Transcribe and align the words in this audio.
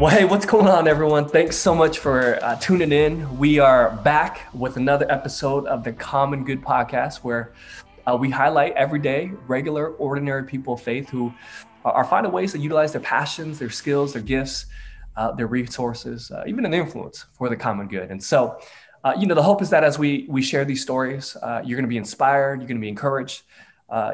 Well, 0.00 0.16
hey, 0.16 0.24
what's 0.24 0.46
going 0.46 0.68
on, 0.68 0.86
everyone? 0.86 1.28
Thanks 1.28 1.56
so 1.56 1.74
much 1.74 1.98
for 1.98 2.38
uh, 2.44 2.54
tuning 2.60 2.92
in. 2.92 3.36
We 3.36 3.58
are 3.58 3.96
back 4.04 4.42
with 4.54 4.76
another 4.76 5.10
episode 5.10 5.66
of 5.66 5.82
the 5.82 5.92
Common 5.92 6.44
Good 6.44 6.62
Podcast, 6.62 7.24
where 7.24 7.52
uh, 8.06 8.16
we 8.16 8.30
highlight 8.30 8.74
everyday, 8.74 9.32
regular, 9.48 9.88
ordinary 9.94 10.44
people 10.44 10.74
of 10.74 10.80
faith 10.80 11.08
who 11.08 11.34
are 11.84 12.04
finding 12.04 12.30
ways 12.30 12.52
to 12.52 12.60
utilize 12.60 12.92
their 12.92 13.00
passions, 13.00 13.58
their 13.58 13.70
skills, 13.70 14.12
their 14.12 14.22
gifts, 14.22 14.66
uh, 15.16 15.32
their 15.32 15.48
resources, 15.48 16.30
uh, 16.30 16.44
even 16.46 16.64
an 16.64 16.74
influence 16.74 17.24
for 17.32 17.48
the 17.48 17.56
common 17.56 17.88
good. 17.88 18.12
And 18.12 18.22
so, 18.22 18.60
uh, 19.02 19.14
you 19.18 19.26
know, 19.26 19.34
the 19.34 19.42
hope 19.42 19.62
is 19.62 19.70
that 19.70 19.82
as 19.82 19.98
we 19.98 20.26
we 20.28 20.42
share 20.42 20.64
these 20.64 20.80
stories, 20.80 21.36
uh, 21.42 21.60
you're 21.64 21.76
going 21.76 21.82
to 21.82 21.88
be 21.88 21.96
inspired, 21.96 22.60
you're 22.60 22.68
going 22.68 22.80
to 22.80 22.84
be 22.84 22.88
encouraged, 22.88 23.42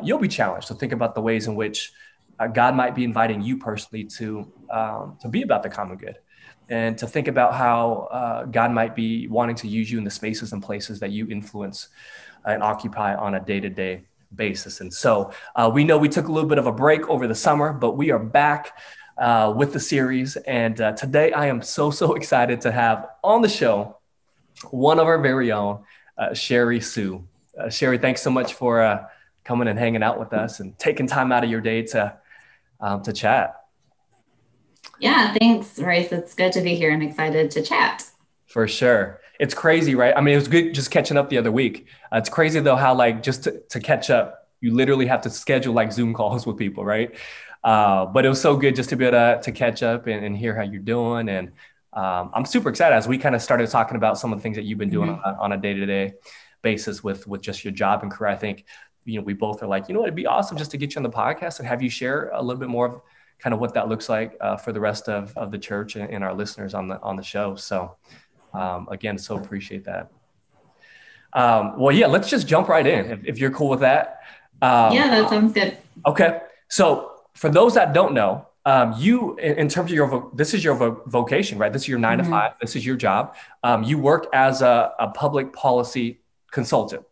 you'll 0.03 0.19
be 0.19 0.29
challenged 0.29 0.69
to 0.69 0.75
think 0.75 0.93
about 0.93 1.15
the 1.15 1.21
ways 1.21 1.47
in 1.47 1.55
which 1.55 1.93
uh, 2.39 2.47
God 2.47 2.75
might 2.75 2.95
be 2.95 3.05
inviting 3.05 3.43
you 3.43 3.59
personally 3.59 4.05
to 4.05 4.51
um, 4.71 5.17
to 5.21 5.29
be 5.29 5.43
about 5.43 5.63
the 5.63 5.69
common 5.69 5.97
good, 5.97 6.19
and 6.69 6.97
to 6.99 7.07
think 7.07 7.29
about 7.29 7.55
how 7.55 8.09
uh, 8.11 8.45
God 8.45 8.73
might 8.73 8.95
be 8.95 9.29
wanting 9.29 9.57
to 9.57 9.69
use 9.69 9.91
you 9.91 9.99
in 9.99 10.05
the 10.05 10.11
spaces 10.11 10.53
and 10.53 10.63
places 10.63 11.01
that 11.01 11.11
you 11.11 11.29
influence 11.29 11.89
and 12.45 12.63
occupy 12.63 13.15
on 13.15 13.35
a 13.35 13.41
day 13.41 13.61
to 13.61 13.69
day 13.69 14.05
basis. 14.35 14.81
And 14.81 14.93
so 14.93 15.33
uh, 15.55 15.71
we 15.73 15.85
know 15.85 15.97
we 15.97 16.09
took 16.09 16.29
a 16.29 16.33
little 16.33 16.49
bit 16.49 16.59
of 16.59 16.67
a 16.67 16.73
break 16.73 17.09
over 17.09 17.27
the 17.27 17.35
summer, 17.35 17.73
but 17.73 17.97
we 17.97 18.11
are 18.11 18.19
back. 18.19 18.77
Uh, 19.17 19.55
with 19.57 19.73
the 19.73 19.79
series. 19.79 20.35
And 20.35 20.81
uh, 20.81 20.91
today 20.91 21.33
I 21.33 21.47
am 21.47 21.63
so, 21.63 21.93
so 21.93 22.15
excited 22.15 22.61
to 22.63 22.73
have 22.73 23.07
on 23.23 23.43
the 23.43 23.49
show 23.49 23.99
one 24.73 24.99
of 24.99 25.07
our 25.07 25.21
very 25.21 25.53
own, 25.53 25.85
uh, 26.19 26.35
Sherry 26.35 26.81
Sue. 26.81 27.25
Sherry, 27.71 27.99
thanks 27.99 28.23
so 28.23 28.31
much 28.31 28.55
for 28.55 29.09
coming 29.45 29.69
and 29.69 29.79
hanging 29.79 30.03
out 30.03 30.19
with 30.19 30.33
us 30.33 30.59
and 30.59 30.77
taking 30.81 31.07
time 31.07 31.31
out 31.31 31.45
of 31.45 31.51
your 31.51 31.61
day 31.61 31.83
to 31.83 32.19
um, 32.81 33.03
to 33.03 33.13
chat. 33.13 33.57
Yeah, 34.99 35.35
thanks, 35.35 35.79
Royce. 35.79 36.13
It's 36.13 36.35
good 36.35 36.53
to 36.53 36.61
be 36.61 36.75
here 36.75 36.91
and 36.91 37.03
excited 37.03 37.51
to 37.53 37.63
chat. 37.63 38.05
For 38.47 38.69
sure. 38.69 39.21
It's 39.41 39.55
crazy, 39.55 39.95
right? 39.95 40.15
I 40.17 40.21
mean, 40.21 40.35
it 40.35 40.39
was 40.39 40.49
good 40.49 40.75
just 40.75 40.91
catching 40.91 41.17
up 41.17 41.29
the 41.29 41.39
other 41.39 41.51
week. 41.51 41.87
Uh, 42.13 42.19
it's 42.19 42.29
crazy 42.29 42.61
though 42.61 42.77
how 42.77 42.95
like 42.95 43.23
just 43.23 43.45
to, 43.45 43.61
to 43.71 43.81
catch 43.81 44.11
up, 44.11 44.49
you 44.61 44.73
literally 44.73 45.07
have 45.07 45.23
to 45.23 45.31
schedule 45.31 45.75
like 45.75 45.93
Zoom 45.93 46.15
calls 46.15 46.47
with 46.47 46.57
people, 46.57 46.85
right? 46.85 47.15
Uh, 47.65 48.07
but 48.07 48.25
it 48.25 48.29
was 48.29 48.41
so 48.41 48.57
good 48.57 48.77
just 48.77 48.91
to 48.91 48.97
be 48.97 49.07
able 49.07 49.19
to, 49.19 49.41
to 49.43 49.51
catch 49.51 49.83
up 49.83 50.07
and, 50.07 50.25
and 50.25 50.37
hear 50.37 50.55
how 50.55 50.63
you're 50.63 50.83
doing. 50.83 51.29
And 51.29 51.49
um, 51.95 52.31
I'm 52.35 52.45
super 52.45 52.69
excited 52.69 52.95
as 52.95 53.09
we 53.09 53.19
kind 53.19 53.35
of 53.35 53.43
started 53.43 53.69
talking 53.71 53.97
about 53.97 54.19
some 54.19 54.33
of 54.33 54.39
the 54.39 54.43
things 54.43 54.57
that 54.57 54.65
you've 54.65 54.79
been 54.79 54.91
doing 54.91 55.11
mm-hmm. 55.11 55.29
on, 55.29 55.35
on, 55.37 55.53
a 55.53 55.57
day-to-day 55.57 56.15
basis 56.61 57.05
with 57.05 57.27
with 57.27 57.41
just 57.41 57.65
your 57.65 57.73
job 57.73 58.03
and 58.03 58.11
career. 58.11 58.31
I 58.31 58.37
think 58.37 58.65
you 59.05 59.19
know, 59.19 59.25
we 59.25 59.35
both 59.35 59.63
are 59.63 59.67
like, 59.67 59.89
you 59.89 59.95
know 59.95 60.01
what, 60.01 60.07
it'd 60.07 60.17
be 60.17 60.27
awesome 60.27 60.57
just 60.57 60.71
to 60.71 60.77
get 60.77 60.95
you 60.95 60.99
on 60.99 61.03
the 61.03 61.11
podcast 61.11 61.59
and 61.59 61.69
have 61.69 61.83
you 61.83 61.91
share 61.91 62.31
a 62.31 62.43
little 62.43 62.61
bit 62.61 62.69
more 62.69 62.87
of 62.87 63.01
kind 63.39 63.53
of 63.53 63.61
what 63.61 63.75
that 63.75 63.89
looks 63.89 64.09
like 64.09 64.37
uh, 64.41 64.57
for 64.57 64.73
the 64.73 64.81
rest 64.81 65.09
of, 65.09 65.37
of 65.37 65.51
the 65.51 65.59
church 65.59 65.97
and, 65.97 66.09
and, 66.11 66.25
our 66.25 66.33
listeners 66.33 66.73
on 66.73 66.89
the 66.89 67.01
on 67.03 67.17
the 67.17 67.23
show. 67.23 67.57
So 67.57 67.97
um, 68.53 68.89
again, 68.91 69.19
so 69.19 69.37
appreciate 69.37 69.85
that. 69.85 70.11
Um, 71.33 71.79
well, 71.79 71.95
yeah, 71.95 72.07
let's 72.07 72.31
just 72.31 72.47
jump 72.47 72.69
right 72.69 72.87
in 72.87 73.11
if, 73.11 73.25
if 73.25 73.39
you're 73.39 73.51
cool 73.51 73.69
with 73.69 73.81
that. 73.81 74.21
Um, 74.63 74.95
yeah, 74.95 75.11
that 75.11 75.29
sounds 75.29 75.53
good. 75.53 75.77
Okay, 76.07 76.41
so 76.69 77.23
for 77.35 77.51
those 77.51 77.75
that 77.75 77.93
don't 77.93 78.15
know, 78.15 78.47
um, 78.65 78.95
you 78.97 79.37
in, 79.37 79.59
in, 79.59 79.69
terms 79.69 79.91
of 79.91 79.97
your 79.97 80.31
this 80.35 80.55
is 80.55 80.65
your 80.65 80.75
vo- 80.75 81.03
vocation, 81.07 81.59
right? 81.59 81.73
This 81.73 81.83
is 81.83 81.89
your 81.89 81.99
9 81.99 82.19
mm-hmm. 82.19 82.25
to 82.25 82.31
five. 82.31 82.53
This 82.61 82.77
is 82.77 82.87
your 82.87 82.97
job. 82.97 83.37
Um, 83.63 83.83
you 83.83 83.99
work 83.99 84.27
as 84.33 84.63
a, 84.63 84.93
a 84.99 85.09
public 85.09 85.53
policy 85.53 86.21
consultant. 86.51 87.05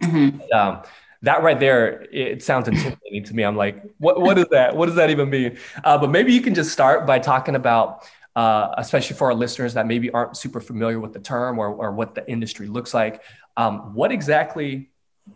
Mm-hmm. 0.00 0.40
Um, 0.56 0.82
that 1.22 1.42
right 1.42 1.58
there, 1.58 2.02
it 2.12 2.42
sounds 2.42 2.68
intimidating 2.68 3.24
to 3.24 3.34
me. 3.34 3.44
I'm 3.44 3.56
like, 3.56 3.82
what, 3.98 4.20
what 4.20 4.38
is 4.38 4.46
that? 4.50 4.76
What 4.76 4.86
does 4.86 4.96
that 4.96 5.10
even 5.10 5.30
mean? 5.30 5.58
Uh, 5.84 5.96
but 5.98 6.10
maybe 6.10 6.32
you 6.32 6.40
can 6.40 6.54
just 6.54 6.72
start 6.72 7.06
by 7.06 7.18
talking 7.18 7.54
about, 7.54 8.04
uh, 8.34 8.70
especially 8.76 9.16
for 9.16 9.28
our 9.28 9.34
listeners 9.34 9.74
that 9.74 9.86
maybe 9.86 10.10
aren't 10.10 10.36
super 10.36 10.60
familiar 10.60 10.98
with 10.98 11.12
the 11.12 11.20
term 11.20 11.58
or, 11.58 11.68
or 11.68 11.92
what 11.92 12.14
the 12.14 12.28
industry 12.28 12.66
looks 12.66 12.92
like. 12.92 13.22
Um, 13.56 13.94
what 13.94 14.10
exactly 14.10 14.90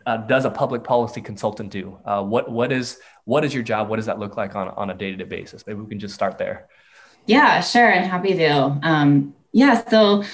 uh, 0.04 0.16
does 0.18 0.44
a 0.44 0.50
public 0.50 0.82
policy 0.82 1.20
consultant 1.20 1.70
do? 1.70 1.98
Uh, 2.04 2.22
what 2.22 2.50
what 2.50 2.72
is 2.72 2.98
what 3.24 3.44
is 3.44 3.54
your 3.54 3.62
job? 3.62 3.88
What 3.88 3.96
does 3.96 4.06
that 4.06 4.18
look 4.18 4.36
like 4.36 4.56
on 4.56 4.68
on 4.68 4.90
a 4.90 4.94
day 4.94 5.10
to 5.10 5.16
day 5.16 5.24
basis? 5.24 5.66
Maybe 5.66 5.80
we 5.80 5.88
can 5.88 6.00
just 6.00 6.14
start 6.14 6.38
there. 6.38 6.68
Yeah, 7.26 7.60
sure, 7.60 7.88
and 7.88 8.08
happy 8.08 8.34
to. 8.34 8.78
Um, 8.82 9.34
yeah, 9.52 9.82
so 9.88 10.24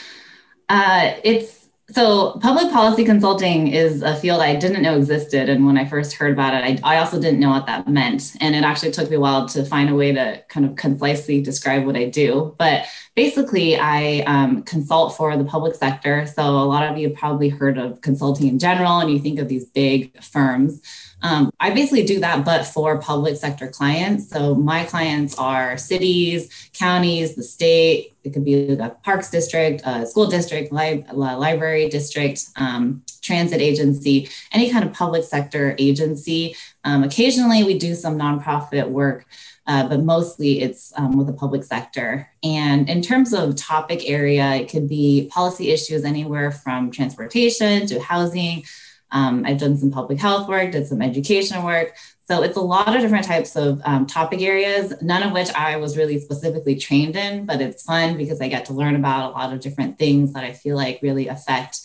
uh, 0.68 1.14
it's 1.24 1.61
so, 1.92 2.38
public 2.40 2.72
policy 2.72 3.04
consulting 3.04 3.68
is 3.68 4.02
a 4.02 4.16
field 4.16 4.40
I 4.40 4.56
didn't 4.56 4.82
know 4.82 4.96
existed. 4.96 5.48
And 5.48 5.66
when 5.66 5.76
I 5.76 5.84
first 5.84 6.14
heard 6.14 6.32
about 6.32 6.54
it, 6.54 6.82
I, 6.84 6.94
I, 6.94 6.98
also 6.98 7.20
didn't 7.20 7.40
know 7.40 7.50
what 7.50 7.66
that 7.66 7.86
meant. 7.88 8.34
And 8.40 8.54
it 8.54 8.64
actually 8.64 8.92
took 8.92 9.10
me 9.10 9.16
a 9.16 9.20
while 9.20 9.46
to 9.48 9.64
find 9.64 9.90
a 9.90 9.94
way 9.94 10.12
to 10.12 10.42
kind 10.48 10.64
of 10.64 10.76
concisely 10.76 11.40
describe 11.40 11.84
what 11.84 11.96
I 11.96 12.08
do. 12.08 12.54
But 12.58 12.86
basically, 13.14 13.76
I 13.76 14.20
um, 14.20 14.62
consult 14.62 15.16
for 15.16 15.36
the 15.36 15.44
public 15.44 15.74
sector. 15.74 16.26
So, 16.26 16.42
a 16.42 16.64
lot 16.64 16.90
of 16.90 16.98
you 16.98 17.10
probably 17.10 17.48
heard 17.48 17.78
of 17.78 18.00
consulting 18.00 18.48
in 18.48 18.58
general, 18.58 18.98
and 18.98 19.10
you 19.10 19.18
think 19.18 19.38
of 19.38 19.48
these 19.48 19.66
big 19.66 20.22
firms. 20.22 20.80
Um, 21.22 21.50
I 21.60 21.70
basically 21.70 22.04
do 22.04 22.20
that, 22.20 22.44
but 22.44 22.66
for 22.66 23.00
public 23.00 23.36
sector 23.36 23.68
clients. 23.68 24.28
So 24.28 24.54
my 24.54 24.84
clients 24.84 25.38
are 25.38 25.78
cities, 25.78 26.70
counties, 26.72 27.36
the 27.36 27.42
state. 27.42 28.14
It 28.24 28.32
could 28.32 28.44
be 28.44 28.74
the 28.74 28.96
parks 29.02 29.30
district, 29.30 29.82
a 29.84 30.06
school 30.06 30.26
district, 30.26 30.72
li- 30.72 31.04
library 31.12 31.88
district, 31.88 32.44
um, 32.56 33.02
transit 33.22 33.60
agency, 33.60 34.28
any 34.52 34.70
kind 34.70 34.84
of 34.84 34.92
public 34.92 35.24
sector 35.24 35.76
agency. 35.78 36.56
Um, 36.84 37.04
occasionally, 37.04 37.62
we 37.62 37.78
do 37.78 37.94
some 37.94 38.18
nonprofit 38.18 38.88
work. 38.88 39.26
Uh, 39.64 39.88
but 39.88 40.02
mostly 40.02 40.60
it's 40.60 40.92
um, 40.96 41.16
with 41.16 41.28
the 41.28 41.32
public 41.32 41.62
sector. 41.62 42.28
And 42.42 42.88
in 42.90 43.00
terms 43.00 43.32
of 43.32 43.54
topic 43.54 44.10
area, 44.10 44.56
it 44.56 44.68
could 44.68 44.88
be 44.88 45.30
policy 45.32 45.70
issues 45.70 46.04
anywhere 46.04 46.50
from 46.50 46.90
transportation 46.90 47.86
to 47.86 48.00
housing, 48.00 48.64
um, 49.12 49.44
I've 49.46 49.58
done 49.58 49.76
some 49.76 49.90
public 49.90 50.18
health 50.18 50.48
work, 50.48 50.72
did 50.72 50.86
some 50.86 51.02
education 51.02 51.62
work. 51.62 51.94
So 52.26 52.42
it's 52.42 52.56
a 52.56 52.62
lot 52.62 52.94
of 52.94 53.02
different 53.02 53.26
types 53.26 53.56
of 53.56 53.80
um, 53.84 54.06
topic 54.06 54.40
areas, 54.40 54.94
none 55.02 55.22
of 55.22 55.32
which 55.32 55.52
I 55.54 55.76
was 55.76 55.98
really 55.98 56.18
specifically 56.18 56.76
trained 56.76 57.14
in, 57.14 57.44
but 57.44 57.60
it's 57.60 57.82
fun 57.82 58.16
because 58.16 58.40
I 58.40 58.48
get 58.48 58.64
to 58.66 58.72
learn 58.72 58.96
about 58.96 59.30
a 59.30 59.32
lot 59.32 59.52
of 59.52 59.60
different 59.60 59.98
things 59.98 60.32
that 60.32 60.44
I 60.44 60.52
feel 60.52 60.76
like 60.76 61.00
really 61.02 61.28
affect 61.28 61.80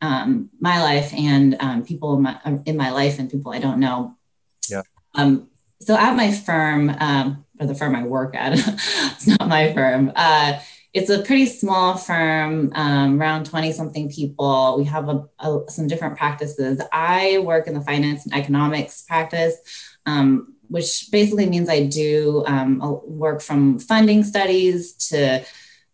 um, 0.00 0.50
my 0.60 0.82
life 0.82 1.12
and 1.14 1.56
um, 1.60 1.84
people 1.84 2.14
in 2.14 2.22
my, 2.22 2.60
in 2.66 2.76
my, 2.76 2.90
life 2.90 3.18
and 3.18 3.30
people 3.30 3.52
I 3.52 3.58
don't 3.58 3.80
know. 3.80 4.16
Yeah. 4.68 4.82
Um, 5.14 5.48
so 5.80 5.96
at 5.96 6.14
my 6.16 6.32
firm, 6.32 6.90
um, 7.00 7.44
or 7.58 7.66
the 7.66 7.74
firm 7.74 7.96
I 7.96 8.04
work 8.04 8.36
at, 8.36 8.52
it's 8.56 9.26
not 9.26 9.48
my 9.48 9.72
firm. 9.72 10.12
Uh, 10.14 10.60
it's 10.98 11.10
a 11.10 11.22
pretty 11.22 11.46
small 11.46 11.96
firm, 11.96 12.72
um, 12.74 13.20
around 13.20 13.46
20 13.46 13.70
something 13.70 14.10
people. 14.10 14.76
We 14.76 14.84
have 14.84 15.08
a, 15.08 15.24
a, 15.38 15.60
some 15.68 15.86
different 15.86 16.16
practices. 16.16 16.80
I 16.92 17.38
work 17.38 17.68
in 17.68 17.74
the 17.74 17.80
finance 17.80 18.24
and 18.24 18.34
economics 18.34 19.02
practice, 19.02 19.54
um, 20.06 20.54
which 20.66 21.08
basically 21.12 21.48
means 21.48 21.68
I 21.68 21.86
do 21.86 22.42
um, 22.48 22.80
work 23.06 23.40
from 23.42 23.78
funding 23.78 24.24
studies 24.24 24.94
to, 25.10 25.44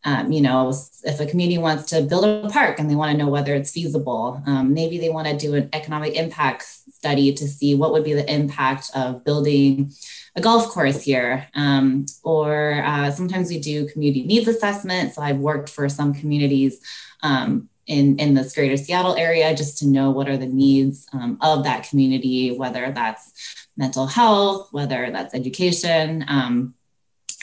um, 0.04 0.32
you 0.32 0.40
know, 0.40 0.72
if 1.02 1.20
a 1.20 1.26
community 1.26 1.58
wants 1.58 1.84
to 1.90 2.00
build 2.00 2.24
a 2.24 2.48
park 2.48 2.78
and 2.78 2.90
they 2.90 2.94
want 2.94 3.12
to 3.12 3.18
know 3.22 3.28
whether 3.28 3.54
it's 3.54 3.72
feasible, 3.72 4.42
um, 4.46 4.72
maybe 4.72 4.96
they 4.96 5.10
want 5.10 5.28
to 5.28 5.36
do 5.36 5.52
an 5.54 5.68
economic 5.74 6.14
impact 6.14 6.62
study 6.62 7.34
to 7.34 7.46
see 7.46 7.74
what 7.74 7.92
would 7.92 8.04
be 8.04 8.14
the 8.14 8.32
impact 8.32 8.90
of 8.94 9.22
building 9.22 9.92
a 10.36 10.40
golf 10.40 10.68
course 10.68 11.02
here. 11.02 11.48
Um, 11.54 12.06
or 12.22 12.82
uh, 12.84 13.10
sometimes 13.10 13.48
we 13.48 13.60
do 13.60 13.86
community 13.88 14.24
needs 14.24 14.48
assessment. 14.48 15.14
So 15.14 15.22
I've 15.22 15.38
worked 15.38 15.68
for 15.68 15.88
some 15.88 16.14
communities 16.14 16.80
um, 17.22 17.68
in, 17.86 18.18
in 18.18 18.34
this 18.34 18.54
greater 18.54 18.76
Seattle 18.76 19.14
area 19.16 19.54
just 19.54 19.78
to 19.78 19.86
know 19.86 20.10
what 20.10 20.28
are 20.28 20.36
the 20.36 20.46
needs 20.46 21.06
um, 21.12 21.38
of 21.40 21.64
that 21.64 21.88
community, 21.88 22.56
whether 22.56 22.90
that's 22.90 23.66
mental 23.76 24.06
health, 24.06 24.68
whether 24.72 25.10
that's 25.10 25.34
education. 25.34 26.24
Um, 26.28 26.74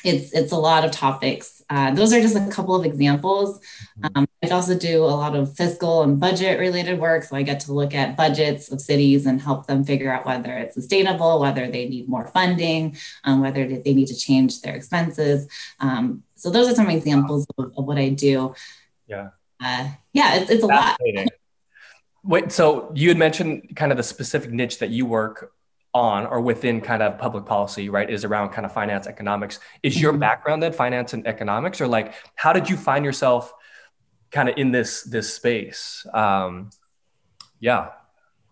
it's, 0.03 0.33
it's 0.33 0.51
a 0.51 0.57
lot 0.57 0.83
of 0.86 0.92
topics 0.92 1.62
uh, 1.71 1.89
those 1.92 2.12
are 2.12 2.19
just 2.19 2.36
a 2.36 2.45
couple 2.50 2.75
of 2.75 2.86
examples. 2.86 3.62
Um, 4.03 4.27
I 4.44 4.50
also 4.50 4.77
do 4.77 5.06
a 5.06 5.15
lot 5.15 5.38
of 5.38 5.56
fiscal 5.56 6.03
and 6.03 6.19
budget 6.19 6.59
related 6.59 7.00
work. 7.00 7.24
So 7.24 7.38
I 7.38 7.44
get 7.44 7.62
to 7.62 7.71
look 7.71 7.95
at 7.95 8.18
budgets 8.18 8.69
of 8.74 8.81
cities 8.81 9.25
and 9.25 9.42
help 9.42 9.68
them 9.68 9.86
figure 9.86 10.12
out 10.12 10.25
whether 10.25 10.57
it's 10.57 10.75
sustainable, 10.75 11.39
whether 11.39 11.71
they 11.71 11.88
need 11.88 12.09
more 12.09 12.27
funding, 12.27 12.98
um, 13.24 13.39
whether 13.39 13.65
they 13.65 13.94
need 13.94 14.07
to 14.07 14.18
change 14.18 14.59
their 14.59 14.75
expenses. 14.75 15.48
Um, 15.80 16.24
so 16.36 16.50
those 16.50 16.68
are 16.68 16.75
some 16.75 16.89
examples 16.89 17.48
of, 17.57 17.71
of 17.77 17.86
what 17.86 17.98
I 17.98 18.09
do. 18.09 18.53
Yeah. 19.07 19.30
Uh, 19.63 19.92
yeah, 20.12 20.36
it's, 20.36 20.51
it's 20.51 20.63
a 20.63 20.68
lot. 20.68 21.00
Wait, 22.25 22.51
so 22.51 22.92
you 22.94 23.07
had 23.07 23.18
mentioned 23.18 23.77
kind 23.77 23.94
of 23.94 23.98
the 23.98 24.03
specific 24.03 24.51
niche 24.51 24.80
that 24.80 24.89
you 24.89 25.06
work 25.06 25.53
on 25.93 26.25
or 26.25 26.41
within 26.41 26.81
kind 26.81 27.03
of 27.03 27.17
public 27.17 27.45
policy, 27.45 27.89
right, 27.89 28.09
is 28.09 28.23
around 28.23 28.49
kind 28.49 28.65
of 28.65 28.73
finance 28.73 29.07
economics. 29.07 29.59
Is 29.83 30.01
your 30.01 30.13
mm-hmm. 30.13 30.21
background 30.21 30.63
then 30.63 30.73
finance 30.73 31.13
and 31.13 31.25
economics, 31.27 31.81
or 31.81 31.88
like 31.88 32.13
how 32.35 32.53
did 32.53 32.69
you 32.69 32.77
find 32.77 33.05
yourself 33.05 33.53
kind 34.31 34.49
of 34.49 34.57
in 34.57 34.71
this 34.71 35.03
this 35.03 35.33
space? 35.33 36.05
Um, 36.13 36.69
yeah. 37.59 37.89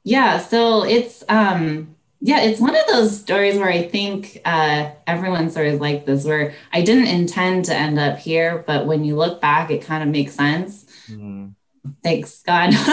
Yeah. 0.04 0.40
So 0.40 0.84
it's 0.84 1.24
um, 1.30 1.96
yeah, 2.22 2.42
it's 2.42 2.60
one 2.60 2.76
of 2.76 2.86
those 2.88 3.18
stories 3.18 3.58
where 3.58 3.70
I 3.70 3.88
think 3.88 4.42
uh, 4.44 4.92
everyone's 5.08 5.54
sort 5.54 5.68
of 5.68 5.80
like 5.80 6.06
this, 6.06 6.26
where 6.26 6.54
I 6.74 6.82
didn't 6.82 7.08
intend 7.08 7.66
to 7.66 7.76
end 7.76 7.98
up 7.98 8.20
here, 8.20 8.64
but 8.68 8.86
when 8.88 9.06
you 9.06 9.16
look 9.16 9.40
back, 9.40 9.72
it 9.72 9.82
kind 9.82 10.04
of 10.04 10.10
makes 10.10 10.34
sense. 10.34 10.86
Mm. 11.10 11.56
Thanks 12.04 12.42
God. 12.44 12.72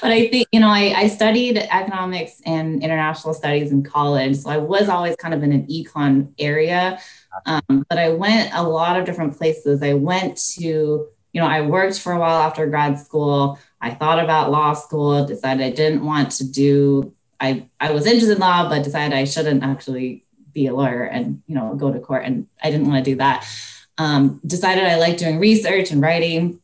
but 0.00 0.10
I 0.10 0.28
think, 0.28 0.48
you 0.52 0.60
know, 0.60 0.68
I, 0.68 0.94
I 0.96 1.08
studied 1.08 1.58
economics 1.58 2.40
and 2.44 2.82
international 2.82 3.34
studies 3.34 3.70
in 3.70 3.82
college. 3.82 4.36
So 4.36 4.50
I 4.50 4.58
was 4.58 4.88
always 4.88 5.16
kind 5.16 5.34
of 5.34 5.42
in 5.42 5.52
an 5.52 5.66
econ 5.66 6.32
area. 6.38 6.98
Um, 7.46 7.84
but 7.88 7.98
I 7.98 8.10
went 8.10 8.52
a 8.54 8.62
lot 8.62 8.98
of 8.98 9.04
different 9.04 9.36
places. 9.36 9.82
I 9.82 9.94
went 9.94 10.38
to, 10.56 10.62
you 10.62 11.40
know, 11.40 11.46
I 11.46 11.62
worked 11.62 12.00
for 12.00 12.12
a 12.12 12.18
while 12.18 12.42
after 12.42 12.66
grad 12.66 12.98
school. 12.98 13.58
I 13.80 13.90
thought 13.90 14.22
about 14.22 14.50
law 14.50 14.72
school, 14.72 15.26
decided 15.26 15.64
I 15.64 15.70
didn't 15.70 16.04
want 16.04 16.30
to 16.32 16.44
do 16.44 17.14
I, 17.40 17.68
I 17.80 17.92
was 17.92 18.06
interested 18.06 18.32
in 18.32 18.38
law, 18.38 18.68
but 18.68 18.84
decided 18.84 19.16
I 19.16 19.24
shouldn't 19.24 19.62
actually 19.62 20.24
be 20.52 20.66
a 20.66 20.74
lawyer 20.74 21.02
and, 21.02 21.42
you 21.46 21.54
know, 21.54 21.74
go 21.74 21.92
to 21.92 22.00
court. 22.00 22.24
And 22.24 22.46
I 22.62 22.70
didn't 22.70 22.88
want 22.88 23.04
to 23.04 23.10
do 23.10 23.16
that. 23.16 23.46
Um, 23.98 24.40
decided 24.46 24.84
I 24.84 24.96
liked 24.96 25.18
doing 25.18 25.38
research 25.38 25.90
and 25.90 26.00
writing. 26.00 26.60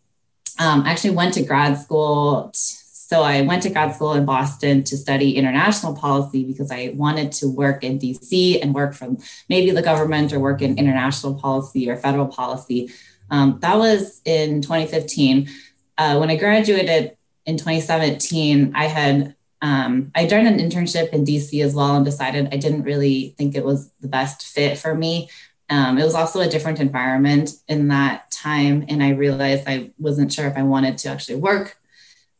Um, 0.60 0.84
actually 0.86 1.10
went 1.10 1.34
to 1.34 1.42
grad 1.42 1.78
school. 1.78 2.50
So 2.54 3.22
I 3.22 3.40
went 3.40 3.64
to 3.64 3.70
grad 3.70 3.94
school 3.94 4.12
in 4.12 4.24
Boston 4.24 4.84
to 4.84 4.96
study 4.96 5.36
international 5.36 5.96
policy 5.96 6.44
because 6.44 6.70
I 6.70 6.92
wanted 6.94 7.32
to 7.32 7.48
work 7.48 7.82
in 7.82 7.98
DC 7.98 8.60
and 8.62 8.72
work 8.72 8.94
from 8.94 9.18
maybe 9.48 9.72
the 9.72 9.82
government 9.82 10.32
or 10.32 10.38
work 10.38 10.62
in 10.62 10.78
international 10.78 11.34
policy 11.34 11.90
or 11.90 11.96
federal 11.96 12.28
policy. 12.28 12.90
Um, 13.30 13.58
that 13.62 13.78
was 13.78 14.20
in 14.24 14.60
2015. 14.60 15.48
Uh, 15.98 16.18
when 16.18 16.30
I 16.30 16.36
graduated 16.36 17.16
in 17.46 17.56
2017, 17.56 18.72
I 18.74 18.84
had 18.84 19.34
um, 19.62 20.10
I 20.14 20.26
joined 20.26 20.46
an 20.46 20.58
internship 20.58 21.10
in 21.10 21.24
DC 21.24 21.62
as 21.64 21.74
well 21.74 21.96
and 21.96 22.04
decided 22.04 22.48
I 22.52 22.56
didn't 22.56 22.82
really 22.82 23.34
think 23.36 23.54
it 23.54 23.64
was 23.64 23.90
the 24.00 24.08
best 24.08 24.42
fit 24.42 24.78
for 24.78 24.94
me. 24.94 25.28
Um, 25.70 25.98
it 25.98 26.04
was 26.04 26.14
also 26.14 26.40
a 26.40 26.48
different 26.48 26.80
environment 26.80 27.50
in 27.68 27.88
that 27.88 28.30
time, 28.30 28.84
and 28.88 29.02
I 29.02 29.10
realized 29.10 29.64
I 29.66 29.90
wasn't 29.98 30.32
sure 30.32 30.46
if 30.46 30.56
I 30.56 30.62
wanted 30.62 30.98
to 30.98 31.08
actually 31.08 31.36
work 31.36 31.78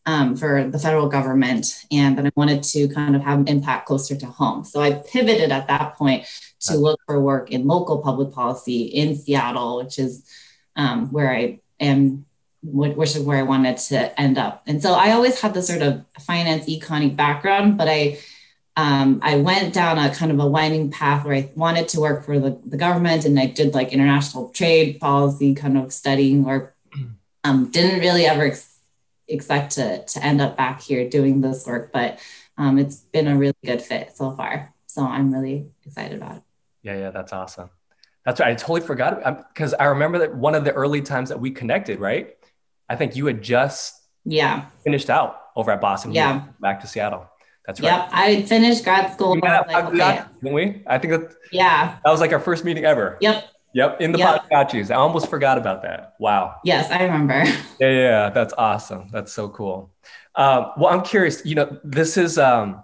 um, 0.07 0.37
for 0.37 0.69
the 0.69 0.79
federal 0.79 1.09
government 1.09 1.85
and 1.93 2.19
that 2.19 2.27
I 2.27 2.33
wanted 2.35 2.63
to 2.65 2.89
kind 2.89 3.15
of 3.15 3.23
have 3.23 3.39
an 3.39 3.49
impact 3.49 3.87
closer 3.87 4.17
to 4.17 4.27
home. 4.27 4.65
So 4.65 4.81
I 4.81 4.95
pivoted 4.95 5.53
at 5.53 5.69
that 5.69 5.95
point 5.95 6.27
to 6.63 6.77
look 6.77 7.01
for 7.07 7.21
work 7.21 7.51
in 7.51 7.67
local 7.67 7.99
public 7.99 8.33
policy 8.33 8.83
in 8.83 9.17
Seattle, 9.17 9.77
which 9.77 9.99
is 9.99 10.29
um, 10.77 11.11
where 11.13 11.33
I 11.33 11.61
am 11.79 12.27
which 12.63 13.17
is 13.17 13.23
where 13.23 13.39
I 13.39 13.43
wanted 13.43 13.79
to 13.79 14.21
end 14.21 14.37
up. 14.37 14.63
And 14.67 14.83
so 14.83 14.93
I 14.93 15.13
always 15.13 15.41
had 15.41 15.55
this 15.55 15.69
sort 15.69 15.81
of 15.81 16.05
finance 16.19 16.67
econic 16.67 17.17
background, 17.17 17.79
but 17.79 17.89
I 17.89 18.19
um, 18.77 19.21
I 19.23 19.37
went 19.37 19.75
down 19.75 19.99
a 19.99 20.15
kind 20.15 20.31
of 20.31 20.39
a 20.39 20.47
winding 20.47 20.91
path 20.91 21.25
where 21.25 21.35
I 21.35 21.51
wanted 21.55 21.89
to 21.89 22.01
work 22.01 22.25
for 22.25 22.39
the, 22.39 22.59
the 22.65 22.77
government 22.77 23.25
and 23.25 23.39
I 23.39 23.47
did 23.47 23.75
like 23.75 23.93
international 23.93 24.49
trade 24.51 25.01
policy 25.01 25.55
kind 25.55 25.77
of 25.77 25.93
studying 25.93 26.47
or 26.47 26.75
um, 27.45 27.71
didn't 27.71 28.01
really 28.01 28.27
ever 28.27 28.45
ex- 28.45 28.79
expect 29.29 29.73
to, 29.73 30.05
to 30.05 30.25
end 30.25 30.41
up 30.41 30.57
back 30.57 30.81
here 30.81 31.09
doing 31.09 31.41
this 31.41 31.67
work, 31.67 31.93
but 31.93 32.19
um, 32.57 32.79
it's 32.79 32.97
been 32.97 33.27
a 33.27 33.37
really 33.37 33.55
good 33.65 33.83
fit 33.83 34.17
so 34.17 34.31
far. 34.33 34.73
So 34.87 35.03
I'm 35.03 35.33
really 35.33 35.71
excited 35.85 36.17
about 36.17 36.37
it. 36.37 36.43
Yeah, 36.83 36.97
yeah, 36.97 37.11
that's 37.11 37.33
awesome. 37.33 37.71
That's 38.25 38.41
right. 38.41 38.51
I 38.51 38.55
totally 38.55 38.83
forgot 38.83 39.49
because 39.55 39.73
I 39.75 39.85
remember 39.87 40.19
that 40.19 40.35
one 40.35 40.55
of 40.55 40.65
the 40.65 40.73
early 40.73 41.01
times 41.01 41.31
that 41.31 41.41
we 41.41 41.51
connected, 41.51 42.01
right? 42.01 42.37
I 42.89 42.97
think 42.97 43.17
you 43.17 43.27
had 43.27 43.43
just 43.43 43.97
yeah 44.25 44.67
finished 44.85 45.09
out 45.09 45.41
over 45.57 45.71
at 45.71 45.81
Boston. 45.81 46.13
Yeah, 46.13 46.45
back 46.61 46.81
to 46.81 46.87
Seattle. 46.87 47.30
That's 47.67 47.81
right. 47.81 47.89
Yep, 47.89 48.09
I 48.13 48.43
finished 48.43 48.85
grad 48.85 49.13
school. 49.13 49.39
Yeah, 49.43 49.61
like, 49.61 49.85
okay. 49.87 50.23
didn't 50.43 50.55
we? 50.55 50.83
I 50.87 50.99
think 50.99 51.13
that. 51.13 51.35
Yeah. 51.53 51.99
That 52.05 52.11
was 52.11 52.21
like 52.21 52.33
our 52.33 52.41
first 52.41 52.65
meeting 52.65 52.85
ever. 52.85 53.19
Yep. 53.21 53.45
Yep, 53.73 54.01
in 54.01 54.11
the 54.13 54.19
yep. 54.19 54.47
I 54.51 54.95
almost 54.95 55.29
forgot 55.29 55.57
about 55.57 55.83
that. 55.83 56.15
Wow. 56.19 56.57
Yes, 56.65 56.91
I 56.91 57.05
remember. 57.05 57.45
Yeah, 57.79 57.89
yeah, 57.89 58.31
that's 58.31 58.53
awesome. 58.59 59.09
That's 59.13 59.33
so 59.33 59.49
cool. 59.49 59.93
Um, 60.35 60.73
well, 60.77 60.93
I'm 60.93 61.03
curious. 61.03 61.47
You 61.47 61.55
know, 61.55 61.79
this 61.85 62.17
is 62.17 62.37
um, 62.37 62.83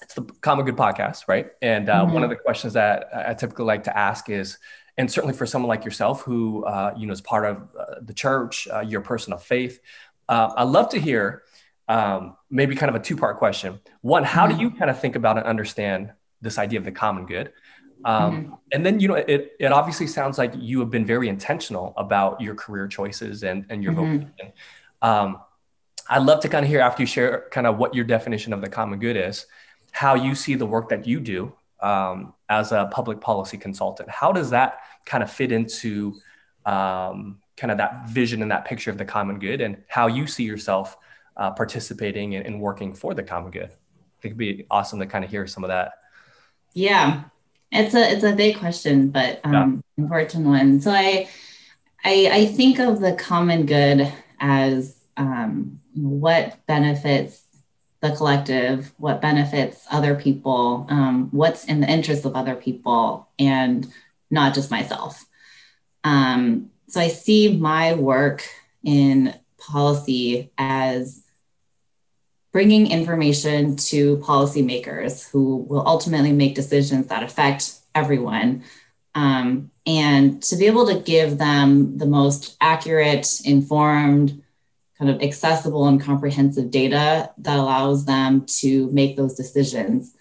it's 0.00 0.14
the 0.14 0.22
Common 0.40 0.64
Good 0.64 0.76
podcast, 0.76 1.28
right? 1.28 1.50
And 1.60 1.88
uh, 1.88 2.04
mm-hmm. 2.04 2.14
one 2.14 2.24
of 2.24 2.30
the 2.30 2.36
questions 2.36 2.72
that 2.72 3.08
I 3.14 3.34
typically 3.34 3.66
like 3.66 3.84
to 3.84 3.96
ask 3.96 4.30
is, 4.30 4.58
and 4.96 5.10
certainly 5.10 5.34
for 5.34 5.46
someone 5.46 5.68
like 5.68 5.84
yourself 5.84 6.22
who 6.22 6.64
uh, 6.64 6.94
you 6.96 7.06
know 7.06 7.12
is 7.12 7.20
part 7.20 7.44
of 7.44 7.68
uh, 7.78 8.00
the 8.02 8.14
church 8.14 8.68
uh, 8.72 8.80
your 8.80 9.00
person 9.00 9.32
of 9.32 9.42
faith 9.42 9.80
uh, 10.28 10.52
i'd 10.56 10.64
love 10.64 10.88
to 10.90 10.98
hear 10.98 11.42
um, 11.88 12.36
maybe 12.50 12.74
kind 12.74 12.88
of 12.88 13.00
a 13.00 13.04
two 13.04 13.16
part 13.16 13.38
question 13.38 13.80
one 14.00 14.24
how 14.24 14.46
do 14.46 14.56
you 14.56 14.68
mm-hmm. 14.68 14.78
kind 14.78 14.90
of 14.90 15.00
think 15.00 15.16
about 15.16 15.36
and 15.36 15.46
understand 15.46 16.12
this 16.40 16.58
idea 16.58 16.78
of 16.78 16.84
the 16.84 16.92
common 16.92 17.26
good 17.26 17.52
um, 18.04 18.32
mm-hmm. 18.32 18.54
and 18.72 18.84
then 18.84 19.00
you 19.00 19.08
know 19.08 19.14
it, 19.14 19.52
it 19.58 19.72
obviously 19.72 20.06
sounds 20.06 20.38
like 20.38 20.52
you 20.56 20.80
have 20.80 20.90
been 20.90 21.06
very 21.06 21.28
intentional 21.28 21.92
about 21.96 22.40
your 22.40 22.54
career 22.54 22.88
choices 22.88 23.42
and, 23.42 23.66
and 23.68 23.82
your 23.82 23.92
mm-hmm. 23.92 24.18
vocation 24.18 24.52
um, 25.02 25.38
i'd 26.10 26.22
love 26.22 26.40
to 26.40 26.48
kind 26.48 26.64
of 26.64 26.70
hear 26.70 26.80
after 26.80 27.02
you 27.02 27.06
share 27.06 27.48
kind 27.50 27.66
of 27.66 27.76
what 27.78 27.94
your 27.94 28.04
definition 28.04 28.52
of 28.52 28.60
the 28.60 28.68
common 28.68 28.98
good 28.98 29.16
is 29.16 29.46
how 29.94 30.14
you 30.14 30.34
see 30.34 30.56
the 30.56 30.66
work 30.66 30.88
that 30.88 31.06
you 31.06 31.20
do 31.20 31.52
um, 31.80 32.34
as 32.48 32.72
a 32.72 32.88
public 32.90 33.20
policy 33.20 33.56
consultant. 33.56 34.10
How 34.10 34.32
does 34.32 34.50
that 34.50 34.80
kind 35.04 35.22
of 35.22 35.30
fit 35.30 35.52
into 35.52 36.14
um, 36.66 37.38
kind 37.56 37.70
of 37.70 37.78
that 37.78 38.08
vision 38.08 38.42
and 38.42 38.50
that 38.50 38.64
picture 38.64 38.90
of 38.90 38.98
the 38.98 39.04
common 39.04 39.38
good 39.38 39.60
and 39.60 39.84
how 39.86 40.08
you 40.08 40.26
see 40.26 40.42
yourself 40.42 40.96
uh, 41.36 41.50
participating 41.50 42.34
and, 42.34 42.46
and, 42.46 42.60
working 42.60 42.94
for 42.94 43.14
the 43.14 43.22
common 43.22 43.50
good? 43.50 43.70
I 43.70 44.20
think 44.20 44.34
it'd 44.34 44.38
be 44.38 44.66
awesome 44.70 44.98
to 45.00 45.06
kind 45.06 45.24
of 45.24 45.30
hear 45.30 45.46
some 45.46 45.64
of 45.64 45.68
that. 45.68 45.92
Yeah, 46.72 47.24
it's 47.70 47.94
a 47.94 48.12
it's 48.12 48.24
a 48.24 48.34
big 48.34 48.58
question, 48.58 49.10
but 49.10 49.40
um, 49.44 49.82
yeah. 49.96 50.04
important 50.04 50.46
one. 50.46 50.80
So 50.80 50.90
I, 50.90 51.28
I 52.04 52.28
I 52.32 52.46
think 52.46 52.78
of 52.78 53.00
the 53.00 53.12
common 53.14 53.66
good 53.66 54.12
as 54.40 54.96
um, 55.16 55.80
what 55.94 56.58
benefits 56.66 57.42
the 58.00 58.14
collective, 58.14 58.92
what 58.98 59.22
benefits 59.22 59.86
other 59.90 60.14
people, 60.14 60.86
um, 60.90 61.28
what's 61.30 61.64
in 61.64 61.80
the 61.80 61.90
interest 61.90 62.26
of 62.26 62.36
other 62.36 62.54
people, 62.54 63.28
and 63.38 63.86
not 64.30 64.54
just 64.54 64.70
myself. 64.70 65.24
Um, 66.04 66.70
so 66.86 67.00
I 67.00 67.08
see 67.08 67.56
my 67.56 67.94
work 67.94 68.46
in 68.84 69.34
policy 69.58 70.52
as 70.58 71.23
bringing 72.54 72.88
information 72.88 73.74
to 73.74 74.16
policymakers 74.18 75.28
who 75.28 75.56
will 75.68 75.84
ultimately 75.88 76.30
make 76.30 76.54
decisions 76.54 77.08
that 77.08 77.24
affect 77.24 77.72
everyone. 77.96 78.62
Um, 79.16 79.72
and 79.84 80.40
to 80.44 80.54
be 80.54 80.66
able 80.66 80.86
to 80.86 81.00
give 81.00 81.36
them 81.36 81.98
the 81.98 82.06
most 82.06 82.56
accurate, 82.60 83.40
informed, 83.44 84.40
kind 85.00 85.10
of 85.10 85.20
accessible 85.20 85.88
and 85.88 86.00
comprehensive 86.00 86.70
data 86.70 87.32
that 87.38 87.58
allows 87.58 88.04
them 88.04 88.46
to 88.60 88.88
make 88.92 89.16
those 89.16 89.34
decisions. 89.34 90.14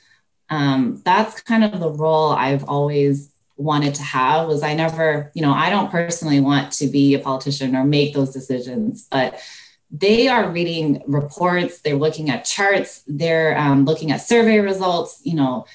Um, 0.49 1.03
that's 1.05 1.39
kind 1.39 1.63
of 1.63 1.79
the 1.79 1.91
role 1.91 2.31
I've 2.31 2.63
always 2.63 3.31
wanted 3.57 3.93
to 3.93 4.01
have 4.01 4.47
was 4.47 4.63
I 4.63 4.73
never, 4.73 5.31
you 5.35 5.43
know, 5.43 5.53
I 5.53 5.69
don't 5.69 5.91
personally 5.91 6.39
want 6.39 6.71
to 6.73 6.87
be 6.87 7.13
a 7.13 7.19
politician 7.19 7.75
or 7.75 7.83
make 7.83 8.15
those 8.15 8.33
decisions, 8.33 9.07
but 9.11 9.39
they 9.93 10.27
are 10.27 10.49
reading 10.49 11.03
reports, 11.05 11.79
they're 11.79 11.95
looking 11.95 12.31
at 12.31 12.45
charts, 12.45 13.03
they're 13.05 13.55
um, 13.57 13.85
looking 13.85 14.11
at 14.11 14.17
survey 14.17 14.59
results, 14.59 15.21
you 15.23 15.35
know, 15.35 15.65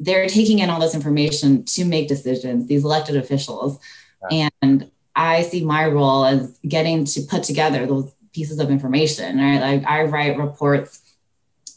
they're 0.00 0.28
taking 0.28 0.58
in 0.58 0.68
all 0.68 0.80
this 0.80 0.96
information 0.96 1.64
to 1.64 1.84
make 1.84 2.08
decisions, 2.08 2.66
these 2.66 2.84
elected 2.84 3.16
officials. 3.16 3.78
And 4.30 4.90
I 5.14 5.42
see 5.42 5.64
my 5.64 5.86
role 5.86 6.24
as 6.24 6.58
getting 6.66 7.04
to 7.06 7.22
put 7.22 7.44
together 7.44 7.86
those 7.86 8.12
pieces 8.32 8.58
of 8.58 8.68
information, 8.68 9.38
right? 9.38 9.60
Like 9.60 9.84
I 9.86 10.04
write 10.04 10.38
reports 10.38 11.00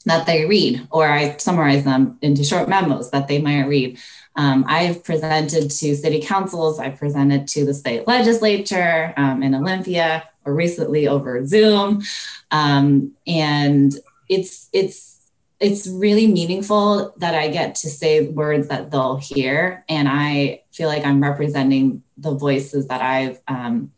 that 0.06 0.26
they 0.26 0.46
read, 0.46 0.88
or 0.92 1.08
I 1.08 1.38
summarize 1.38 1.84
them 1.84 2.18
into 2.22 2.44
short 2.44 2.68
memos 2.68 3.12
that 3.12 3.28
they 3.28 3.42
might 3.42 3.64
read. 3.64 3.98
Um, 4.36 4.66
I've 4.68 5.04
presented 5.04 5.70
to 5.70 5.96
city 5.96 6.22
councils, 6.22 6.80
I've 6.80 6.98
presented 6.98 7.48
to 7.50 7.66
the 7.66 7.74
state 7.74 8.08
legislature 8.08 9.14
um, 9.18 9.42
in 9.42 9.56
Olympia, 9.56 10.28
or 10.46 10.54
recently 10.54 11.08
over 11.08 11.46
Zoom, 11.46 12.04
um, 12.52 13.14
and 13.28 13.94
it's 14.30 14.70
it's 14.74 15.32
it's 15.60 15.88
really 15.88 16.28
meaningful 16.28 17.14
that 17.18 17.34
I 17.34 17.48
get 17.48 17.76
to 17.76 17.90
say 17.90 18.28
words 18.28 18.68
that 18.68 18.92
they'll 18.92 19.18
hear, 19.18 19.84
and 19.90 20.08
I 20.08 20.64
feel 20.72 20.88
like 20.88 21.06
I'm 21.06 21.24
representing 21.24 22.04
the 22.18 22.34
voices 22.34 22.88
that 22.88 23.02
I've 23.02 23.42
um, 23.48 23.92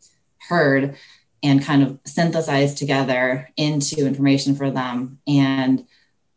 heard 0.48 0.96
and 1.42 1.62
kind 1.62 1.82
of 1.82 1.98
synthesized 2.04 2.78
together 2.78 3.48
into 3.56 4.06
information 4.06 4.56
for 4.56 4.70
them. 4.70 5.18
And 5.26 5.86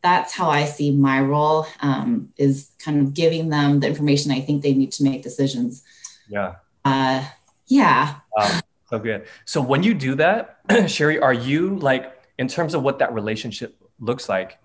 that's 0.04 0.34
how 0.34 0.50
I 0.50 0.66
see 0.66 0.92
my 0.92 1.22
role 1.22 1.66
um, 1.82 2.30
is 2.38 2.72
kind 2.80 3.00
of 3.00 3.14
giving 3.14 3.50
them 3.50 3.80
the 3.80 3.88
information 3.88 4.32
I 4.32 4.42
think 4.42 4.62
they 4.62 4.74
need 4.74 4.92
to 4.94 5.04
make 5.04 5.24
decisions. 5.24 5.84
Yeah. 6.28 6.56
Uh, 6.84 7.26
yeah. 7.68 8.16
Wow. 8.36 8.60
Good. 9.00 9.28
So 9.46 9.62
when 9.62 9.84
you 9.84 9.94
do 9.94 10.16
that, 10.16 10.60
Sherry, 10.88 11.20
are 11.20 11.34
you 11.34 11.78
like, 11.78 12.22
in 12.38 12.48
terms 12.48 12.74
of 12.74 12.84
what 12.84 13.00
that 13.00 13.14
relationship 13.14 13.82
looks 14.00 14.28
like, 14.28 14.60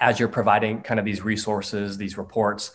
as 0.00 0.18
you're 0.18 0.28
providing 0.28 0.82
kind 0.82 0.98
of 0.98 1.06
these 1.06 1.22
resources, 1.22 1.96
these 1.96 2.16
reports, 2.16 2.72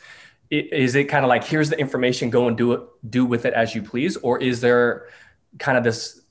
is 0.50 0.96
it 0.96 1.06
kind 1.06 1.26
of 1.26 1.30
like 1.30 1.44
here's 1.44 1.70
the 1.70 1.78
information, 1.78 2.30
go 2.30 2.48
and 2.48 2.58
do 2.58 2.74
it, 2.74 2.82
do 3.10 3.26
with 3.26 3.46
it 3.46 3.54
as 3.54 3.76
you 3.76 3.82
please, 3.82 4.16
or 4.18 4.40
is 4.40 4.62
there 4.62 5.08
kind 5.60 5.78
of 5.78 5.84
this 5.84 6.22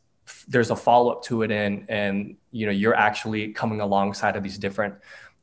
there's 0.48 0.70
a 0.70 0.76
follow 0.76 1.10
up 1.10 1.22
to 1.22 1.42
it 1.42 1.50
and 1.50 1.84
and 1.88 2.36
you 2.50 2.66
know 2.66 2.72
you're 2.72 2.94
actually 2.94 3.52
coming 3.52 3.80
alongside 3.80 4.36
of 4.36 4.42
these 4.42 4.58
different 4.58 4.94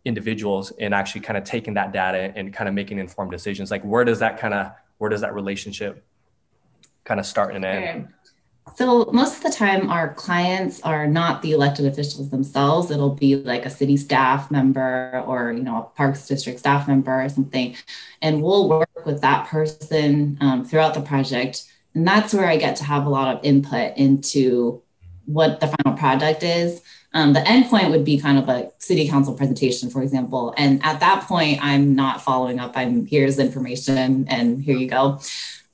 individuals 0.05 0.71
and 0.79 0.93
actually 0.93 1.21
kind 1.21 1.37
of 1.37 1.43
taking 1.43 1.75
that 1.75 1.93
data 1.93 2.33
and 2.35 2.51
kind 2.53 2.67
of 2.67 2.73
making 2.73 2.97
informed 2.97 3.31
decisions? 3.31 3.69
Like 3.69 3.83
where 3.83 4.03
does 4.03 4.19
that 4.19 4.39
kind 4.39 4.53
of 4.53 4.71
where 4.97 5.09
does 5.09 5.21
that 5.21 5.35
relationship 5.35 6.03
kind 7.03 7.19
of 7.19 7.25
start 7.25 7.53
and 7.53 7.63
end 7.63 8.07
so 8.75 9.09
most 9.11 9.37
of 9.37 9.43
the 9.43 9.49
time 9.49 9.89
our 9.89 10.13
clients 10.13 10.81
are 10.81 11.07
not 11.07 11.41
the 11.41 11.51
elected 11.51 11.85
officials 11.85 12.29
themselves 12.29 12.89
it'll 12.91 13.15
be 13.15 13.35
like 13.35 13.65
a 13.65 13.69
city 13.69 13.97
staff 13.97 14.49
member 14.49 15.23
or 15.27 15.51
you 15.51 15.63
know 15.63 15.77
a 15.77 15.97
parks 15.97 16.27
district 16.27 16.59
staff 16.59 16.87
member 16.87 17.23
or 17.23 17.29
something 17.29 17.75
and 18.21 18.41
we'll 18.41 18.69
work 18.69 19.05
with 19.05 19.21
that 19.21 19.47
person 19.47 20.37
um, 20.41 20.63
throughout 20.65 20.93
the 20.93 21.01
project 21.01 21.63
and 21.93 22.07
that's 22.07 22.33
where 22.33 22.47
i 22.47 22.57
get 22.57 22.75
to 22.75 22.83
have 22.83 23.05
a 23.05 23.09
lot 23.09 23.35
of 23.35 23.43
input 23.43 23.95
into 23.97 24.81
what 25.25 25.59
the 25.59 25.67
final 25.67 25.97
product 25.97 26.43
is. 26.43 26.81
Um, 27.13 27.33
the 27.33 27.41
endpoint 27.41 27.91
would 27.91 28.03
be 28.03 28.19
kind 28.19 28.37
of 28.39 28.49
a 28.49 28.71
city 28.79 29.07
council 29.07 29.35
presentation, 29.35 29.89
for 29.89 30.01
example. 30.01 30.53
And 30.57 30.83
at 30.83 30.99
that 30.99 31.27
point, 31.27 31.59
I'm 31.61 31.95
not 31.95 32.21
following 32.21 32.59
up. 32.59 32.73
I'm 32.75 33.05
here's 33.05 33.37
information 33.37 34.27
and 34.27 34.61
here 34.61 34.77
you 34.77 34.87
go. 34.87 35.19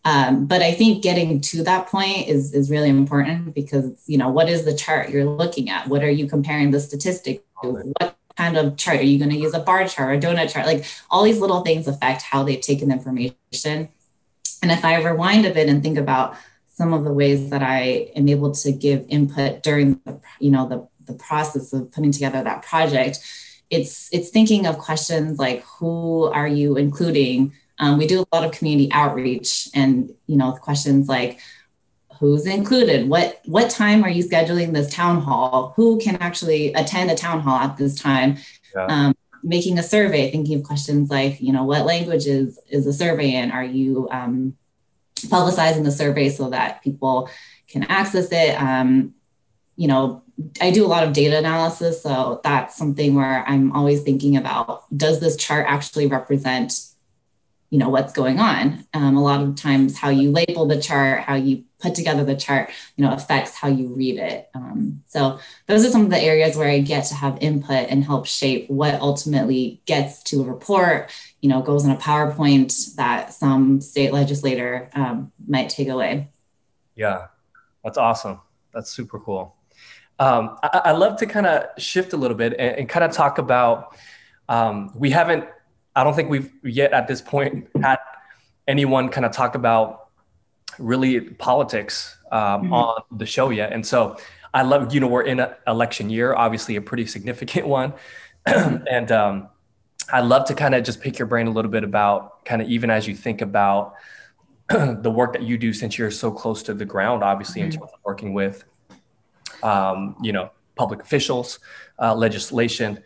Um, 0.09 0.47
but 0.47 0.63
I 0.63 0.71
think 0.71 1.03
getting 1.03 1.39
to 1.39 1.63
that 1.65 1.85
point 1.85 2.27
is, 2.27 2.51
is 2.55 2.71
really 2.71 2.89
important 2.89 3.53
because, 3.53 4.03
you 4.07 4.17
know, 4.17 4.29
what 4.29 4.49
is 4.49 4.65
the 4.65 4.73
chart 4.73 5.11
you're 5.11 5.29
looking 5.29 5.69
at? 5.69 5.87
What 5.87 6.03
are 6.03 6.09
you 6.09 6.27
comparing 6.27 6.71
the 6.71 6.79
statistic 6.79 7.43
to? 7.61 7.93
What 7.99 8.15
kind 8.35 8.57
of 8.57 8.75
chart? 8.75 9.01
Are 9.01 9.03
you 9.03 9.19
going 9.19 9.29
to 9.29 9.37
use 9.37 9.53
a 9.53 9.59
bar 9.59 9.87
chart 9.87 10.09
or 10.09 10.13
a 10.13 10.19
donut 10.19 10.51
chart? 10.51 10.65
Like 10.65 10.83
all 11.11 11.23
these 11.23 11.39
little 11.39 11.61
things 11.61 11.87
affect 11.87 12.23
how 12.23 12.41
they've 12.41 12.59
taken 12.59 12.89
the 12.89 12.95
information. 12.95 13.89
And 14.63 14.71
if 14.71 14.83
I 14.83 14.99
rewind 14.99 15.45
a 15.45 15.53
bit 15.53 15.69
and 15.69 15.83
think 15.83 15.99
about 15.99 16.35
some 16.67 16.91
of 16.91 17.03
the 17.03 17.13
ways 17.13 17.51
that 17.51 17.61
I 17.61 18.11
am 18.15 18.27
able 18.29 18.51
to 18.51 18.71
give 18.71 19.05
input 19.09 19.61
during 19.61 20.01
the, 20.05 20.19
you 20.39 20.49
know, 20.49 20.67
the, 20.67 20.87
the 21.05 21.19
process 21.19 21.71
of 21.71 21.91
putting 21.91 22.11
together 22.11 22.41
that 22.41 22.63
project, 22.63 23.19
it's 23.69 24.09
it's 24.11 24.29
thinking 24.29 24.65
of 24.65 24.79
questions 24.79 25.37
like 25.37 25.63
who 25.65 26.23
are 26.23 26.47
you 26.47 26.77
including? 26.77 27.53
Um, 27.79 27.97
we 27.97 28.07
do 28.07 28.21
a 28.21 28.35
lot 28.35 28.45
of 28.45 28.51
community 28.51 28.89
outreach, 28.91 29.69
and 29.73 30.11
you 30.27 30.37
know, 30.37 30.51
questions 30.51 31.07
like 31.07 31.39
who's 32.19 32.45
included 32.45 33.07
what 33.07 33.39
what 33.45 33.69
time 33.69 34.03
are 34.03 34.09
you 34.09 34.21
scheduling 34.21 34.73
this 34.73 34.93
town 34.93 35.21
hall 35.21 35.71
who 35.77 35.97
can 36.01 36.17
actually 36.17 36.73
attend 36.73 37.09
a 37.09 37.15
town 37.15 37.39
hall 37.39 37.57
at 37.57 37.77
this 37.77 37.97
time 37.97 38.35
yeah. 38.75 38.87
um, 38.87 39.15
making 39.41 39.79
a 39.79 39.83
survey 39.83 40.29
thinking 40.29 40.59
of 40.59 40.65
questions 40.65 41.09
like 41.09 41.39
you 41.39 41.53
know 41.53 41.63
what 41.63 41.85
languages 41.85 42.59
is 42.69 42.83
the 42.83 42.91
survey 42.91 43.35
in 43.35 43.51
are 43.51 43.63
you 43.63 44.05
um, 44.11 44.53
publicizing 45.27 45.83
the 45.83 45.91
survey 45.91 46.29
so 46.29 46.49
that 46.49 46.81
people 46.83 47.29
can 47.67 47.83
access 47.83 48.31
it. 48.31 48.59
Um, 48.59 49.13
you 49.75 49.87
know, 49.87 50.23
I 50.61 50.71
do 50.71 50.85
a 50.85 50.87
lot 50.87 51.03
of 51.03 51.13
data 51.13 51.37
analysis, 51.37 52.01
so 52.01 52.41
that's 52.43 52.75
something 52.75 53.15
where 53.15 53.43
I'm 53.47 53.71
always 53.73 54.01
thinking 54.01 54.37
about: 54.37 54.83
Does 54.95 55.19
this 55.19 55.35
chart 55.35 55.65
actually 55.67 56.07
represent, 56.07 56.73
you 57.69 57.77
know, 57.77 57.89
what's 57.89 58.13
going 58.13 58.39
on? 58.39 58.85
Um, 58.93 59.15
a 59.15 59.23
lot 59.23 59.41
of 59.41 59.55
times, 59.55 59.97
how 59.97 60.09
you 60.09 60.31
label 60.31 60.65
the 60.65 60.81
chart, 60.81 61.21
how 61.21 61.35
you 61.35 61.63
put 61.79 61.95
together 61.95 62.25
the 62.25 62.35
chart, 62.35 62.71
you 62.97 63.05
know, 63.05 63.13
affects 63.13 63.55
how 63.55 63.67
you 63.67 63.87
read 63.87 64.17
it. 64.17 64.49
Um, 64.53 65.01
so 65.07 65.39
those 65.67 65.85
are 65.85 65.89
some 65.89 66.03
of 66.03 66.09
the 66.09 66.19
areas 66.19 66.57
where 66.57 66.69
I 66.69 66.79
get 66.79 67.05
to 67.05 67.15
have 67.15 67.37
input 67.41 67.87
and 67.89 68.03
help 68.03 68.25
shape 68.25 68.69
what 68.69 68.95
ultimately 68.95 69.81
gets 69.85 70.21
to 70.23 70.41
a 70.41 70.45
report 70.45 71.09
you 71.41 71.49
know, 71.49 71.61
goes 71.61 71.85
in 71.85 71.91
a 71.91 71.95
PowerPoint 71.95 72.95
that 72.95 73.33
some 73.33 73.81
state 73.81 74.11
legislator 74.11 74.89
um, 74.93 75.31
might 75.47 75.69
take 75.69 75.87
away. 75.87 76.29
Yeah, 76.95 77.27
that's 77.83 77.97
awesome. 77.97 78.41
That's 78.73 78.91
super 78.91 79.19
cool. 79.19 79.55
Um, 80.19 80.57
I, 80.61 80.81
I, 80.85 80.91
love 80.91 81.17
to 81.19 81.25
kind 81.25 81.45
of 81.45 81.81
shift 81.81 82.11
a 82.11 82.17
little 82.17 82.35
bit 82.35 82.53
and, 82.59 82.79
and 82.79 82.89
kind 82.89 83.05
of 83.05 83.13
talk 83.13 83.37
about. 83.37 83.97
Um, 84.49 84.91
we 84.93 85.11
haven't, 85.11 85.45
I 85.95 86.03
don't 86.03 86.15
think 86.15 86.29
we've 86.29 86.51
yet 86.63 86.93
at 86.93 87.07
this 87.07 87.21
point 87.21 87.67
had 87.81 87.97
anyone 88.67 89.09
kind 89.09 89.25
of 89.25 89.31
talk 89.31 89.55
about 89.55 90.09
really 90.77 91.19
politics 91.21 92.17
um, 92.31 92.63
mm-hmm. 92.63 92.73
on 92.73 93.01
the 93.11 93.25
show 93.25 93.49
yet. 93.49 93.73
And 93.73 93.85
so 93.85 94.17
I 94.53 94.63
love, 94.63 94.93
you 94.93 94.99
know, 94.99 95.07
we're 95.07 95.23
in 95.23 95.39
an 95.39 95.51
election 95.67 96.09
year, 96.09 96.33
obviously 96.33 96.75
a 96.75 96.81
pretty 96.81 97.05
significant 97.05 97.67
one. 97.67 97.93
and 98.45 99.11
um, 99.11 99.49
I'd 100.11 100.25
love 100.25 100.45
to 100.45 100.55
kind 100.55 100.73
of 100.73 100.83
just 100.83 101.01
pick 101.01 101.19
your 101.19 101.27
brain 101.27 101.47
a 101.47 101.51
little 101.51 101.71
bit 101.71 101.83
about 101.83 102.45
kind 102.45 102.61
of 102.61 102.69
even 102.69 102.89
as 102.89 103.07
you 103.07 103.15
think 103.15 103.41
about 103.41 103.95
the 104.69 105.11
work 105.11 105.33
that 105.33 105.43
you 105.43 105.57
do 105.57 105.73
since 105.73 105.97
you're 105.97 106.11
so 106.11 106.31
close 106.31 106.63
to 106.63 106.73
the 106.73 106.85
ground, 106.85 107.23
obviously, 107.23 107.61
mm-hmm. 107.61 107.71
in 107.71 107.79
terms 107.79 107.91
of 107.93 107.99
working 108.03 108.33
with, 108.33 108.63
um, 109.63 110.15
you 110.21 110.31
know, 110.31 110.51
public 110.75 111.01
officials, 111.01 111.59
uh, 111.99 112.15
legislation. 112.15 113.03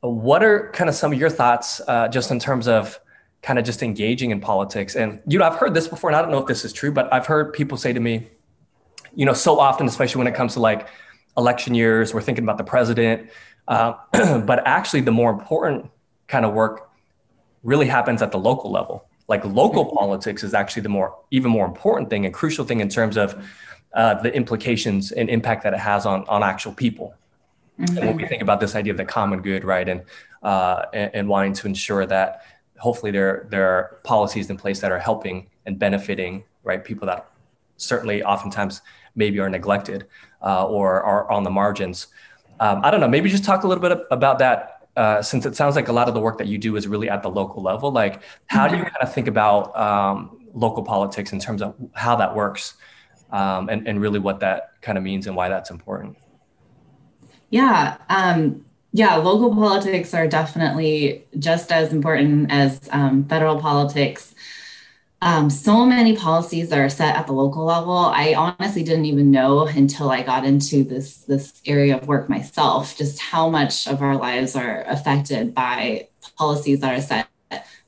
What 0.00 0.42
are 0.42 0.70
kind 0.72 0.88
of 0.88 0.96
some 0.96 1.12
of 1.12 1.18
your 1.18 1.30
thoughts 1.30 1.80
uh, 1.86 2.08
just 2.08 2.30
in 2.30 2.38
terms 2.38 2.66
of 2.68 2.98
kind 3.42 3.58
of 3.58 3.64
just 3.64 3.82
engaging 3.82 4.30
in 4.30 4.40
politics? 4.40 4.96
And, 4.96 5.20
you 5.26 5.38
know, 5.38 5.44
I've 5.44 5.56
heard 5.56 5.74
this 5.74 5.88
before, 5.88 6.10
and 6.10 6.16
I 6.16 6.22
don't 6.22 6.30
know 6.30 6.38
if 6.38 6.46
this 6.46 6.64
is 6.64 6.72
true, 6.72 6.90
but 6.90 7.12
I've 7.12 7.26
heard 7.26 7.52
people 7.52 7.76
say 7.76 7.92
to 7.92 8.00
me, 8.00 8.28
you 9.14 9.26
know, 9.26 9.32
so 9.32 9.58
often, 9.58 9.86
especially 9.86 10.20
when 10.20 10.26
it 10.26 10.34
comes 10.34 10.54
to 10.54 10.60
like 10.60 10.88
election 11.36 11.74
years, 11.74 12.14
we're 12.14 12.22
thinking 12.22 12.44
about 12.44 12.58
the 12.58 12.64
president. 12.64 13.30
Uh, 13.68 13.94
but 14.40 14.66
actually, 14.66 15.00
the 15.00 15.12
more 15.12 15.30
important 15.30 15.90
kind 16.28 16.44
of 16.44 16.52
work 16.52 16.90
really 17.62 17.86
happens 17.86 18.22
at 18.22 18.32
the 18.32 18.38
local 18.38 18.70
level. 18.70 19.06
Like 19.28 19.44
local 19.44 19.86
mm-hmm. 19.86 19.96
politics 19.96 20.42
is 20.42 20.54
actually 20.54 20.82
the 20.82 20.88
more 20.88 21.16
even 21.30 21.50
more 21.50 21.66
important 21.66 22.10
thing 22.10 22.24
and 22.24 22.34
crucial 22.34 22.64
thing 22.64 22.80
in 22.80 22.88
terms 22.88 23.16
of 23.16 23.46
uh, 23.94 24.14
the 24.22 24.32
implications 24.34 25.12
and 25.12 25.28
impact 25.28 25.62
that 25.64 25.74
it 25.74 25.80
has 25.80 26.06
on 26.06 26.24
on 26.28 26.42
actual 26.42 26.72
people. 26.72 27.14
Mm-hmm. 27.80 27.96
And 27.98 28.06
when 28.06 28.16
we 28.16 28.26
think 28.26 28.42
about 28.42 28.60
this 28.60 28.74
idea 28.74 28.92
of 28.92 28.96
the 28.96 29.04
common 29.04 29.40
good, 29.40 29.64
right, 29.64 29.88
and, 29.88 30.02
uh, 30.42 30.84
and 30.92 31.10
and 31.14 31.28
wanting 31.28 31.54
to 31.54 31.66
ensure 31.66 32.06
that 32.06 32.42
hopefully 32.78 33.10
there 33.10 33.46
there 33.50 33.68
are 33.68 34.00
policies 34.04 34.50
in 34.50 34.56
place 34.56 34.80
that 34.80 34.92
are 34.92 34.98
helping 34.98 35.48
and 35.66 35.78
benefiting 35.78 36.44
right 36.62 36.84
people 36.84 37.06
that 37.06 37.30
certainly 37.76 38.22
oftentimes 38.22 38.82
maybe 39.14 39.40
are 39.40 39.48
neglected 39.48 40.06
uh, 40.42 40.66
or 40.66 41.02
are 41.02 41.30
on 41.30 41.42
the 41.42 41.50
margins. 41.50 42.08
Um, 42.60 42.80
I 42.84 42.90
don't 42.90 43.00
know. 43.00 43.08
Maybe 43.08 43.30
just 43.30 43.44
talk 43.44 43.64
a 43.64 43.68
little 43.68 43.82
bit 43.82 44.06
about 44.10 44.38
that 44.38 44.88
uh, 44.96 45.22
since 45.22 45.46
it 45.46 45.56
sounds 45.56 45.76
like 45.76 45.88
a 45.88 45.92
lot 45.92 46.08
of 46.08 46.14
the 46.14 46.20
work 46.20 46.36
that 46.38 46.46
you 46.46 46.58
do 46.58 46.76
is 46.76 46.86
really 46.86 47.08
at 47.08 47.22
the 47.22 47.30
local 47.30 47.62
level, 47.62 47.90
like 47.90 48.22
how 48.46 48.68
do 48.68 48.76
you 48.76 48.82
kind 48.82 48.96
of 49.00 49.12
think 49.14 49.28
about 49.28 49.74
um, 49.76 50.46
local 50.52 50.82
politics 50.82 51.32
in 51.32 51.38
terms 51.38 51.62
of 51.62 51.74
how 51.94 52.16
that 52.16 52.34
works 52.34 52.74
um, 53.30 53.68
and, 53.68 53.88
and 53.88 54.00
really 54.00 54.18
what 54.18 54.40
that 54.40 54.72
kind 54.82 54.98
of 54.98 55.04
means 55.04 55.26
and 55.26 55.34
why 55.34 55.48
that's 55.48 55.70
important? 55.70 56.16
Yeah. 57.50 57.98
Um, 58.08 58.64
yeah, 58.92 59.16
local 59.16 59.54
politics 59.54 60.14
are 60.14 60.26
definitely 60.26 61.24
just 61.38 61.70
as 61.70 61.92
important 61.92 62.50
as 62.50 62.80
um, 62.90 63.24
federal 63.24 63.60
politics. 63.60 64.34
Um, 65.22 65.50
so 65.50 65.84
many 65.84 66.16
policies 66.16 66.72
are 66.72 66.88
set 66.88 67.14
at 67.14 67.26
the 67.26 67.32
local 67.32 67.64
level. 67.64 67.92
I 67.92 68.34
honestly 68.34 68.82
didn't 68.82 69.04
even 69.04 69.30
know 69.30 69.66
until 69.66 70.10
I 70.10 70.22
got 70.22 70.46
into 70.46 70.82
this 70.82 71.18
this 71.18 71.60
area 71.66 71.98
of 71.98 72.08
work 72.08 72.28
myself, 72.28 72.96
just 72.96 73.20
how 73.20 73.50
much 73.50 73.86
of 73.86 74.00
our 74.02 74.16
lives 74.16 74.56
are 74.56 74.82
affected 74.88 75.54
by 75.54 76.08
policies 76.36 76.80
that 76.80 76.98
are 76.98 77.02
set 77.02 77.28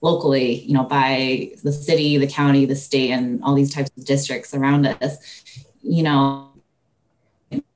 locally, 0.02 0.60
you 0.60 0.74
know, 0.74 0.84
by 0.84 1.52
the 1.64 1.72
city, 1.72 2.18
the 2.18 2.26
county, 2.26 2.66
the 2.66 2.76
state, 2.76 3.10
and 3.10 3.42
all 3.42 3.54
these 3.54 3.72
types 3.72 3.90
of 3.96 4.04
districts 4.04 4.52
around 4.54 4.86
us. 4.86 5.42
You 5.82 6.02
know, 6.02 6.51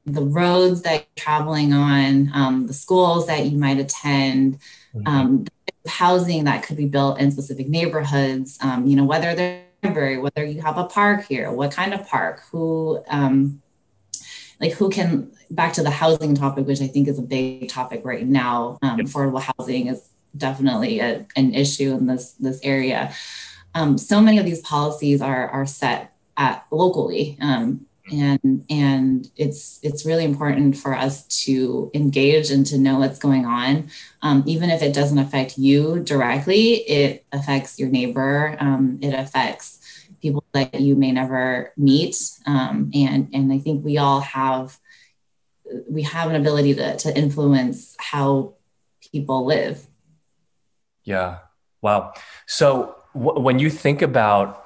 the 0.07 0.23
roads 0.23 0.83
that 0.83 0.95
you're 1.01 1.25
traveling 1.25 1.73
on, 1.73 2.31
um, 2.33 2.67
the 2.67 2.73
schools 2.73 3.27
that 3.27 3.47
you 3.47 3.59
might 3.59 3.79
attend, 3.79 4.59
mm-hmm. 4.95 5.07
um, 5.07 5.45
housing 5.89 6.45
that 6.45 6.63
could 6.63 6.77
be 6.77 6.87
built 6.87 7.19
in 7.21 7.31
specific 7.31 7.69
neighborhoods, 7.69 8.59
um, 8.63 8.87
you 8.87 8.97
know, 8.97 9.05
whether 9.05 9.35
they're 9.35 9.67
library, 9.83 10.19
whether 10.19 10.45
you 10.45 10.61
have 10.61 10.79
a 10.79 10.85
park 10.85 11.27
here, 11.27 11.51
what 11.51 11.71
kind 11.71 11.95
of 11.95 12.07
park, 12.09 12.43
who, 12.51 13.03
um, 13.09 13.63
like 14.61 14.73
who 14.73 14.89
can, 14.89 15.31
back 15.51 15.73
to 15.75 15.83
the 15.83 15.91
housing 15.91 16.35
topic, 16.35 16.67
which 16.67 16.81
I 16.81 16.87
think 16.87 17.09
is 17.09 17.19
a 17.19 17.23
big 17.23 17.69
topic 17.69 18.03
right 18.05 18.27
now. 18.27 18.79
Um, 18.83 18.99
yep. 18.99 19.07
Affordable 19.07 19.41
housing 19.41 19.89
is 19.89 20.09
definitely 20.37 21.01
a, 21.01 21.27
an 21.37 21.55
issue 21.55 21.93
in 21.93 22.07
this, 22.07 22.33
this 22.33 22.61
area. 22.63 23.13
Um, 23.75 23.99
so 23.99 24.21
many 24.21 24.39
of 24.39 24.45
these 24.45 24.61
policies 24.61 25.21
are, 25.21 25.49
are 25.49 25.67
set 25.67 26.15
at 26.37 26.67
locally. 26.71 27.39
Um, 27.41 27.86
and 28.13 28.65
and 28.71 29.31
it's 29.37 29.81
it's 29.83 30.07
really 30.07 30.25
important 30.25 30.77
for 30.77 30.95
us 30.95 31.25
to 31.45 31.91
engage 31.95 32.51
and 32.51 32.65
to 32.67 32.79
know 32.79 32.99
what's 32.99 33.19
going 33.19 33.45
on 33.45 33.89
um, 34.23 34.43
even 34.47 34.71
if 34.71 34.83
it 34.83 34.95
doesn't 34.95 35.19
affect 35.19 35.59
you 35.59 36.01
directly 36.01 36.75
it 36.89 37.25
affects 37.33 37.79
your 37.79 37.89
neighbor 37.89 38.57
um, 38.61 38.99
it 39.03 39.13
affects 39.13 40.09
people 40.23 40.45
that 40.53 40.81
you 40.81 40.95
may 40.95 41.11
never 41.13 41.73
meet 41.77 42.17
um, 42.47 42.91
and 42.95 43.29
and 43.33 43.53
i 43.53 43.59
think 43.59 43.85
we 43.85 43.99
all 43.99 44.21
have 44.21 44.79
we 45.91 46.03
have 46.03 46.31
an 46.31 46.37
ability 46.37 46.75
to, 46.75 46.97
to 46.97 47.17
influence 47.17 47.97
how 47.99 48.55
people 49.13 49.45
live 49.45 49.87
Yeah. 51.05 51.39
Wow. 51.83 52.15
So 52.47 52.97
w- 53.15 53.41
when 53.41 53.59
you 53.59 53.71
think 53.71 54.03
about, 54.03 54.66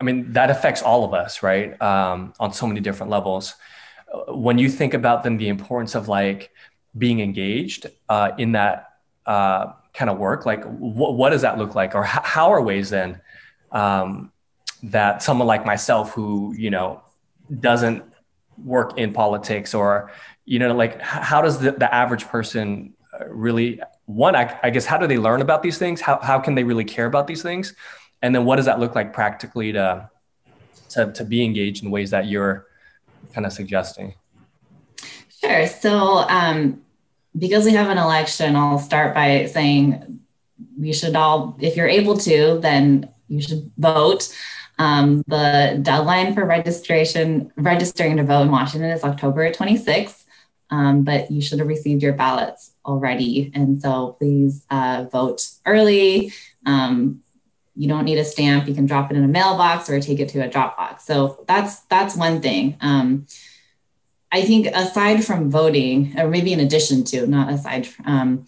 I 0.00 0.04
mean, 0.04 0.32
that 0.32 0.50
affects 0.50 0.82
all 0.82 1.04
of 1.04 1.12
us, 1.12 1.42
right? 1.42 1.80
Um, 1.82 2.32
on 2.38 2.52
so 2.52 2.66
many 2.66 2.80
different 2.80 3.10
levels. 3.10 3.54
When 4.28 4.58
you 4.58 4.68
think 4.68 4.94
about 4.94 5.24
then 5.24 5.36
the 5.36 5.48
importance 5.48 5.94
of 5.94 6.08
like 6.08 6.50
being 6.96 7.20
engaged 7.20 7.86
uh, 8.08 8.30
in 8.38 8.52
that 8.52 8.92
uh, 9.26 9.72
kind 9.92 10.10
of 10.10 10.18
work, 10.18 10.46
like 10.46 10.62
wh- 10.64 11.14
what 11.14 11.30
does 11.30 11.42
that 11.42 11.58
look 11.58 11.74
like, 11.74 11.94
or 11.94 12.04
h- 12.04 12.22
how 12.22 12.52
are 12.52 12.62
ways 12.62 12.90
then 12.90 13.20
um, 13.72 14.32
that 14.84 15.22
someone 15.22 15.46
like 15.46 15.66
myself, 15.66 16.12
who 16.12 16.54
you 16.56 16.70
know 16.70 17.02
doesn't 17.60 18.04
work 18.64 18.96
in 18.98 19.12
politics, 19.12 19.74
or 19.74 20.10
you 20.44 20.58
know, 20.58 20.74
like 20.74 21.00
how 21.02 21.42
does 21.42 21.58
the, 21.58 21.72
the 21.72 21.92
average 21.92 22.24
person 22.26 22.94
uh, 23.12 23.26
really 23.28 23.80
one 24.06 24.34
I, 24.34 24.58
I, 24.62 24.70
guess 24.70 24.86
how 24.86 24.96
do 24.96 25.06
they 25.06 25.18
learn 25.18 25.42
about 25.42 25.62
these 25.62 25.76
things 25.76 26.00
how, 26.00 26.18
how 26.20 26.38
can 26.38 26.54
they 26.54 26.64
really 26.64 26.84
care 26.84 27.04
about 27.04 27.26
these 27.26 27.42
things 27.42 27.74
and 28.22 28.34
then 28.34 28.44
what 28.44 28.56
does 28.56 28.66
that 28.66 28.80
look 28.80 28.94
like 28.94 29.12
practically 29.12 29.72
to 29.72 30.08
to, 30.90 31.12
to 31.12 31.24
be 31.24 31.44
engaged 31.44 31.84
in 31.84 31.90
ways 31.90 32.10
that 32.10 32.26
you're 32.26 32.66
kind 33.34 33.46
of 33.46 33.52
suggesting 33.52 34.14
sure 35.40 35.66
so 35.66 36.18
um, 36.28 36.82
because 37.38 37.64
we 37.64 37.72
have 37.72 37.90
an 37.90 37.98
election 37.98 38.56
i'll 38.56 38.78
start 38.78 39.14
by 39.14 39.46
saying 39.46 40.20
we 40.78 40.92
should 40.92 41.14
all 41.14 41.56
if 41.60 41.76
you're 41.76 41.88
able 41.88 42.16
to 42.16 42.58
then 42.60 43.08
you 43.28 43.40
should 43.40 43.70
vote 43.78 44.34
um, 44.80 45.24
the 45.26 45.78
deadline 45.82 46.34
for 46.34 46.44
registration 46.44 47.52
registering 47.56 48.16
to 48.16 48.24
vote 48.24 48.42
in 48.42 48.50
washington 48.50 48.90
is 48.90 49.04
october 49.04 49.50
26th 49.50 50.24
um, 50.70 51.02
but 51.02 51.30
you 51.30 51.40
should 51.40 51.58
have 51.58 51.68
received 51.68 52.02
your 52.02 52.12
ballots 52.12 52.72
already. 52.84 53.50
And 53.54 53.80
so 53.80 54.16
please 54.18 54.64
uh, 54.70 55.06
vote 55.10 55.48
early. 55.64 56.32
Um, 56.66 57.22
you 57.78 57.88
don't 57.88 58.04
need 58.04 58.18
a 58.18 58.24
stamp. 58.24 58.66
You 58.66 58.74
can 58.74 58.86
drop 58.86 59.10
it 59.12 59.16
in 59.16 59.22
a 59.22 59.28
mailbox 59.28 59.88
or 59.88 60.00
take 60.00 60.18
it 60.18 60.28
to 60.30 60.40
a 60.40 60.48
Dropbox. 60.48 61.02
So 61.02 61.44
that's 61.46 61.80
that's 61.82 62.16
one 62.16 62.40
thing. 62.40 62.76
Um, 62.80 63.26
I 64.32 64.42
think 64.42 64.66
aside 64.66 65.24
from 65.24 65.48
voting, 65.48 66.18
or 66.18 66.28
maybe 66.28 66.52
in 66.52 66.58
addition 66.58 67.04
to, 67.04 67.26
not 67.26 67.52
aside, 67.52 67.88
um, 68.04 68.46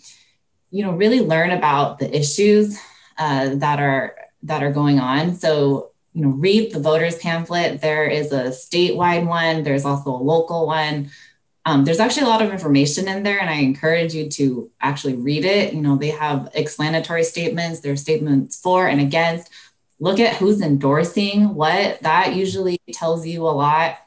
you 0.71 0.85
know, 0.85 0.93
really 0.93 1.21
learn 1.21 1.53
about 1.53 2.01
the 2.01 2.15
issues 2.15 2.77
uh, 3.19 3.55
that 3.55 3.79
are 3.79 4.17
that 4.43 4.65
are 4.65 4.73
going 4.73 4.99
on. 4.99 5.37
So 5.37 5.93
you 6.13 6.23
know, 6.23 6.31
read 6.31 6.73
the 6.73 6.81
voters 6.81 7.17
pamphlet. 7.19 7.81
There 7.81 8.07
is 8.07 8.33
a 8.33 8.47
statewide 8.47 9.27
one. 9.27 9.63
There's 9.63 9.85
also 9.85 10.11
a 10.11 10.25
local 10.35 10.67
one. 10.67 11.11
Um, 11.67 11.85
there's 11.85 12.01
actually 12.01 12.23
a 12.25 12.29
lot 12.29 12.43
of 12.43 12.51
information 12.51 13.07
in 13.07 13.23
there, 13.23 13.39
and 13.39 13.51
I 13.51 13.57
encourage 13.57 14.15
you 14.15 14.29
to 14.31 14.71
actually 14.81 15.15
read 15.15 15.45
it. 15.45 15.75
You 15.75 15.83
know, 15.83 15.97
they 15.97 16.11
have 16.11 16.51
explanatory 16.55 17.25
statements, 17.25 17.81
there's 17.81 18.01
statements 18.01 18.59
for 18.59 18.89
and 18.89 19.01
against. 19.01 19.51
Look 19.99 20.19
at 20.19 20.37
who's 20.37 20.63
endorsing 20.63 21.55
what. 21.55 22.01
That 22.01 22.35
usually 22.35 22.81
tells 22.93 23.27
you 23.27 23.43
a 23.43 23.51
lot. 23.51 23.99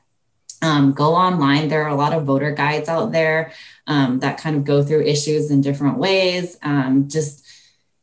Um, 0.63 0.93
go 0.93 1.13
online. 1.13 1.67
There 1.67 1.83
are 1.83 1.89
a 1.89 1.95
lot 1.95 2.13
of 2.13 2.23
voter 2.23 2.51
guides 2.51 2.89
out 2.89 3.11
there 3.11 3.51
um, 3.85 4.19
that 4.19 4.39
kind 4.39 4.55
of 4.55 4.63
go 4.63 4.83
through 4.83 5.03
issues 5.03 5.51
in 5.51 5.61
different 5.61 5.97
ways. 5.97 6.57
Um, 6.63 7.09
just 7.09 7.45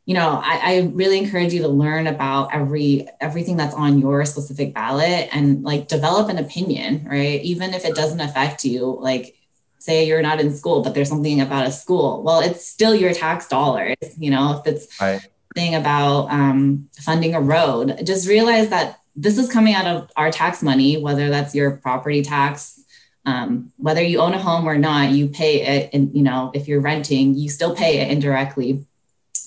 you 0.05 0.15
know, 0.15 0.41
I, 0.43 0.59
I, 0.63 0.91
really 0.93 1.19
encourage 1.19 1.53
you 1.53 1.61
to 1.61 1.67
learn 1.67 2.07
about 2.07 2.53
every 2.53 3.07
everything 3.21 3.55
that's 3.55 3.75
on 3.75 3.99
your 3.99 4.25
specific 4.25 4.73
ballot 4.73 5.29
and 5.31 5.63
like 5.63 5.87
develop 5.87 6.27
an 6.27 6.39
opinion, 6.39 7.07
right? 7.09 7.39
Even 7.41 7.73
if 7.73 7.85
it 7.85 7.95
doesn't 7.95 8.19
affect 8.19 8.65
you, 8.65 8.97
like 8.99 9.35
say 9.81 10.05
you're 10.05 10.21
not 10.21 10.39
in 10.39 10.53
school, 10.55 10.81
but 10.81 10.93
there's 10.93 11.09
something 11.09 11.41
about 11.41 11.67
a 11.67 11.71
school. 11.71 12.23
Well, 12.23 12.39
it's 12.39 12.65
still 12.67 12.93
your 12.93 13.13
tax 13.13 13.47
dollars. 13.47 13.95
You 14.17 14.31
know, 14.31 14.59
if 14.59 14.67
it's 14.67 15.01
right. 15.01 15.25
thing 15.55 15.75
about 15.75 16.29
um, 16.29 16.89
funding 16.99 17.33
a 17.33 17.41
road, 17.41 18.01
just 18.05 18.27
realize 18.27 18.69
that 18.69 18.99
this 19.15 19.37
is 19.37 19.51
coming 19.51 19.73
out 19.73 19.87
of 19.87 20.11
our 20.15 20.31
tax 20.31 20.61
money, 20.61 20.97
whether 20.97 21.29
that's 21.29 21.53
your 21.55 21.71
property 21.77 22.21
tax, 22.21 22.83
um, 23.25 23.71
whether 23.77 24.01
you 24.01 24.19
own 24.19 24.33
a 24.33 24.39
home 24.39 24.67
or 24.67 24.77
not, 24.77 25.11
you 25.11 25.27
pay 25.27 25.61
it. 25.61 25.89
And 25.93 26.15
you 26.15 26.21
know, 26.21 26.51
if 26.53 26.67
you're 26.67 26.81
renting, 26.81 27.35
you 27.35 27.49
still 27.49 27.75
pay 27.75 27.99
it 27.99 28.11
indirectly. 28.11 28.85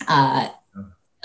Uh, 0.06 0.48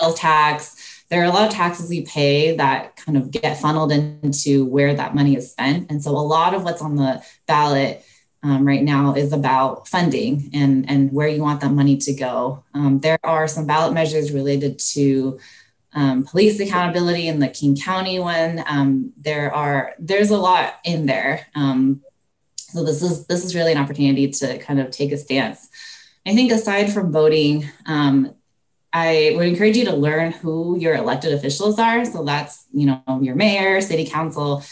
sales 0.00 0.18
tax. 0.18 1.04
There 1.08 1.20
are 1.20 1.24
a 1.24 1.30
lot 1.30 1.48
of 1.48 1.52
taxes 1.52 1.90
we 1.90 2.02
pay 2.02 2.56
that 2.56 2.94
kind 2.96 3.18
of 3.18 3.30
get 3.30 3.58
funneled 3.58 3.90
into 3.90 4.64
where 4.64 4.94
that 4.94 5.14
money 5.14 5.36
is 5.36 5.50
spent. 5.50 5.90
And 5.90 6.02
so 6.02 6.12
a 6.12 6.18
lot 6.18 6.54
of 6.54 6.62
what's 6.62 6.80
on 6.80 6.94
the 6.94 7.22
ballot 7.46 8.04
um, 8.42 8.66
right 8.66 8.82
now 8.82 9.14
is 9.14 9.32
about 9.32 9.86
funding 9.86 10.50
and, 10.54 10.88
and 10.88 11.12
where 11.12 11.28
you 11.28 11.42
want 11.42 11.60
that 11.60 11.72
money 11.72 11.96
to 11.98 12.14
go. 12.14 12.64
Um, 12.74 12.98
there 13.00 13.18
are 13.22 13.46
some 13.46 13.66
ballot 13.66 13.92
measures 13.92 14.32
related 14.32 14.78
to 14.94 15.38
um, 15.92 16.24
police 16.24 16.60
accountability 16.60 17.28
in 17.28 17.40
the 17.40 17.48
King 17.48 17.76
County 17.76 18.18
one. 18.18 18.62
Um, 18.66 19.12
there 19.16 19.52
are 19.54 19.94
there's 19.98 20.30
a 20.30 20.38
lot 20.38 20.74
in 20.84 21.06
there. 21.06 21.46
Um, 21.54 22.02
so 22.56 22.84
this 22.84 23.02
is 23.02 23.26
this 23.26 23.44
is 23.44 23.54
really 23.54 23.72
an 23.72 23.78
opportunity 23.78 24.28
to 24.30 24.58
kind 24.58 24.80
of 24.80 24.90
take 24.90 25.12
a 25.12 25.16
stance. 25.16 25.68
I 26.24 26.34
think 26.34 26.52
aside 26.52 26.92
from 26.92 27.10
voting, 27.10 27.68
um, 27.86 28.34
I 28.92 29.32
would 29.36 29.46
encourage 29.46 29.76
you 29.76 29.84
to 29.86 29.96
learn 29.96 30.32
who 30.32 30.78
your 30.78 30.94
elected 30.94 31.32
officials 31.32 31.78
are. 31.78 32.04
So 32.04 32.24
that's 32.24 32.64
you 32.72 32.86
know 32.86 33.20
your 33.20 33.34
mayor, 33.34 33.80
city 33.80 34.06
council, 34.06 34.62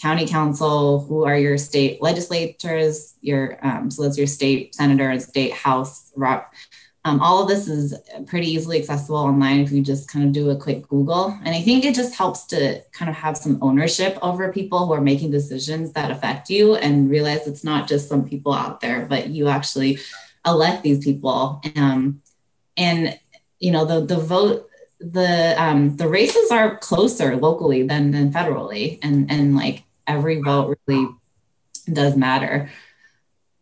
county 0.00 0.26
council, 0.26 1.00
who 1.00 1.24
are 1.24 1.36
your 1.36 1.58
state 1.58 2.02
legislators, 2.02 3.14
your 3.20 3.58
um, 3.62 3.90
so 3.90 4.02
that's 4.02 4.18
your 4.18 4.26
state 4.26 4.74
senator 4.74 5.10
and 5.10 5.22
state 5.22 5.52
house 5.52 6.12
rep. 6.16 6.52
Um, 7.06 7.20
all 7.20 7.42
of 7.42 7.48
this 7.48 7.68
is 7.68 7.94
pretty 8.26 8.46
easily 8.46 8.78
accessible 8.78 9.18
online 9.18 9.60
if 9.60 9.70
you 9.70 9.82
just 9.82 10.10
kind 10.10 10.24
of 10.24 10.32
do 10.32 10.48
a 10.48 10.56
quick 10.56 10.88
Google. 10.88 11.38
And 11.44 11.54
I 11.54 11.60
think 11.60 11.84
it 11.84 11.94
just 11.94 12.14
helps 12.14 12.46
to 12.46 12.80
kind 12.92 13.10
of 13.10 13.16
have 13.16 13.36
some 13.36 13.58
ownership 13.60 14.18
over 14.22 14.50
people 14.50 14.86
who 14.86 14.94
are 14.94 15.02
making 15.02 15.30
decisions 15.30 15.92
that 15.92 16.10
affect 16.10 16.48
you 16.48 16.76
and 16.76 17.10
realize 17.10 17.46
it's 17.46 17.62
not 17.62 17.88
just 17.88 18.08
some 18.08 18.26
people 18.26 18.54
out 18.54 18.80
there, 18.80 19.04
but 19.04 19.28
you 19.28 19.48
actually 19.48 19.98
elect 20.46 20.82
these 20.82 21.04
people. 21.04 21.60
Um, 21.76 22.22
and 22.76 23.18
you 23.60 23.70
know 23.70 23.84
the 23.84 24.04
the 24.04 24.20
vote 24.20 24.68
the 25.12 25.54
um, 25.62 25.96
the 25.96 26.08
races 26.08 26.50
are 26.50 26.78
closer 26.78 27.36
locally 27.36 27.82
than 27.82 28.10
than 28.10 28.32
federally, 28.32 28.98
and 29.02 29.30
and 29.30 29.56
like 29.56 29.84
every 30.06 30.40
vote 30.40 30.78
really 30.86 31.08
does 31.92 32.16
matter. 32.16 32.70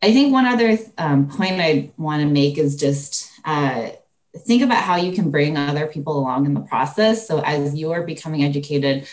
I 0.03 0.13
think 0.13 0.33
one 0.33 0.47
other 0.47 0.79
um, 0.99 1.29
point 1.29 1.61
I 1.61 1.91
want 1.97 2.23
to 2.23 2.29
make 2.29 2.59
is 2.59 2.77
just 2.77 3.31
uh, 3.45 3.91
think 4.37 4.63
about 4.63 4.83
how 4.83 4.97
you 4.97 5.13
can 5.13 5.31
bring 5.31 5.57
other 5.57 5.87
people 5.87 6.19
along 6.19 6.47
in 6.47 6.55
the 6.55 6.61
process. 6.61 7.27
So 7.27 7.41
as 7.41 7.75
you 7.75 7.93
are 7.93 8.03
becoming 8.03 8.45
educated, 8.45 9.07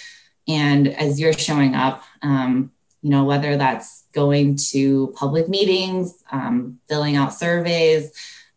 and 0.48 0.88
as 0.88 1.20
you're 1.20 1.34
showing 1.34 1.76
up, 1.76 2.04
um, 2.22 2.72
you 3.02 3.10
know 3.10 3.24
whether 3.24 3.58
that's 3.58 4.06
going 4.14 4.58
to 4.72 5.14
public 5.16 5.48
meetings, 5.48 6.24
um, 6.32 6.80
filling 6.88 7.16
out 7.16 7.34
surveys 7.34 8.12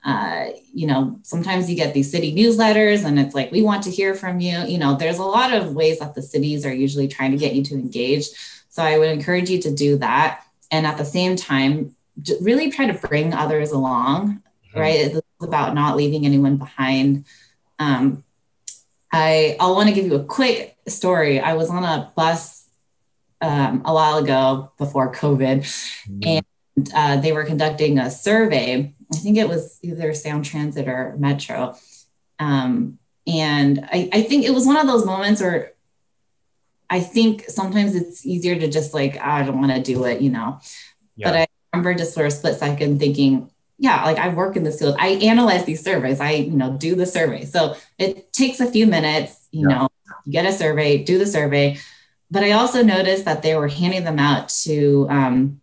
uh, 0.05 0.47
you 0.73 0.87
know, 0.87 1.19
sometimes 1.23 1.71
you 1.71 1.77
get 1.77 1.95
these 1.95 2.11
city 2.11 2.35
newsletters 2.35 3.05
and 3.05 3.19
it's 3.21 3.35
like, 3.35 3.53
we 3.53 3.63
want 3.63 3.85
to 3.85 3.91
hear 3.91 4.15
from 4.15 4.41
you. 4.41 4.59
You 4.67 4.79
know, 4.79 4.97
there's 4.97 5.19
a 5.19 5.25
lot 5.25 5.53
of 5.53 5.75
ways 5.75 6.01
that 6.01 6.15
the 6.15 6.23
cities 6.23 6.67
are 6.67 6.75
usually 6.75 7.07
trying 7.07 7.31
to 7.31 7.37
get 7.37 7.55
you 7.55 7.63
to 7.65 7.75
engage. 7.75 8.27
So 8.69 8.83
I 8.83 8.99
would 8.99 9.11
encourage 9.11 9.49
you 9.49 9.61
to 9.63 9.73
do 9.73 9.99
that. 9.99 10.45
And 10.71 10.87
at 10.87 10.99
the 10.99 11.05
same 11.05 11.37
time, 11.37 11.95
really 12.41 12.71
try 12.71 12.87
to 12.87 13.09
bring 13.09 13.33
others 13.33 13.71
along, 13.71 14.43
mm-hmm. 14.69 14.81
right? 14.81 14.99
It's 14.99 15.21
about 15.41 15.75
not 15.75 15.97
leaving 15.97 16.27
anyone 16.27 16.57
behind. 16.57 17.25
Um, 17.79 18.25
I, 19.13 19.57
I'll 19.61 19.77
want 19.77 19.89
to 19.89 19.95
give 19.95 20.07
you 20.07 20.15
a 20.15 20.25
quick 20.25 20.77
story. 20.89 21.39
I 21.39 21.53
was 21.55 21.71
on 21.71 21.85
a 21.85 22.11
bus 22.17 22.67
um, 23.41 23.83
a 23.85 23.93
while 23.93 24.19
ago 24.19 24.73
before 24.79 25.13
COVID, 25.13 25.59
mm-hmm. 25.61 26.21
and 26.23 26.47
uh, 26.95 27.17
they 27.19 27.33
were 27.33 27.45
conducting 27.45 27.99
a 27.99 28.11
survey 28.11 28.95
I 29.13 29.19
think 29.19 29.37
it 29.37 29.49
was 29.49 29.79
either 29.83 30.15
Sound 30.15 30.45
Transit 30.45 30.89
or 30.89 31.15
Metro. 31.19 31.77
Um, 32.39 32.99
and 33.27 33.87
I, 33.93 34.09
I 34.13 34.23
think 34.23 34.45
it 34.45 34.55
was 34.55 34.67
one 34.67 34.77
of 34.77 34.87
those 34.87 35.05
moments 35.05 35.41
where 35.41 35.73
I 36.91 37.01
think 37.01 37.45
sometimes 37.49 37.95
it's 37.95 38.27
easier 38.27 38.59
to 38.59 38.69
just 38.69 38.95
like, 38.95 39.17
oh, 39.17 39.21
I 39.21 39.43
don't 39.45 39.61
want 39.61 39.73
to 39.73 39.83
do 39.83 40.05
it, 40.05 40.21
you 40.21 40.31
know. 40.31 40.61
Yeah. 41.17 41.31
But 41.31 41.37
I 41.37 41.47
remember 41.73 41.95
just 41.95 42.15
for 42.15 42.25
a 42.25 42.31
split 42.31 42.59
second 42.59 42.99
thinking, 42.99 43.51
yeah, 43.79 44.05
like 44.05 44.19
I 44.19 44.29
work 44.29 44.57
in 44.57 44.65
this 44.65 44.79
field. 44.79 44.97
I 44.99 45.09
analyze 45.09 45.65
these 45.65 45.83
surveys. 45.83 46.21
I, 46.21 46.33
you 46.33 46.53
know, 46.53 46.77
do 46.77 46.95
the 46.95 47.07
survey. 47.07 47.45
So 47.45 47.77
it 47.99 48.33
takes 48.33 48.61
a 48.61 48.71
few 48.71 48.87
minutes, 48.87 49.49
you 49.51 49.69
yeah. 49.69 49.79
know, 49.79 49.89
get 50.29 50.47
a 50.47 50.53
survey, 50.53 51.03
do 51.03 51.19
the 51.19 51.27
survey. 51.27 51.79
But 52.31 52.45
I 52.45 52.53
also 52.53 52.83
noticed 52.83 53.25
that 53.27 53.43
they 53.43 53.55
were 53.57 53.69
handing 53.69 54.05
them 54.05 54.19
out 54.19 54.49
to 54.65 55.07
um, 55.11 55.61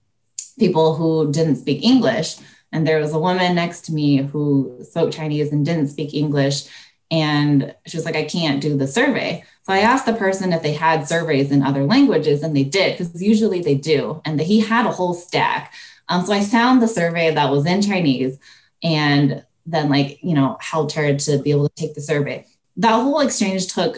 people 0.59 0.95
who 0.95 1.31
didn't 1.31 1.57
speak 1.57 1.83
English. 1.83 2.37
And 2.71 2.85
there 2.85 2.99
was 2.99 3.13
a 3.13 3.19
woman 3.19 3.55
next 3.55 3.81
to 3.85 3.93
me 3.93 4.17
who 4.17 4.77
spoke 4.83 5.11
Chinese 5.11 5.51
and 5.51 5.65
didn't 5.65 5.87
speak 5.87 6.13
English. 6.13 6.65
And 7.09 7.73
she 7.87 7.97
was 7.97 8.05
like, 8.05 8.15
I 8.15 8.25
can't 8.25 8.61
do 8.61 8.77
the 8.77 8.87
survey. 8.87 9.43
So 9.63 9.73
I 9.73 9.79
asked 9.79 10.05
the 10.05 10.13
person 10.13 10.53
if 10.53 10.61
they 10.61 10.73
had 10.73 11.07
surveys 11.07 11.51
in 11.51 11.63
other 11.63 11.83
languages, 11.83 12.43
and 12.43 12.55
they 12.55 12.63
did, 12.63 12.97
because 12.97 13.19
usually 13.21 13.61
they 13.61 13.75
do. 13.75 14.21
And 14.25 14.39
the, 14.39 14.43
he 14.43 14.59
had 14.59 14.85
a 14.85 14.91
whole 14.91 15.15
stack. 15.15 15.73
Um, 16.07 16.23
so 16.25 16.33
I 16.33 16.43
found 16.43 16.81
the 16.81 16.87
survey 16.87 17.33
that 17.33 17.49
was 17.49 17.65
in 17.65 17.81
Chinese. 17.81 18.37
And 18.83 19.43
then 19.71 19.89
like 19.89 20.19
you 20.23 20.33
know 20.33 20.57
helped 20.59 20.93
her 20.93 21.15
to 21.15 21.37
be 21.39 21.51
able 21.51 21.69
to 21.69 21.75
take 21.75 21.95
the 21.95 22.01
survey 22.01 22.45
that 22.77 22.91
whole 22.91 23.19
exchange 23.19 23.67
took 23.67 23.97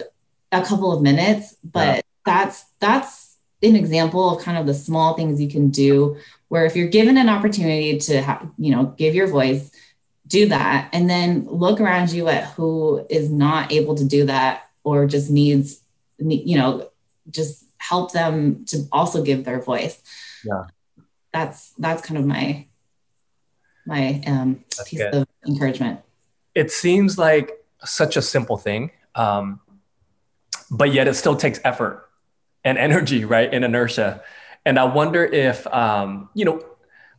a 0.52 0.62
couple 0.62 0.92
of 0.92 1.02
minutes 1.02 1.56
but 1.64 1.96
yeah. 1.96 2.00
that's 2.24 2.64
that's 2.80 3.36
an 3.62 3.76
example 3.76 4.30
of 4.30 4.42
kind 4.42 4.58
of 4.58 4.66
the 4.66 4.74
small 4.74 5.14
things 5.14 5.40
you 5.40 5.48
can 5.48 5.70
do 5.70 6.16
where 6.52 6.66
if 6.66 6.76
you're 6.76 6.88
given 6.88 7.16
an 7.16 7.30
opportunity 7.30 7.96
to 7.96 8.20
have 8.20 8.46
you 8.58 8.70
know 8.70 8.84
give 8.98 9.14
your 9.14 9.26
voice 9.26 9.70
do 10.26 10.48
that 10.48 10.86
and 10.92 11.08
then 11.08 11.46
look 11.46 11.80
around 11.80 12.12
you 12.12 12.28
at 12.28 12.44
who 12.52 13.06
is 13.08 13.30
not 13.30 13.72
able 13.72 13.94
to 13.94 14.04
do 14.04 14.26
that 14.26 14.64
or 14.84 15.06
just 15.06 15.30
needs 15.30 15.80
you 16.18 16.58
know 16.58 16.90
just 17.30 17.64
help 17.78 18.12
them 18.12 18.66
to 18.66 18.86
also 18.92 19.22
give 19.22 19.46
their 19.46 19.62
voice. 19.62 20.02
Yeah. 20.44 20.64
That's 21.32 21.72
that's 21.78 22.02
kind 22.02 22.18
of 22.18 22.26
my 22.26 22.66
my 23.86 24.22
um 24.26 24.62
piece 24.84 25.00
good. 25.00 25.14
of 25.14 25.28
encouragement. 25.48 26.00
It 26.54 26.70
seems 26.70 27.16
like 27.16 27.64
such 27.82 28.18
a 28.18 28.22
simple 28.22 28.58
thing 28.58 28.90
um 29.14 29.58
but 30.70 30.92
yet 30.92 31.08
it 31.08 31.14
still 31.14 31.34
takes 31.34 31.60
effort 31.64 32.10
and 32.62 32.76
energy 32.76 33.24
right 33.24 33.52
and 33.52 33.64
inertia 33.64 34.22
and 34.64 34.78
i 34.78 34.84
wonder 34.84 35.24
if 35.24 35.66
um 35.68 36.28
you 36.34 36.44
know 36.44 36.60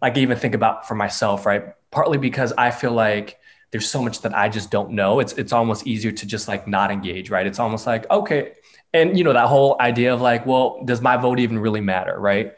like 0.02 0.18
even 0.18 0.38
think 0.38 0.56
about 0.56 0.88
for 0.88 0.96
myself 0.96 1.46
right 1.46 1.74
partly 1.94 2.18
because 2.18 2.52
I 2.58 2.72
feel 2.72 2.92
like 2.92 3.40
there's 3.72 3.90
so 3.90 4.02
much 4.04 4.22
that 4.22 4.36
I 4.36 4.50
just 4.50 4.72
don't 4.72 4.92
know. 4.92 5.20
It's 5.20 5.34
it's 5.34 5.54
almost 5.54 5.88
easier 5.88 6.12
to 6.12 6.26
just 6.26 6.48
like 6.48 6.68
not 6.68 6.92
engage, 6.92 7.30
right? 7.30 7.48
It's 7.48 7.60
almost 7.60 7.88
like 7.88 8.10
okay, 8.12 8.54
and 8.94 9.18
you 9.18 9.24
know 9.24 9.34
that 9.34 9.48
whole 9.48 9.78
idea 9.80 10.14
of 10.14 10.20
like, 10.20 10.46
well, 10.46 10.84
does 10.84 11.02
my 11.02 11.16
vote 11.16 11.40
even 11.40 11.58
really 11.60 11.82
matter, 11.82 12.20
right? 12.20 12.54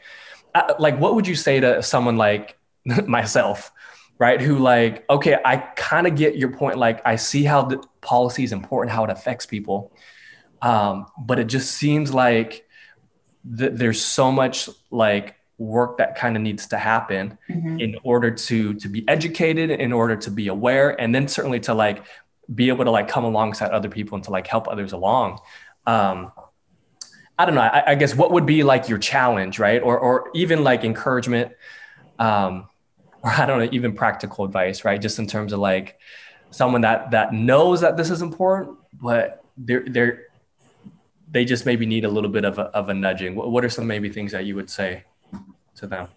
Uh, 0.54 0.74
like, 0.78 0.98
what 0.98 1.14
would 1.14 1.28
you 1.28 1.34
say 1.34 1.60
to 1.60 1.82
someone 1.82 2.16
like 2.16 2.58
myself, 3.06 3.72
right? 4.18 4.40
Who 4.40 4.58
like, 4.58 5.04
okay, 5.08 5.36
I 5.44 5.58
kind 5.58 6.06
of 6.06 6.16
get 6.16 6.36
your 6.36 6.50
point. 6.52 6.78
Like, 6.78 7.02
I 7.06 7.16
see 7.16 7.44
how 7.44 7.62
the 7.62 7.82
policy 8.00 8.42
is 8.42 8.52
important, 8.52 8.92
how 8.92 9.04
it 9.04 9.10
affects 9.10 9.46
people, 9.46 9.92
um, 10.62 11.06
but 11.18 11.38
it 11.38 11.46
just 11.46 11.72
seems 11.72 12.12
like 12.12 12.65
th- 13.58 13.72
there's 13.74 14.02
so 14.02 14.32
much 14.32 14.68
like 14.90 15.36
work 15.58 15.98
that 15.98 16.16
kind 16.16 16.36
of 16.36 16.42
needs 16.42 16.66
to 16.68 16.76
happen 16.76 17.38
mm-hmm. 17.48 17.80
in 17.80 17.96
order 18.02 18.30
to 18.30 18.74
to 18.74 18.88
be 18.88 19.06
educated 19.08 19.70
in 19.70 19.92
order 19.92 20.14
to 20.14 20.30
be 20.30 20.48
aware 20.48 21.00
and 21.00 21.14
then 21.14 21.26
certainly 21.26 21.58
to 21.58 21.72
like 21.72 22.04
be 22.54 22.68
able 22.68 22.84
to 22.84 22.90
like 22.90 23.08
come 23.08 23.24
alongside 23.24 23.70
other 23.70 23.88
people 23.88 24.16
and 24.16 24.24
to 24.24 24.30
like 24.30 24.46
help 24.46 24.68
others 24.68 24.92
along. 24.92 25.38
Um 25.86 26.32
i 27.38 27.44
don't 27.44 27.54
know 27.54 27.60
i, 27.60 27.90
I 27.90 27.94
guess 27.96 28.14
what 28.14 28.32
would 28.32 28.46
be 28.46 28.62
like 28.62 28.88
your 28.88 28.98
challenge 28.98 29.58
right? 29.58 29.82
Or 29.82 29.98
or 29.98 30.30
even 30.34 30.64
like 30.64 30.84
encouragement 30.84 31.52
um 32.18 32.68
or 33.22 33.30
i 33.30 33.44
don't 33.46 33.58
know 33.58 33.68
even 33.72 33.94
practical 33.94 34.44
advice 34.44 34.84
right? 34.84 35.00
Just 35.00 35.18
in 35.18 35.26
terms 35.26 35.52
of 35.52 35.58
like 35.58 35.98
someone 36.50 36.82
that 36.82 37.10
that 37.10 37.32
knows 37.32 37.80
that 37.80 37.96
this 37.96 38.10
is 38.10 38.22
important 38.22 38.76
but 38.92 39.44
they're 39.56 39.84
they're 39.88 40.25
they 41.36 41.44
just 41.44 41.66
maybe 41.66 41.84
need 41.84 42.06
a 42.06 42.08
little 42.08 42.30
bit 42.30 42.46
of 42.46 42.58
a, 42.58 42.62
of 42.74 42.88
a 42.88 42.94
nudging 42.94 43.34
what, 43.34 43.50
what 43.50 43.62
are 43.62 43.68
some 43.68 43.86
maybe 43.86 44.08
things 44.08 44.32
that 44.32 44.46
you 44.46 44.54
would 44.54 44.70
say 44.70 45.04
to 45.74 45.86
them 45.86 46.08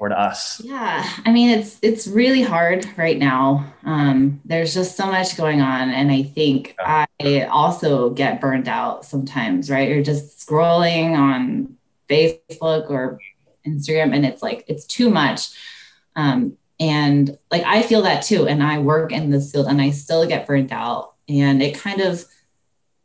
or 0.00 0.08
to 0.08 0.18
us? 0.18 0.60
Yeah, 0.60 1.08
I 1.24 1.32
mean 1.32 1.50
it's 1.56 1.78
it's 1.80 2.08
really 2.08 2.42
hard 2.42 2.84
right 2.96 3.16
now. 3.16 3.72
Um, 3.84 4.40
there's 4.44 4.74
just 4.74 4.96
so 4.96 5.06
much 5.06 5.36
going 5.36 5.60
on, 5.60 5.90
and 5.90 6.10
I 6.10 6.24
think 6.24 6.74
yeah. 6.80 7.06
I 7.22 7.42
also 7.44 8.10
get 8.10 8.40
burned 8.40 8.68
out 8.68 9.04
sometimes. 9.04 9.70
Right, 9.70 9.88
you're 9.88 10.02
just 10.02 10.44
scrolling 10.44 11.16
on 11.16 11.76
Facebook 12.10 12.90
or 12.90 13.20
Instagram, 13.64 14.14
and 14.14 14.26
it's 14.26 14.42
like 14.42 14.64
it's 14.66 14.84
too 14.84 15.10
much. 15.10 15.50
Um, 16.16 16.56
and 16.80 17.38
like 17.52 17.62
I 17.62 17.82
feel 17.82 18.02
that 18.02 18.24
too, 18.24 18.48
and 18.48 18.64
I 18.64 18.80
work 18.80 19.12
in 19.12 19.30
this 19.30 19.52
field, 19.52 19.68
and 19.68 19.80
I 19.80 19.90
still 19.90 20.26
get 20.26 20.46
burned 20.46 20.72
out, 20.72 21.14
and 21.28 21.62
it 21.62 21.78
kind 21.78 22.00
of 22.00 22.24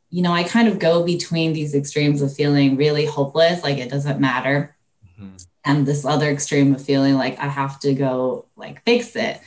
you 0.09 0.21
know, 0.21 0.31
I 0.33 0.43
kind 0.43 0.67
of 0.67 0.79
go 0.79 1.03
between 1.03 1.53
these 1.53 1.75
extremes 1.75 2.21
of 2.21 2.33
feeling 2.33 2.77
really 2.77 3.05
hopeless, 3.05 3.63
like 3.63 3.77
it 3.77 3.89
doesn't 3.89 4.19
matter, 4.19 4.75
mm-hmm 5.05 5.37
and 5.65 5.85
this 5.85 6.05
other 6.05 6.29
extreme 6.29 6.73
of 6.73 6.83
feeling 6.83 7.15
like 7.15 7.37
I 7.39 7.47
have 7.47 7.79
to 7.81 7.93
go 7.93 8.45
like 8.55 8.83
fix 8.85 9.15
it. 9.15 9.39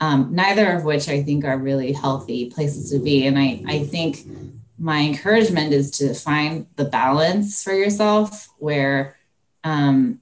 Um, 0.00 0.34
neither 0.34 0.72
of 0.72 0.84
which 0.84 1.08
I 1.08 1.22
think 1.22 1.44
are 1.44 1.58
really 1.58 1.92
healthy 1.92 2.50
places 2.50 2.90
to 2.90 2.98
be. 2.98 3.26
And 3.26 3.38
I, 3.38 3.62
I 3.66 3.84
think 3.84 4.18
my 4.78 5.00
encouragement 5.00 5.72
is 5.72 5.90
to 5.98 6.14
find 6.14 6.66
the 6.76 6.86
balance 6.86 7.62
for 7.62 7.72
yourself 7.72 8.48
where 8.58 9.16
um, 9.62 10.20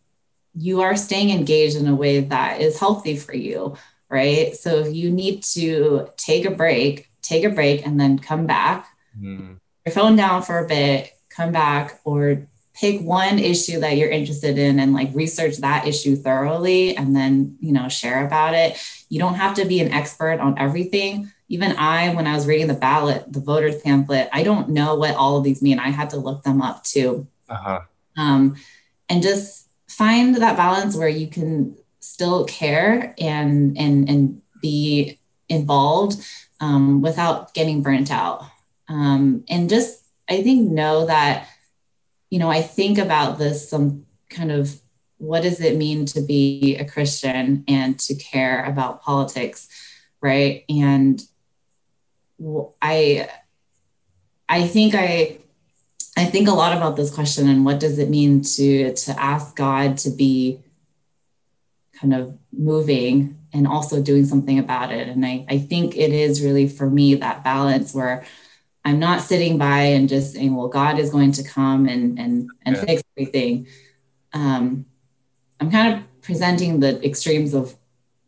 you 0.54 0.80
are 0.80 0.96
staying 0.96 1.30
engaged 1.30 1.76
in 1.76 1.86
a 1.86 1.94
way 1.94 2.20
that 2.20 2.60
is 2.60 2.78
healthy 2.78 3.16
for 3.16 3.36
you, 3.36 3.76
right? 4.08 4.56
So 4.56 4.80
if 4.80 4.94
you 4.94 5.10
need 5.10 5.44
to 5.54 6.08
take 6.16 6.44
a 6.44 6.50
break, 6.50 7.08
take 7.22 7.44
a 7.44 7.50
break 7.50 7.86
and 7.86 8.00
then 8.00 8.18
come 8.18 8.46
back, 8.46 8.88
mm. 9.16 9.58
Your 9.88 10.04
phone 10.04 10.16
down 10.16 10.42
for 10.42 10.58
a 10.58 10.66
bit, 10.66 11.12
come 11.30 11.52
back, 11.52 12.00
or 12.04 12.46
pick 12.74 13.00
one 13.00 13.38
issue 13.38 13.80
that 13.80 13.96
you're 13.96 14.10
interested 14.10 14.56
in 14.56 14.78
and 14.78 14.92
like 14.92 15.10
research 15.12 15.56
that 15.56 15.86
issue 15.86 16.14
thoroughly 16.14 16.96
and 16.96 17.14
then 17.16 17.56
you 17.60 17.72
know 17.72 17.88
share 17.88 18.24
about 18.24 18.54
it. 18.54 18.78
You 19.08 19.18
don't 19.18 19.34
have 19.34 19.54
to 19.54 19.64
be 19.64 19.80
an 19.80 19.92
expert 19.92 20.40
on 20.40 20.58
everything. 20.58 21.32
Even 21.48 21.72
i 21.76 22.14
when 22.14 22.26
i 22.26 22.34
was 22.34 22.46
reading 22.46 22.66
the 22.66 22.74
ballot 22.74 23.24
the 23.32 23.40
voters 23.40 23.80
pamphlet 23.80 24.28
i 24.34 24.42
don't 24.42 24.68
know 24.68 24.96
what 24.96 25.14
all 25.16 25.38
of 25.38 25.44
these 25.44 25.62
mean. 25.62 25.78
I 25.78 25.88
had 25.88 26.10
to 26.10 26.18
look 26.18 26.42
them 26.42 26.60
up 26.60 26.84
too. 26.84 27.26
Uh-huh. 27.48 27.80
um, 28.18 28.56
and 29.08 29.22
just 29.22 29.68
find 29.88 30.36
that 30.36 30.58
balance 30.58 30.94
where 30.94 31.08
you 31.08 31.28
can 31.28 31.74
still 32.00 32.44
care 32.44 33.14
and 33.18 33.78
and 33.78 34.08
and 34.08 34.42
be 34.60 35.18
involved 35.48 36.22
um, 36.60 37.00
without 37.00 37.54
getting 37.54 37.82
burnt 37.82 38.12
out 38.12 38.44
um, 38.88 39.44
and 39.48 39.68
just 39.68 40.04
i 40.28 40.42
think 40.42 40.70
know 40.70 41.06
that 41.06 41.48
you 42.30 42.38
know, 42.38 42.50
I 42.50 42.62
think 42.62 42.98
about 42.98 43.38
this 43.38 43.68
some 43.68 44.06
kind 44.30 44.50
of 44.50 44.80
what 45.16 45.42
does 45.42 45.60
it 45.60 45.76
mean 45.76 46.06
to 46.06 46.20
be 46.20 46.76
a 46.76 46.84
Christian 46.84 47.64
and 47.66 47.98
to 48.00 48.14
care 48.14 48.64
about 48.64 49.02
politics, 49.02 49.68
right? 50.20 50.64
And 50.68 51.20
I 52.80 53.28
I 54.48 54.66
think 54.66 54.94
I 54.94 55.38
I 56.16 56.24
think 56.24 56.48
a 56.48 56.52
lot 56.52 56.76
about 56.76 56.96
this 56.96 57.12
question 57.12 57.48
and 57.48 57.64
what 57.64 57.80
does 57.80 57.98
it 57.98 58.10
mean 58.10 58.42
to 58.42 58.94
to 58.94 59.20
ask 59.20 59.56
God 59.56 59.98
to 59.98 60.10
be 60.10 60.60
kind 61.98 62.14
of 62.14 62.38
moving 62.52 63.36
and 63.52 63.66
also 63.66 64.00
doing 64.00 64.24
something 64.24 64.58
about 64.58 64.92
it. 64.92 65.08
And 65.08 65.24
I, 65.24 65.44
I 65.48 65.58
think 65.58 65.96
it 65.96 66.12
is 66.12 66.44
really 66.44 66.68
for 66.68 66.88
me 66.88 67.14
that 67.16 67.42
balance 67.42 67.92
where 67.92 68.24
I'm 68.88 68.98
not 68.98 69.20
sitting 69.20 69.58
by 69.58 69.80
and 69.80 70.08
just 70.08 70.32
saying, 70.32 70.54
well, 70.56 70.68
God 70.68 70.98
is 70.98 71.10
going 71.10 71.32
to 71.32 71.42
come 71.42 71.86
and 71.86 72.18
and 72.18 72.50
and 72.64 72.76
yeah. 72.76 72.84
fix 72.84 73.02
everything. 73.16 73.66
Um, 74.32 74.86
I'm 75.60 75.70
kind 75.70 75.94
of 75.94 76.22
presenting 76.22 76.80
the 76.80 77.04
extremes 77.04 77.52
of 77.52 77.76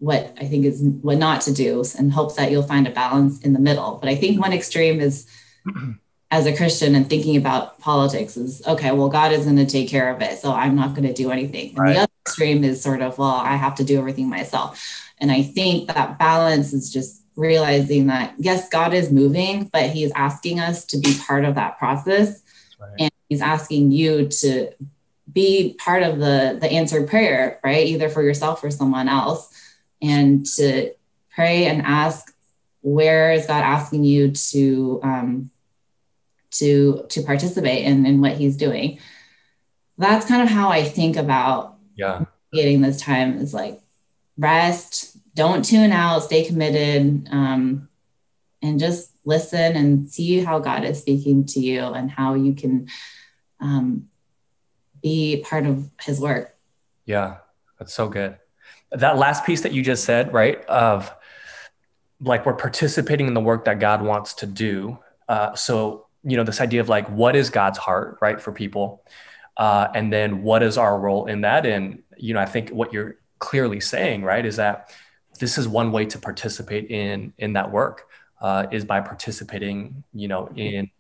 what 0.01 0.35
I 0.38 0.44
think 0.46 0.64
is 0.66 0.83
what 0.83 1.18
not 1.18 1.40
to 1.42 1.53
do 1.53 1.83
and 1.99 2.12
hope 2.12 2.37
that 2.37 2.51
you'll 2.51 2.62
find 2.62 2.87
a 2.87 2.90
balance 2.90 3.40
in 3.40 3.53
the 3.55 3.59
middle. 3.59 3.99
But 4.01 4.11
I 4.11 4.16
think 4.16 4.40
one 4.40 4.53
extreme 4.53 5.01
is 5.01 5.27
as 6.31 6.46
a 6.46 6.55
Christian 6.55 6.94
and 6.94 7.09
thinking 7.09 7.37
about 7.37 7.79
politics 7.79 8.37
is 8.37 8.62
okay, 8.66 8.92
well, 8.92 9.09
God 9.09 9.33
is 9.33 9.44
going 9.44 9.57
to 9.57 9.66
take 9.66 9.88
care 9.88 10.14
of 10.14 10.20
it. 10.20 10.38
So 10.38 10.53
I'm 10.53 10.77
not 10.77 10.94
going 10.94 11.09
to 11.09 11.14
do 11.14 11.31
anything. 11.31 11.75
Right. 11.75 11.88
And 11.88 11.96
the 11.96 12.01
other 12.03 12.12
extreme 12.27 12.64
is 12.64 12.83
sort 12.83 13.01
of, 13.01 13.16
well, 13.16 13.31
I 13.31 13.57
have 13.57 13.77
to 13.77 13.85
do 13.85 13.99
everything 13.99 14.29
myself. 14.29 15.07
And 15.18 15.33
I 15.33 15.42
think 15.42 15.88
that 15.88 16.18
balance 16.18 16.73
is 16.73 16.92
just 16.92 17.19
realizing 17.37 18.09
that 18.09 18.35
yes, 18.38 18.69
God 18.69 18.95
is 18.95 19.11
moving, 19.11 19.64
but 19.73 19.90
He's 19.90 20.12
asking 20.12 20.61
us 20.61 20.85
to 20.87 20.99
be 20.99 21.16
part 21.27 21.45
of 21.45 21.55
that 21.55 21.79
process, 21.79 22.43
right. 22.81 22.93
and 22.99 23.11
He's 23.29 23.40
asking 23.40 23.93
you 23.93 24.29
to 24.29 24.71
be 25.33 25.77
part 25.79 26.03
of 26.03 26.19
the 26.19 26.59
the 26.61 26.71
answered 26.71 27.09
prayer, 27.09 27.61
right? 27.64 27.87
Either 27.87 28.09
for 28.09 28.23
yourself 28.23 28.62
or 28.64 28.71
someone 28.71 29.09
else, 29.09 29.49
and 30.03 30.45
to 30.57 30.93
pray 31.35 31.66
and 31.66 31.83
ask, 31.83 32.35
where 32.83 33.33
is 33.33 33.47
God 33.47 33.62
asking 33.62 34.05
you 34.05 34.33
to 34.33 35.01
um, 35.03 35.51
to 36.53 37.07
to 37.09 37.23
participate 37.23 37.85
in 37.85 38.07
in 38.07 38.21
what 38.21 38.33
He's 38.33 38.57
doing? 38.57 38.99
That's 39.99 40.27
kind 40.27 40.43
of 40.43 40.49
how 40.49 40.71
I 40.71 40.85
think 40.85 41.16
about 41.16 41.77
yeah 41.97 42.25
getting 42.53 42.81
this 42.81 43.01
time 43.01 43.38
is 43.38 43.55
like 43.55 43.81
rest 44.37 45.10
don't 45.35 45.64
tune 45.64 45.93
out, 45.93 46.25
stay 46.25 46.45
committed, 46.45 47.29
um, 47.31 47.88
and 48.62 48.79
just 48.79 49.12
listen 49.25 49.77
and 49.77 50.09
see 50.09 50.40
how 50.40 50.59
God 50.59 50.85
is 50.85 50.99
speaking 50.99 51.47
to 51.47 51.61
you 51.61 51.81
and 51.81 52.11
how 52.11 52.35
you 52.35 52.53
can 52.55 52.88
um, 53.61 54.09
be 55.03 55.45
part 55.49 55.66
of 55.66 55.90
His 56.03 56.21
work. 56.21 56.57
Yeah, 57.05 57.38
that's 57.79 57.95
so 57.95 58.09
good. 58.09 58.37
That 58.93 59.19
last 59.19 59.45
piece 59.45 59.62
that 59.62 59.73
you 59.73 59.83
just 59.83 60.05
said, 60.05 60.33
right? 60.33 60.64
Of 60.66 61.12
like 62.21 62.45
we're 62.45 62.55
participating 62.55 63.27
in 63.27 63.35
the 63.35 63.40
work 63.40 63.64
that 63.64 63.79
God 63.79 64.03
wants 64.03 64.35
to 64.35 64.47
do. 64.47 64.99
Uh, 65.29 65.55
so, 65.55 66.07
you 66.23 66.37
know, 66.37 66.45
this 66.45 66.61
idea 66.61 66.81
of 66.81 66.88
like, 66.88 67.09
what 67.09 67.35
is 67.37 67.51
God's 67.51 67.79
heart, 67.79 68.19
right, 68.21 68.40
for 68.40 68.53
people? 68.53 69.05
Uh, 69.57 69.88
and 69.95 70.12
then 70.12 70.43
what 70.43 70.62
is 70.62 70.77
our 70.77 70.99
role 70.99 71.27
in 71.27 71.43
that? 71.43 71.64
And, 71.66 72.03
you 72.16 72.35
know, 72.35 72.40
I 72.40 72.47
think 72.47 72.71
what 72.71 72.93
you're 72.93 73.16
clearly 73.38 73.81
saying, 73.81 74.23
right, 74.23 74.45
is 74.45 74.57
that 74.57 74.90
this 75.40 75.59
is 75.59 75.66
one 75.66 75.90
way 75.90 76.05
to 76.05 76.18
participate 76.18 76.90
in 76.90 77.33
in 77.38 77.55
that 77.55 77.72
work 77.72 78.07
uh, 78.40 78.66
is 78.70 78.85
by 78.85 79.00
participating, 79.00 80.05
you 80.12 80.29
know, 80.29 80.48
in 80.55 80.90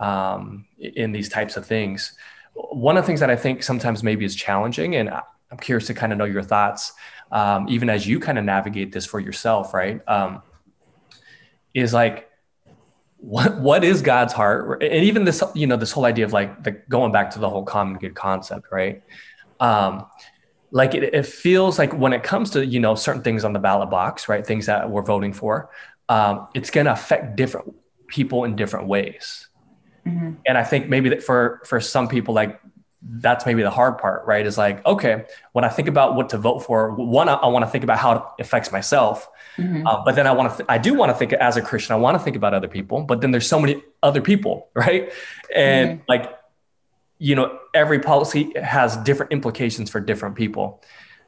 um, 0.00 0.66
in 0.78 1.12
these 1.12 1.28
types 1.28 1.56
of 1.56 1.64
things. 1.64 2.12
One 2.54 2.96
of 2.96 3.04
the 3.04 3.06
things 3.06 3.20
that 3.20 3.30
I 3.30 3.36
think 3.36 3.62
sometimes 3.62 4.02
maybe 4.02 4.24
is 4.24 4.34
challenging, 4.34 4.96
and 4.96 5.08
I'm 5.08 5.58
curious 5.60 5.86
to 5.86 5.94
kind 5.94 6.12
of 6.12 6.18
know 6.18 6.24
your 6.24 6.42
thoughts, 6.42 6.92
um, 7.32 7.68
even 7.68 7.88
as 7.88 8.06
you 8.06 8.20
kind 8.20 8.38
of 8.38 8.44
navigate 8.44 8.92
this 8.92 9.06
for 9.06 9.20
yourself, 9.20 9.72
right? 9.72 10.00
Um, 10.08 10.42
is 11.72 11.94
like 11.94 12.28
what 13.18 13.60
what 13.60 13.84
is 13.84 14.02
God's 14.02 14.32
heart, 14.32 14.82
and 14.82 15.04
even 15.04 15.24
this 15.24 15.42
you 15.54 15.66
know 15.66 15.76
this 15.76 15.92
whole 15.92 16.04
idea 16.04 16.24
of 16.24 16.32
like 16.32 16.64
the 16.64 16.72
going 16.88 17.12
back 17.12 17.30
to 17.30 17.38
the 17.38 17.48
whole 17.48 17.64
common 17.64 17.98
good 17.98 18.14
concept, 18.14 18.66
right? 18.72 19.02
Like 20.70 20.94
it, 20.94 21.02
it 21.14 21.26
feels 21.26 21.78
like 21.78 21.92
when 21.94 22.12
it 22.12 22.22
comes 22.22 22.50
to 22.50 22.64
you 22.64 22.80
know 22.80 22.94
certain 22.94 23.22
things 23.22 23.44
on 23.44 23.52
the 23.52 23.58
ballot 23.58 23.90
box, 23.90 24.28
right? 24.28 24.46
Things 24.46 24.66
that 24.66 24.90
we're 24.90 25.02
voting 25.02 25.32
for, 25.32 25.70
um, 26.08 26.48
it's 26.54 26.70
going 26.70 26.86
to 26.86 26.92
affect 26.92 27.36
different 27.36 27.74
people 28.06 28.44
in 28.44 28.56
different 28.56 28.86
ways. 28.86 29.48
Mm-hmm. 30.06 30.34
And 30.46 30.58
I 30.58 30.64
think 30.64 30.88
maybe 30.88 31.10
that 31.10 31.22
for 31.22 31.62
for 31.64 31.80
some 31.80 32.08
people, 32.08 32.34
like 32.34 32.60
that's 33.00 33.46
maybe 33.46 33.62
the 33.62 33.70
hard 33.70 33.98
part, 33.98 34.26
right? 34.26 34.44
Is 34.44 34.58
like, 34.58 34.84
okay, 34.84 35.24
when 35.52 35.64
I 35.64 35.68
think 35.68 35.88
about 35.88 36.16
what 36.16 36.30
to 36.30 36.38
vote 36.38 36.60
for, 36.60 36.94
one, 36.94 37.28
I, 37.28 37.34
I 37.34 37.46
want 37.46 37.64
to 37.64 37.70
think 37.70 37.84
about 37.84 37.98
how 37.98 38.12
it 38.16 38.42
affects 38.42 38.72
myself. 38.72 39.28
Mm-hmm. 39.56 39.86
Uh, 39.86 40.02
but 40.04 40.16
then 40.16 40.26
I 40.26 40.32
want 40.32 40.50
to, 40.50 40.56
th- 40.58 40.66
I 40.68 40.78
do 40.78 40.94
want 40.94 41.10
to 41.10 41.14
think 41.14 41.32
as 41.32 41.56
a 41.56 41.62
Christian, 41.62 41.94
I 41.94 41.96
want 41.96 42.18
to 42.18 42.22
think 42.22 42.36
about 42.36 42.54
other 42.54 42.68
people, 42.68 43.02
but 43.02 43.20
then 43.20 43.30
there's 43.30 43.48
so 43.48 43.60
many 43.60 43.82
other 44.02 44.20
people, 44.20 44.68
right? 44.74 45.12
And 45.54 46.00
mm-hmm. 46.00 46.04
like, 46.08 46.37
you 47.18 47.34
know, 47.34 47.58
every 47.74 47.98
policy 47.98 48.52
has 48.60 48.96
different 48.98 49.32
implications 49.32 49.90
for 49.90 50.00
different 50.00 50.36
people. 50.36 50.82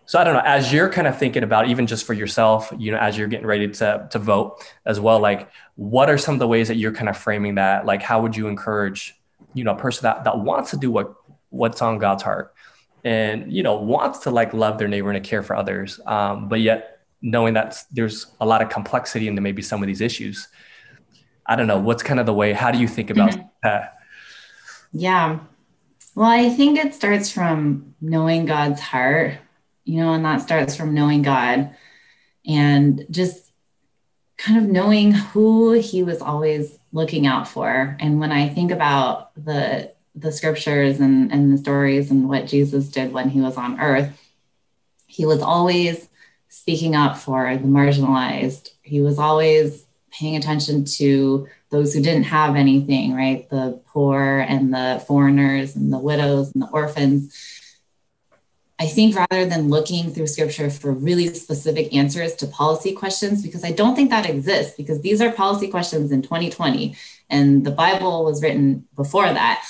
So 0.06 0.18
I 0.18 0.24
don't 0.24 0.34
know, 0.34 0.42
as 0.44 0.72
you're 0.72 0.88
kind 0.88 1.06
of 1.06 1.18
thinking 1.18 1.44
about 1.44 1.68
even 1.68 1.86
just 1.86 2.04
for 2.04 2.14
yourself, 2.14 2.72
you 2.76 2.90
know, 2.90 2.98
as 2.98 3.16
you're 3.16 3.28
getting 3.28 3.46
ready 3.46 3.68
to, 3.68 4.08
to 4.10 4.18
vote 4.18 4.64
as 4.84 4.98
well, 4.98 5.20
like 5.20 5.48
what 5.76 6.10
are 6.10 6.18
some 6.18 6.34
of 6.34 6.40
the 6.40 6.48
ways 6.48 6.66
that 6.68 6.76
you're 6.76 6.92
kind 6.92 7.08
of 7.08 7.16
framing 7.16 7.54
that? 7.56 7.86
Like, 7.86 8.02
how 8.02 8.20
would 8.22 8.36
you 8.36 8.48
encourage, 8.48 9.14
you 9.54 9.62
know, 9.62 9.72
a 9.72 9.78
person 9.78 10.02
that, 10.02 10.24
that 10.24 10.40
wants 10.40 10.70
to 10.70 10.76
do 10.76 10.90
what, 10.90 11.14
what's 11.50 11.80
on 11.80 11.98
God's 11.98 12.24
heart 12.24 12.54
and, 13.04 13.52
you 13.52 13.62
know, 13.62 13.76
wants 13.76 14.20
to 14.20 14.30
like 14.30 14.52
love 14.52 14.78
their 14.78 14.88
neighbor 14.88 15.10
and 15.10 15.22
to 15.22 15.28
care 15.28 15.42
for 15.42 15.54
others. 15.54 16.00
Um, 16.06 16.48
but 16.48 16.60
yet 16.60 17.00
knowing 17.22 17.54
that 17.54 17.76
there's 17.92 18.26
a 18.40 18.46
lot 18.46 18.62
of 18.62 18.68
complexity 18.68 19.28
into 19.28 19.40
maybe 19.40 19.62
some 19.62 19.80
of 19.82 19.86
these 19.86 20.00
issues. 20.00 20.48
I 21.46 21.54
don't 21.56 21.66
know, 21.66 21.78
what's 21.78 22.02
kind 22.02 22.18
of 22.18 22.26
the 22.26 22.34
way, 22.34 22.52
how 22.52 22.70
do 22.70 22.78
you 22.78 22.88
think 22.88 23.10
about 23.10 23.30
mm-hmm. 23.30 23.46
that? 23.62 23.98
Yeah. 24.92 25.38
Well, 26.14 26.28
I 26.28 26.50
think 26.50 26.78
it 26.78 26.94
starts 26.94 27.30
from 27.30 27.94
knowing 28.00 28.46
God's 28.46 28.80
heart 28.80 29.38
you 29.90 30.00
know, 30.00 30.12
and 30.12 30.24
that 30.24 30.40
starts 30.40 30.76
from 30.76 30.94
knowing 30.94 31.22
God 31.22 31.74
and 32.46 33.04
just 33.10 33.50
kind 34.38 34.58
of 34.58 34.64
knowing 34.64 35.12
who 35.12 35.72
he 35.72 36.04
was 36.04 36.22
always 36.22 36.78
looking 36.92 37.26
out 37.26 37.48
for. 37.48 37.96
And 37.98 38.20
when 38.20 38.30
I 38.32 38.48
think 38.48 38.70
about 38.70 39.32
the 39.42 39.92
the 40.14 40.32
scriptures 40.32 40.98
and, 41.00 41.32
and 41.32 41.52
the 41.52 41.58
stories 41.58 42.10
and 42.10 42.28
what 42.28 42.46
Jesus 42.46 42.88
did 42.88 43.12
when 43.12 43.30
he 43.30 43.40
was 43.40 43.56
on 43.56 43.80
earth, 43.80 44.10
he 45.06 45.24
was 45.24 45.40
always 45.40 46.08
speaking 46.48 46.94
up 46.94 47.16
for 47.16 47.56
the 47.56 47.64
marginalized. 47.64 48.70
He 48.82 49.00
was 49.00 49.18
always 49.18 49.86
paying 50.12 50.36
attention 50.36 50.84
to 50.84 51.48
those 51.70 51.94
who 51.94 52.02
didn't 52.02 52.24
have 52.24 52.56
anything, 52.56 53.14
right? 53.14 53.48
The 53.48 53.80
poor 53.86 54.44
and 54.48 54.74
the 54.74 55.02
foreigners 55.06 55.76
and 55.76 55.92
the 55.92 55.98
widows 55.98 56.52
and 56.52 56.62
the 56.62 56.68
orphans. 56.68 57.34
I 58.80 58.86
think 58.86 59.14
rather 59.14 59.44
than 59.44 59.68
looking 59.68 60.10
through 60.10 60.26
scripture 60.26 60.70
for 60.70 60.90
really 60.90 61.28
specific 61.34 61.94
answers 61.94 62.34
to 62.36 62.46
policy 62.46 62.92
questions, 62.92 63.42
because 63.42 63.62
I 63.62 63.72
don't 63.72 63.94
think 63.94 64.08
that 64.10 64.28
exists, 64.28 64.74
because 64.74 65.02
these 65.02 65.20
are 65.20 65.30
policy 65.30 65.68
questions 65.68 66.10
in 66.10 66.22
2020, 66.22 66.96
and 67.28 67.64
the 67.64 67.70
Bible 67.70 68.24
was 68.24 68.42
written 68.42 68.88
before 68.96 69.26
that. 69.26 69.64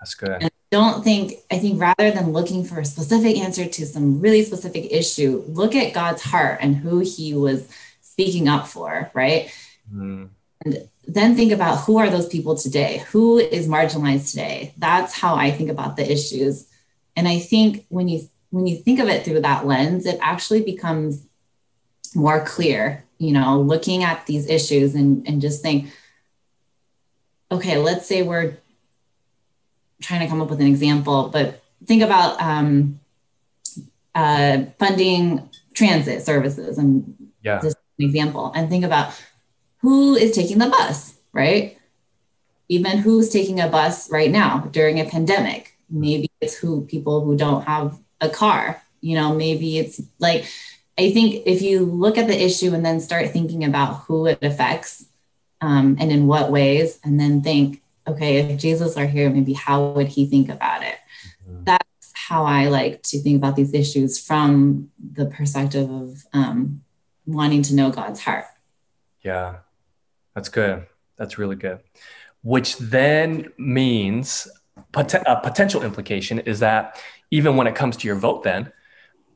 That's 0.00 0.14
good. 0.14 0.30
And 0.40 0.44
I 0.46 0.50
don't 0.70 1.04
think, 1.04 1.34
I 1.50 1.58
think 1.58 1.80
rather 1.80 2.10
than 2.10 2.32
looking 2.32 2.64
for 2.64 2.80
a 2.80 2.84
specific 2.84 3.36
answer 3.36 3.66
to 3.66 3.86
some 3.86 4.20
really 4.20 4.42
specific 4.42 4.90
issue, 4.90 5.44
look 5.48 5.74
at 5.74 5.92
God's 5.92 6.22
heart 6.22 6.58
and 6.62 6.76
who 6.76 7.00
he 7.00 7.34
was 7.34 7.68
speaking 8.00 8.48
up 8.48 8.66
for, 8.66 9.10
right? 9.12 9.52
Mm. 9.94 10.30
And 10.64 10.88
then 11.06 11.36
think 11.36 11.52
about 11.52 11.80
who 11.80 11.98
are 11.98 12.10
those 12.10 12.28
people 12.28 12.56
today? 12.56 13.04
Who 13.10 13.38
is 13.38 13.68
marginalized 13.68 14.30
today? 14.30 14.74
That's 14.76 15.14
how 15.14 15.36
I 15.36 15.50
think 15.50 15.70
about 15.70 15.96
the 15.96 16.10
issues. 16.10 16.66
And 17.14 17.28
I 17.28 17.38
think 17.38 17.86
when 17.88 18.08
you 18.08 18.28
when 18.50 18.66
you 18.66 18.76
think 18.76 19.00
of 19.00 19.08
it 19.08 19.24
through 19.24 19.40
that 19.40 19.66
lens, 19.66 20.06
it 20.06 20.18
actually 20.20 20.62
becomes 20.62 21.26
more 22.14 22.44
clear, 22.44 23.04
you 23.18 23.32
know, 23.32 23.60
looking 23.60 24.02
at 24.02 24.24
these 24.26 24.48
issues 24.48 24.94
and, 24.94 25.26
and 25.28 25.40
just 25.40 25.62
think, 25.62 25.90
okay, 27.50 27.76
let's 27.76 28.06
say 28.06 28.22
we're 28.22 28.56
trying 30.00 30.20
to 30.20 30.26
come 30.26 30.40
up 30.40 30.48
with 30.48 30.60
an 30.60 30.66
example, 30.66 31.28
but 31.32 31.62
think 31.84 32.02
about 32.02 32.40
um, 32.40 33.00
uh, 34.14 34.64
funding 34.78 35.48
transit 35.74 36.22
services 36.22 36.78
and 36.78 37.30
yeah. 37.42 37.60
just 37.60 37.76
an 37.98 38.04
example, 38.04 38.52
and 38.54 38.68
think 38.70 38.84
about 38.84 39.12
who 39.78 40.14
is 40.16 40.32
taking 40.32 40.58
the 40.58 40.68
bus, 40.68 41.14
right? 41.32 41.78
Even 42.68 42.98
who's 42.98 43.28
taking 43.28 43.60
a 43.60 43.68
bus 43.68 44.10
right 44.10 44.30
now 44.30 44.68
during 44.72 44.98
a 44.98 45.04
pandemic. 45.04 45.76
Maybe 45.88 46.30
it's 46.40 46.56
who 46.56 46.84
people 46.86 47.24
who 47.24 47.36
don't 47.36 47.62
have 47.64 47.98
a 48.20 48.28
car 48.28 48.82
you 49.00 49.14
know 49.14 49.34
maybe 49.34 49.78
it's 49.78 50.00
like 50.18 50.46
i 50.98 51.10
think 51.12 51.42
if 51.46 51.62
you 51.62 51.84
look 51.84 52.18
at 52.18 52.26
the 52.26 52.44
issue 52.44 52.74
and 52.74 52.84
then 52.84 53.00
start 53.00 53.30
thinking 53.30 53.64
about 53.64 54.02
who 54.04 54.26
it 54.26 54.38
affects 54.42 55.06
um, 55.62 55.96
and 55.98 56.12
in 56.12 56.26
what 56.26 56.50
ways 56.50 56.98
and 57.04 57.18
then 57.18 57.42
think 57.42 57.82
okay 58.06 58.38
if 58.38 58.60
jesus 58.60 58.96
are 58.96 59.06
here 59.06 59.30
maybe 59.30 59.52
how 59.52 59.88
would 59.90 60.08
he 60.08 60.26
think 60.26 60.48
about 60.48 60.82
it 60.82 60.96
mm-hmm. 61.48 61.64
that's 61.64 62.12
how 62.14 62.44
i 62.44 62.68
like 62.68 63.02
to 63.02 63.20
think 63.20 63.36
about 63.36 63.56
these 63.56 63.72
issues 63.74 64.18
from 64.18 64.90
the 65.12 65.26
perspective 65.26 65.90
of 65.90 66.24
um, 66.32 66.82
wanting 67.26 67.62
to 67.62 67.74
know 67.74 67.90
god's 67.90 68.20
heart 68.20 68.46
yeah 69.22 69.56
that's 70.36 70.48
good 70.48 70.86
that's 71.16 71.36
really 71.36 71.56
good 71.56 71.80
which 72.42 72.78
then 72.78 73.48
means 73.58 74.46
pot- 74.92 75.14
a 75.14 75.40
potential 75.40 75.82
implication 75.82 76.38
is 76.40 76.60
that 76.60 77.00
even 77.30 77.56
when 77.56 77.66
it 77.66 77.74
comes 77.74 77.96
to 77.98 78.06
your 78.06 78.16
vote, 78.16 78.44
then 78.44 78.72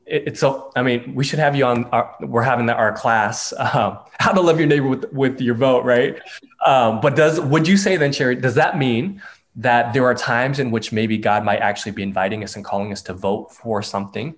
it, 0.05 0.23
it's 0.27 0.39
so. 0.39 0.71
I 0.75 0.81
mean, 0.81 1.13
we 1.15 1.23
should 1.23 1.39
have 1.39 1.55
you 1.55 1.65
on. 1.65 1.85
Our, 1.85 2.15
we're 2.21 2.41
having 2.41 2.69
our 2.69 2.93
class, 2.93 3.53
um, 3.57 3.99
how 4.19 4.31
to 4.31 4.41
love 4.41 4.59
your 4.59 4.67
neighbor 4.67 4.87
with 4.87 5.11
with 5.11 5.41
your 5.41 5.55
vote, 5.55 5.83
right? 5.83 6.19
Um, 6.65 7.01
but 7.01 7.15
does 7.15 7.39
would 7.39 7.67
you 7.67 7.77
say 7.77 7.97
then, 7.97 8.11
Sherry? 8.11 8.35
Does 8.35 8.55
that 8.55 8.77
mean 8.77 9.21
that 9.57 9.93
there 9.93 10.05
are 10.05 10.15
times 10.15 10.59
in 10.59 10.71
which 10.71 10.93
maybe 10.93 11.17
God 11.17 11.43
might 11.43 11.59
actually 11.59 11.91
be 11.91 12.03
inviting 12.03 12.43
us 12.43 12.55
and 12.55 12.63
calling 12.63 12.93
us 12.93 13.01
to 13.03 13.13
vote 13.13 13.51
for 13.51 13.83
something 13.83 14.35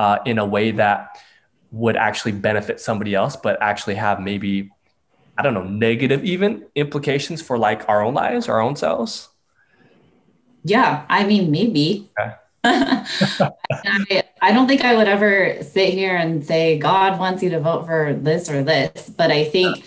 uh, 0.00 0.18
in 0.26 0.38
a 0.38 0.44
way 0.44 0.72
that 0.72 1.22
would 1.70 1.96
actually 1.96 2.32
benefit 2.32 2.80
somebody 2.80 3.14
else, 3.14 3.36
but 3.36 3.56
actually 3.62 3.94
have 3.94 4.20
maybe 4.20 4.70
I 5.38 5.42
don't 5.42 5.54
know 5.54 5.64
negative 5.64 6.24
even 6.24 6.66
implications 6.74 7.42
for 7.42 7.58
like 7.58 7.88
our 7.88 8.02
own 8.02 8.14
lives, 8.14 8.48
our 8.48 8.60
own 8.60 8.76
selves? 8.76 9.28
Yeah, 10.64 11.04
I 11.08 11.24
mean 11.24 11.50
maybe. 11.50 12.10
Okay. 12.18 12.34
I, 12.64 14.24
I 14.42 14.52
don't 14.52 14.66
think 14.66 14.82
I 14.82 14.96
would 14.96 15.06
ever 15.06 15.62
sit 15.62 15.94
here 15.94 16.16
and 16.16 16.44
say 16.44 16.78
God 16.78 17.18
wants 17.18 17.42
you 17.42 17.50
to 17.50 17.60
vote 17.60 17.86
for 17.86 18.12
this 18.14 18.50
or 18.50 18.64
this, 18.64 19.08
but 19.08 19.30
I 19.30 19.44
think 19.44 19.84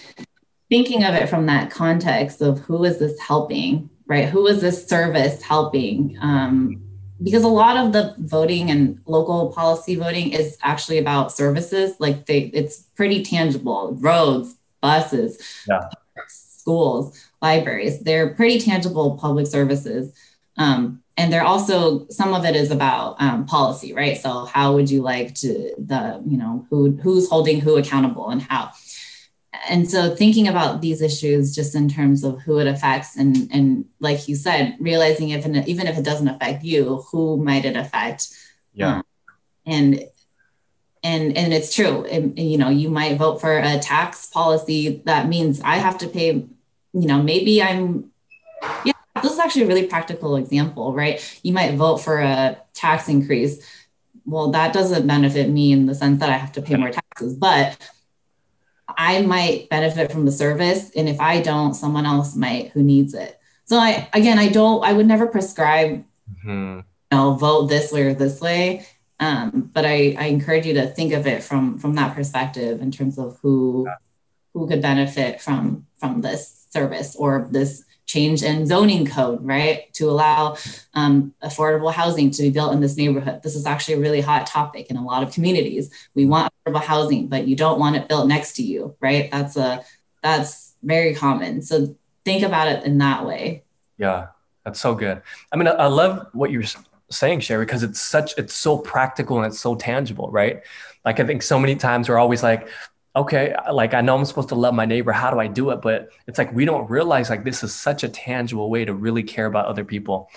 thinking 0.69 1.03
of 1.03 1.15
it 1.15 1.27
from 1.27 1.47
that 1.47 1.71
context 1.71 2.41
of 2.41 2.59
who 2.59 2.83
is 2.85 2.99
this 2.99 3.19
helping, 3.19 3.89
right? 4.07 4.29
Who 4.29 4.47
is 4.47 4.61
this 4.61 4.87
service 4.87 5.41
helping? 5.41 6.17
Um, 6.21 6.81
because 7.21 7.43
a 7.43 7.49
lot 7.49 7.75
of 7.75 7.91
the 7.91 8.15
voting 8.19 8.71
and 8.71 8.99
local 9.05 9.51
policy 9.51 9.95
voting 9.95 10.31
is 10.31 10.57
actually 10.61 10.99
about 10.99 11.33
services. 11.33 11.95
Like 11.99 12.27
they, 12.27 12.43
it's 12.53 12.83
pretty 12.95 13.23
tangible. 13.23 13.97
Roads, 13.99 14.55
buses, 14.81 15.65
yeah. 15.67 15.89
schools, 16.27 17.29
libraries. 17.41 17.99
They're 17.99 18.33
pretty 18.33 18.59
tangible 18.59 19.17
public 19.17 19.47
services. 19.47 20.13
Um, 20.57 21.03
and 21.19 21.33
they're 21.33 21.43
also 21.43 22.07
some 22.07 22.33
of 22.33 22.45
it 22.45 22.55
is 22.55 22.71
about 22.71 23.21
um, 23.21 23.45
policy 23.45 23.93
right 23.93 24.17
so 24.17 24.45
how 24.45 24.73
would 24.73 24.89
you 24.89 25.01
like 25.01 25.35
to 25.35 25.73
the 25.77 26.23
you 26.25 26.37
know 26.37 26.65
who 26.69 26.91
who's 27.03 27.29
holding 27.29 27.59
who 27.59 27.75
accountable 27.77 28.29
and 28.29 28.41
how 28.41 28.71
and 29.69 29.89
so 29.89 30.15
thinking 30.15 30.47
about 30.47 30.81
these 30.81 31.01
issues 31.01 31.53
just 31.53 31.75
in 31.75 31.89
terms 31.89 32.23
of 32.23 32.39
who 32.41 32.59
it 32.59 32.67
affects 32.67 33.17
and 33.17 33.49
and 33.51 33.85
like 33.99 34.27
you 34.29 34.35
said 34.35 34.77
realizing 34.79 35.29
if 35.29 35.45
even 35.67 35.87
if 35.87 35.97
it 35.97 36.05
doesn't 36.05 36.29
affect 36.29 36.63
you 36.63 37.03
who 37.11 37.37
might 37.37 37.65
it 37.65 37.75
affect 37.75 38.29
yeah 38.73 38.97
um, 38.97 39.03
and 39.65 40.05
and 41.03 41.37
and 41.37 41.53
it's 41.53 41.73
true 41.73 42.03
it, 42.05 42.37
you 42.37 42.57
know 42.57 42.69
you 42.69 42.89
might 42.89 43.17
vote 43.17 43.39
for 43.39 43.57
a 43.57 43.79
tax 43.79 44.25
policy 44.25 45.01
that 45.05 45.27
means 45.27 45.61
i 45.61 45.75
have 45.75 45.97
to 45.97 46.07
pay 46.07 46.45
you 46.93 47.07
know 47.07 47.21
maybe 47.21 47.63
i'm 47.63 48.11
yeah 48.83 48.93
this 49.21 49.31
is 49.31 49.39
actually 49.39 49.63
a 49.63 49.67
really 49.67 49.87
practical 49.87 50.35
example, 50.35 50.93
right? 50.93 51.39
You 51.43 51.53
might 51.53 51.75
vote 51.75 51.97
for 51.97 52.19
a 52.19 52.57
tax 52.73 53.09
increase. 53.09 53.65
Well, 54.25 54.51
that 54.51 54.73
doesn't 54.73 55.07
benefit 55.07 55.49
me 55.49 55.71
in 55.71 55.85
the 55.85 55.95
sense 55.95 56.19
that 56.19 56.29
I 56.29 56.37
have 56.37 56.51
to 56.53 56.61
pay 56.61 56.75
more 56.75 56.91
taxes, 56.91 57.33
but 57.35 57.77
I 58.87 59.21
might 59.21 59.69
benefit 59.69 60.11
from 60.11 60.25
the 60.25 60.31
service. 60.31 60.91
And 60.95 61.09
if 61.09 61.19
I 61.19 61.41
don't, 61.41 61.73
someone 61.73 62.05
else 62.05 62.35
might 62.35 62.69
who 62.69 62.83
needs 62.83 63.13
it. 63.13 63.39
So 63.65 63.77
I, 63.77 64.09
again, 64.13 64.39
I 64.39 64.49
don't, 64.49 64.83
I 64.83 64.93
would 64.93 65.05
never 65.05 65.27
prescribe, 65.27 66.03
mm-hmm. 66.45 66.79
you 66.79 66.83
know, 67.11 67.33
vote 67.35 67.67
this 67.67 67.91
way 67.91 68.03
or 68.03 68.13
this 68.13 68.41
way. 68.41 68.85
Um, 69.19 69.69
but 69.73 69.85
I, 69.85 70.15
I 70.17 70.25
encourage 70.25 70.65
you 70.65 70.73
to 70.75 70.87
think 70.87 71.13
of 71.13 71.27
it 71.27 71.43
from, 71.43 71.77
from 71.77 71.95
that 71.95 72.15
perspective 72.15 72.81
in 72.81 72.91
terms 72.91 73.17
of 73.17 73.37
who, 73.41 73.87
who 74.53 74.67
could 74.67 74.81
benefit 74.81 75.41
from, 75.41 75.85
from 75.97 76.21
this 76.21 76.67
service 76.71 77.15
or 77.15 77.47
this 77.51 77.83
change 78.05 78.41
in 78.41 78.65
zoning 78.65 79.05
code, 79.05 79.45
right, 79.45 79.93
to 79.93 80.09
allow 80.09 80.57
um, 80.95 81.31
affordable 81.43 81.93
housing 81.93 82.31
to 82.31 82.41
be 82.41 82.49
built 82.49 82.73
in 82.73 82.79
this 82.79 82.97
neighborhood. 82.97 83.43
This 83.43 83.55
is 83.55 83.67
actually 83.67 83.95
a 83.95 83.99
really 83.99 84.21
hot 84.21 84.47
topic 84.47 84.89
in 84.89 84.97
a 84.97 85.05
lot 85.05 85.21
of 85.21 85.31
communities. 85.31 85.91
We 86.15 86.25
want 86.25 86.51
affordable 86.65 86.81
housing, 86.81 87.27
but 87.27 87.47
you 87.47 87.55
don't 87.55 87.79
want 87.79 87.97
it 87.97 88.09
built 88.09 88.27
next 88.27 88.53
to 88.53 88.63
you, 88.63 88.95
right? 88.99 89.29
That's 89.31 89.57
a 89.57 89.85
that's 90.23 90.73
very 90.81 91.13
common. 91.13 91.61
So 91.61 91.95
think 92.25 92.43
about 92.43 92.67
it 92.67 92.83
in 92.83 92.97
that 92.97 93.25
way. 93.25 93.63
Yeah, 93.97 94.27
that's 94.65 94.79
so 94.79 94.95
good. 94.95 95.21
I 95.51 95.57
mean, 95.57 95.67
I, 95.67 95.71
I 95.71 95.87
love 95.87 96.29
what 96.33 96.49
you're 96.49 96.63
saying, 97.11 97.41
Sherry, 97.41 97.65
because 97.65 97.83
it's 97.83 97.99
such 97.99 98.37
it's 98.37 98.53
so 98.53 98.77
practical 98.77 99.37
and 99.37 99.45
it's 99.45 99.59
so 99.59 99.75
tangible, 99.75 100.29
right? 100.31 100.61
Like 101.05 101.19
I 101.19 101.25
think 101.25 101.41
so 101.41 101.59
many 101.59 101.75
times 101.75 102.09
we're 102.09 102.17
always 102.17 102.43
like, 102.43 102.67
okay, 103.15 103.55
like 103.71 103.93
I 103.93 104.01
know 104.01 104.17
I'm 104.17 104.25
supposed 104.25 104.49
to 104.49 104.55
love 104.55 104.73
my 104.73 104.85
neighbor. 104.85 105.11
How 105.11 105.31
do 105.31 105.39
I 105.39 105.47
do 105.47 105.71
it? 105.71 105.81
But 105.81 106.09
it's 106.27 106.37
like 106.37 106.53
we 106.53 106.65
don't 106.65 106.89
realize 106.89 107.29
like 107.29 107.43
this 107.43 107.63
is 107.63 107.73
such 107.73 108.03
a 108.03 108.09
tangible 108.09 108.69
way 108.69 108.85
to 108.85 108.93
really 108.93 109.23
care 109.23 109.45
about 109.45 109.65
other 109.65 109.83
people 109.83 110.29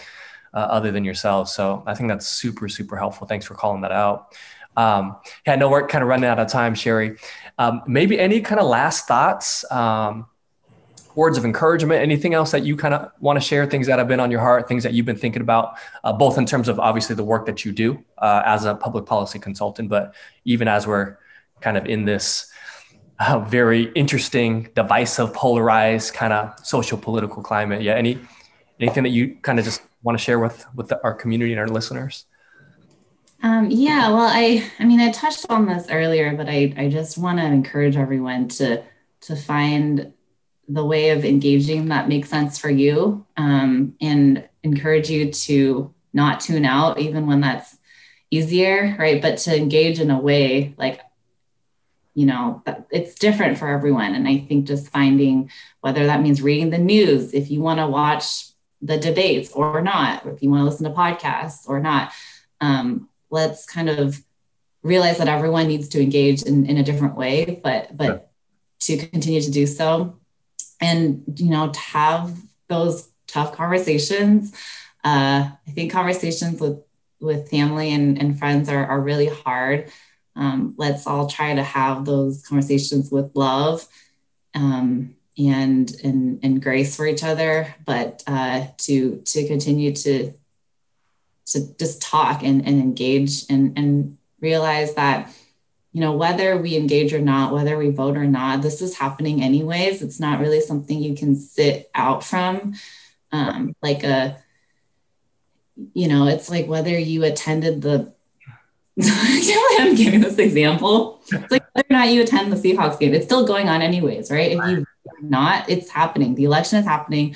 uh, 0.54 0.58
other 0.58 0.90
than 0.90 1.04
yourself. 1.04 1.48
So 1.48 1.82
I 1.86 1.94
think 1.94 2.08
that's 2.08 2.26
super, 2.26 2.68
super 2.68 2.96
helpful. 2.96 3.26
Thanks 3.26 3.46
for 3.46 3.54
calling 3.54 3.82
that 3.82 3.92
out. 3.92 4.34
Um, 4.76 5.16
yeah, 5.46 5.56
know 5.56 5.68
we're 5.68 5.86
kind 5.86 6.02
of 6.02 6.08
running 6.08 6.24
out 6.24 6.38
of 6.38 6.48
time, 6.48 6.74
Sherry. 6.74 7.16
Um, 7.58 7.82
maybe 7.86 8.18
any 8.18 8.40
kind 8.40 8.60
of 8.60 8.66
last 8.66 9.06
thoughts, 9.06 9.70
um, 9.70 10.26
words 11.14 11.38
of 11.38 11.44
encouragement, 11.44 12.00
anything 12.00 12.34
else 12.34 12.50
that 12.50 12.64
you 12.64 12.76
kind 12.76 12.94
of 12.94 13.10
want 13.20 13.36
to 13.36 13.40
share, 13.40 13.66
things 13.66 13.86
that 13.86 13.98
have 13.98 14.08
been 14.08 14.20
on 14.20 14.30
your 14.30 14.40
heart, 14.40 14.68
things 14.68 14.82
that 14.82 14.92
you've 14.92 15.06
been 15.06 15.16
thinking 15.16 15.42
about, 15.42 15.74
uh, 16.04 16.12
both 16.12 16.38
in 16.38 16.46
terms 16.46 16.68
of 16.68 16.80
obviously 16.80 17.14
the 17.14 17.24
work 17.24 17.46
that 17.46 17.64
you 17.64 17.72
do 17.72 18.02
uh, 18.18 18.42
as 18.44 18.64
a 18.64 18.74
public 18.74 19.06
policy 19.06 19.38
consultant, 19.38 19.88
but 19.88 20.14
even 20.44 20.68
as 20.68 20.86
we're 20.86 21.18
kind 21.60 21.76
of 21.76 21.86
in 21.86 22.04
this 22.04 22.52
a 23.20 23.40
very 23.40 23.84
interesting, 23.92 24.68
divisive, 24.74 25.32
polarized 25.32 26.14
kind 26.14 26.32
of 26.32 26.54
social 26.64 26.98
political 26.98 27.42
climate. 27.42 27.82
Yeah. 27.82 27.94
Any 27.94 28.18
anything 28.80 29.04
that 29.04 29.10
you 29.10 29.36
kind 29.42 29.58
of 29.58 29.64
just 29.64 29.82
want 30.02 30.18
to 30.18 30.22
share 30.22 30.38
with 30.38 30.66
with 30.74 30.88
the, 30.88 31.02
our 31.04 31.14
community 31.14 31.52
and 31.52 31.60
our 31.60 31.68
listeners? 31.68 32.24
Um, 33.42 33.70
yeah. 33.70 34.08
Well, 34.08 34.28
I 34.28 34.68
I 34.78 34.84
mean 34.84 35.00
I 35.00 35.10
touched 35.10 35.46
on 35.48 35.66
this 35.66 35.86
earlier, 35.90 36.34
but 36.36 36.48
I 36.48 36.74
I 36.76 36.88
just 36.88 37.18
want 37.18 37.38
to 37.38 37.44
encourage 37.44 37.96
everyone 37.96 38.48
to 38.48 38.82
to 39.22 39.36
find 39.36 40.12
the 40.68 40.84
way 40.84 41.10
of 41.10 41.24
engaging 41.24 41.88
that 41.88 42.08
makes 42.08 42.30
sense 42.30 42.58
for 42.58 42.70
you 42.70 43.26
um, 43.36 43.94
and 44.00 44.48
encourage 44.62 45.10
you 45.10 45.30
to 45.32 45.92
not 46.12 46.40
tune 46.40 46.64
out 46.64 46.98
even 46.98 47.26
when 47.26 47.40
that's 47.40 47.78
easier 48.30 48.96
right? 48.98 49.20
But 49.20 49.38
to 49.38 49.56
engage 49.56 50.00
in 50.00 50.10
a 50.10 50.20
way 50.20 50.74
like 50.76 51.00
you 52.14 52.26
know 52.26 52.62
it's 52.90 53.14
different 53.14 53.58
for 53.58 53.68
everyone. 53.68 54.14
And 54.14 54.28
i 54.28 54.38
think 54.38 54.66
just 54.66 54.88
finding 54.88 55.50
whether 55.80 56.06
that 56.06 56.22
means 56.22 56.42
reading 56.42 56.70
the 56.70 56.78
news 56.78 57.34
if 57.34 57.50
you 57.50 57.60
want 57.60 57.80
to 57.80 57.86
watch 57.86 58.52
the 58.80 58.98
debates 58.98 59.52
or 59.52 59.80
not 59.80 60.26
or 60.26 60.32
if 60.32 60.42
you 60.42 60.50
want 60.50 60.60
to 60.60 60.64
listen 60.64 60.84
to 60.84 60.90
podcasts 60.90 61.68
or 61.68 61.80
not 61.80 62.12
um, 62.60 63.08
let's 63.30 63.64
kind 63.64 63.88
of 63.88 64.20
realize 64.82 65.18
that 65.18 65.28
everyone 65.28 65.68
needs 65.68 65.88
to 65.88 66.02
engage 66.02 66.42
in, 66.42 66.66
in 66.66 66.76
a 66.78 66.82
different 66.82 67.16
way 67.16 67.60
but 67.62 67.96
but 67.96 68.30
to 68.80 68.96
continue 68.96 69.40
to 69.40 69.50
do 69.50 69.66
so 69.66 70.18
and 70.82 71.22
you 71.36 71.50
know 71.50 71.70
to 71.70 71.80
have 71.80 72.36
those 72.68 73.08
tough 73.26 73.52
conversations 73.52 74.52
uh, 75.04 75.48
i 75.66 75.70
think 75.70 75.90
conversations 75.90 76.60
with 76.60 76.82
with 77.22 77.48
family 77.48 77.92
and, 77.92 78.20
and 78.20 78.38
friends 78.38 78.68
are, 78.68 78.84
are 78.84 79.00
really 79.00 79.28
hard. 79.28 79.90
Um, 80.34 80.74
let's 80.76 81.06
all 81.06 81.28
try 81.28 81.54
to 81.54 81.62
have 81.62 82.04
those 82.04 82.44
conversations 82.44 83.10
with 83.10 83.30
love 83.34 83.86
um, 84.54 85.14
and, 85.38 85.90
and 86.04 86.40
and 86.42 86.62
grace 86.62 86.96
for 86.96 87.06
each 87.06 87.22
other, 87.22 87.74
but 87.86 88.22
uh, 88.26 88.66
to 88.78 89.22
to 89.24 89.46
continue 89.46 89.94
to 89.94 90.32
to 91.46 91.74
just 91.78 92.02
talk 92.02 92.42
and, 92.42 92.66
and 92.66 92.80
engage 92.80 93.44
and, 93.50 93.76
and 93.78 94.16
realize 94.40 94.94
that 94.94 95.30
you 95.92 96.00
know 96.00 96.12
whether 96.12 96.56
we 96.56 96.76
engage 96.76 97.12
or 97.12 97.20
not 97.20 97.52
whether 97.52 97.76
we 97.76 97.90
vote 97.90 98.16
or 98.16 98.26
not 98.26 98.62
this 98.62 98.80
is 98.80 98.96
happening 98.96 99.42
anyways 99.42 100.02
it's 100.02 100.18
not 100.18 100.40
really 100.40 100.60
something 100.60 100.98
you 100.98 101.14
can 101.14 101.34
sit 101.34 101.90
out 101.94 102.24
from 102.24 102.74
um, 103.30 103.74
like 103.82 104.02
a 104.02 104.38
you 105.94 106.08
know 106.08 106.26
it's 106.26 106.50
like 106.50 106.66
whether 106.66 106.98
you 106.98 107.24
attended 107.24 107.82
the 107.82 108.12
I'm 109.02 109.94
giving 109.94 110.20
this 110.20 110.36
example. 110.36 111.22
It's 111.32 111.50
like 111.50 111.64
whether 111.72 111.86
or 111.88 111.92
not 111.94 112.08
you 112.10 112.22
attend 112.22 112.52
the 112.52 112.56
Seahawks 112.56 112.98
game, 112.98 113.14
it's 113.14 113.24
still 113.24 113.46
going 113.46 113.66
on 113.68 113.80
anyways, 113.80 114.30
right? 114.30 114.52
If 114.52 114.68
you 114.68 114.84
not, 115.22 115.70
it's 115.70 115.88
happening. 115.88 116.34
The 116.34 116.44
election 116.44 116.78
is 116.78 116.84
happening. 116.84 117.34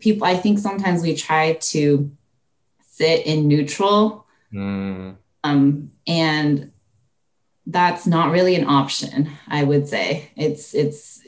People, 0.00 0.26
I 0.26 0.36
think 0.36 0.58
sometimes 0.58 1.02
we 1.02 1.16
try 1.16 1.54
to 1.54 2.10
sit 2.86 3.24
in 3.24 3.48
neutral, 3.48 4.26
mm. 4.52 5.16
um, 5.42 5.90
and 6.06 6.70
that's 7.66 8.06
not 8.06 8.30
really 8.30 8.54
an 8.54 8.66
option. 8.66 9.30
I 9.48 9.64
would 9.64 9.88
say 9.88 10.30
it's 10.36 10.74
it's. 10.74 11.20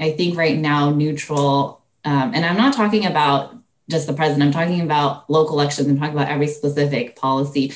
I 0.00 0.12
think 0.12 0.38
right 0.38 0.56
now 0.56 0.90
neutral, 0.90 1.82
um, 2.04 2.32
and 2.34 2.46
I'm 2.46 2.56
not 2.56 2.74
talking 2.74 3.04
about 3.04 3.54
just 3.90 4.06
the 4.06 4.14
president. 4.14 4.42
I'm 4.42 4.52
talking 4.52 4.80
about 4.80 5.28
local 5.28 5.60
elections. 5.60 5.88
I'm 5.88 5.98
talking 5.98 6.14
about 6.14 6.28
every 6.28 6.46
specific 6.46 7.14
policy 7.16 7.72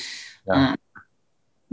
yeah. 0.47 0.71
Um, 0.71 0.77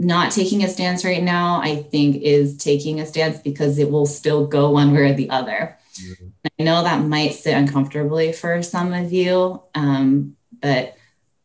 not 0.01 0.31
taking 0.31 0.63
a 0.63 0.69
stance 0.69 1.03
right 1.03 1.21
now, 1.21 1.61
I 1.61 1.83
think, 1.83 2.21
is 2.21 2.55
taking 2.55 3.01
a 3.01 3.05
stance 3.05 3.39
because 3.39 3.77
it 3.77 3.91
will 3.91 4.05
still 4.05 4.47
go 4.47 4.71
one 4.71 4.93
way 4.93 5.11
or 5.11 5.13
the 5.13 5.29
other. 5.29 5.77
Mm-hmm. 6.01 6.27
I 6.57 6.63
know 6.63 6.83
that 6.83 7.03
might 7.03 7.33
sit 7.33 7.53
uncomfortably 7.53 8.31
for 8.31 8.63
some 8.63 8.93
of 8.93 9.11
you, 9.11 9.61
um, 9.75 10.37
but 10.61 10.95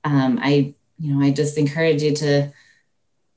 um, 0.05 0.39
I, 0.41 0.75
you 1.01 1.15
know, 1.15 1.27
I 1.27 1.33
just 1.33 1.59
encourage 1.59 2.03
you 2.03 2.15
to 2.15 2.53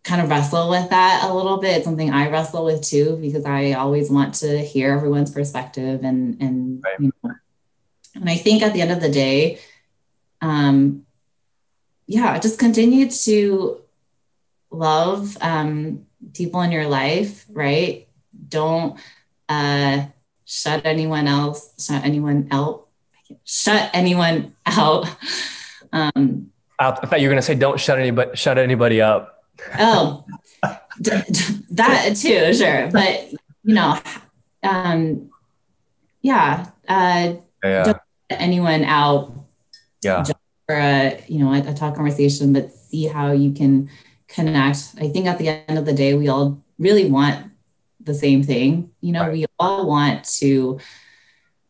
kind 0.07 0.21
of 0.21 0.29
wrestle 0.29 0.69
with 0.69 0.89
that 0.89 1.25
a 1.29 1.33
little 1.33 1.57
bit. 1.57 1.77
It's 1.77 1.85
something 1.85 2.09
I 2.09 2.29
wrestle 2.29 2.63
with 2.63 2.81
too 2.81 3.17
because 3.21 3.45
I 3.45 3.73
always 3.73 4.09
want 4.09 4.35
to 4.35 4.59
hear 4.59 4.93
everyone's 4.93 5.31
perspective 5.31 6.03
and 6.03 6.41
and 6.41 6.81
right. 6.83 6.99
you 6.99 7.11
know, 7.23 7.33
and 8.15 8.29
I 8.29 8.37
think 8.37 8.63
at 8.63 8.73
the 8.73 8.81
end 8.81 8.91
of 8.91 9.01
the 9.01 9.11
day, 9.11 9.59
um, 10.41 11.05
yeah, 12.07 12.39
just 12.39 12.57
continue 12.57 13.11
to 13.11 13.81
love 14.71 15.37
um, 15.41 16.05
people 16.33 16.61
in 16.61 16.71
your 16.71 16.87
life, 16.87 17.45
right? 17.49 18.07
Don't 18.47 18.97
uh, 19.49 20.05
shut 20.45 20.85
anyone 20.85 21.27
else, 21.27 21.73
shut 21.85 22.05
anyone 22.05 22.47
out, 22.51 22.87
shut 23.43 23.89
anyone 23.93 24.55
out. 24.65 25.05
Um, 25.91 26.51
I 26.79 26.91
thought 26.91 27.19
you 27.19 27.27
were 27.27 27.33
going 27.33 27.41
to 27.41 27.45
say, 27.45 27.55
don't 27.55 27.79
shut 27.79 27.99
anybody, 27.99 28.35
shut 28.35 28.57
anybody 28.57 29.01
up. 29.01 29.36
Oh, 29.79 30.25
d- 31.01 31.11
d- 31.31 31.63
that 31.71 32.15
too, 32.15 32.53
sure. 32.53 32.89
But, 32.91 33.31
you 33.63 33.73
know, 33.75 33.99
um, 34.63 35.29
yeah, 36.21 36.67
uh, 36.87 37.33
yeah. 37.63 37.83
don't 37.83 37.85
shut 37.85 38.01
anyone 38.29 38.83
out. 38.83 39.33
Yeah 40.03 40.23
for 40.67 40.75
a 40.75 41.23
you 41.27 41.39
know 41.39 41.53
a, 41.53 41.59
a 41.59 41.73
talk 41.73 41.95
conversation, 41.95 42.53
but 42.53 42.71
see 42.71 43.07
how 43.07 43.31
you 43.31 43.51
can 43.51 43.89
connect. 44.27 44.93
I 44.99 45.07
think 45.07 45.25
at 45.25 45.39
the 45.39 45.49
end 45.49 45.79
of 45.79 45.85
the 45.85 45.93
day, 45.93 46.13
we 46.13 46.27
all 46.27 46.61
really 46.77 47.09
want 47.09 47.51
the 48.01 48.13
same 48.13 48.43
thing. 48.43 48.91
You 49.01 49.13
know, 49.13 49.21
right. 49.21 49.31
we 49.31 49.45
all 49.57 49.87
want 49.87 50.25
to 50.39 50.79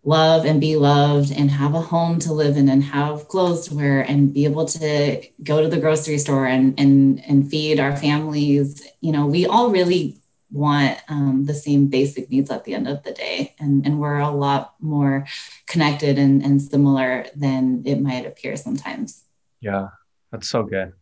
love 0.08 0.46
and 0.46 0.62
be 0.62 0.76
loved 0.78 1.32
and 1.32 1.52
have 1.52 1.76
a 1.76 1.82
home 1.82 2.18
to 2.18 2.32
live 2.32 2.56
in 2.56 2.70
and 2.70 2.84
have 2.84 3.28
clothes 3.28 3.68
to 3.68 3.76
wear 3.76 4.02
and 4.02 4.34
be 4.34 4.46
able 4.46 4.66
to 4.66 5.22
go 5.44 5.62
to 5.62 5.68
the 5.68 5.80
grocery 5.80 6.18
store 6.18 6.46
and 6.46 6.80
and 6.80 7.24
and 7.28 7.50
feed 7.50 7.80
our 7.80 7.96
families 7.96 8.88
you 9.02 9.12
know 9.12 9.26
we 9.26 9.46
all 9.46 9.70
really 9.70 10.18
want 10.52 10.98
um, 11.10 11.46
the 11.46 11.54
same 11.54 11.88
basic 11.88 12.30
needs 12.30 12.50
at 12.50 12.64
the 12.64 12.74
end 12.74 12.88
of 12.88 13.04
the 13.04 13.12
day. 13.12 13.56
And, 13.60 13.86
and 13.86 14.00
we're 14.00 14.20
a 14.20 14.32
lot 14.32 14.76
more 14.80 15.26
connected 15.66 16.18
and, 16.18 16.44
and 16.44 16.62
similar 16.62 17.26
than 17.36 17.84
it 17.86 18.00
might 18.02 18.26
appear 18.26 18.56
sometimes. 18.56 19.24
Yeah, 19.60 19.88
that's 20.32 20.50
so 20.50 20.64
good. 20.64 20.94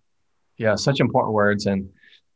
Yeah, 0.58 0.76
such 0.76 1.00
important 1.00 1.34
words. 1.34 1.66
And 1.66 1.90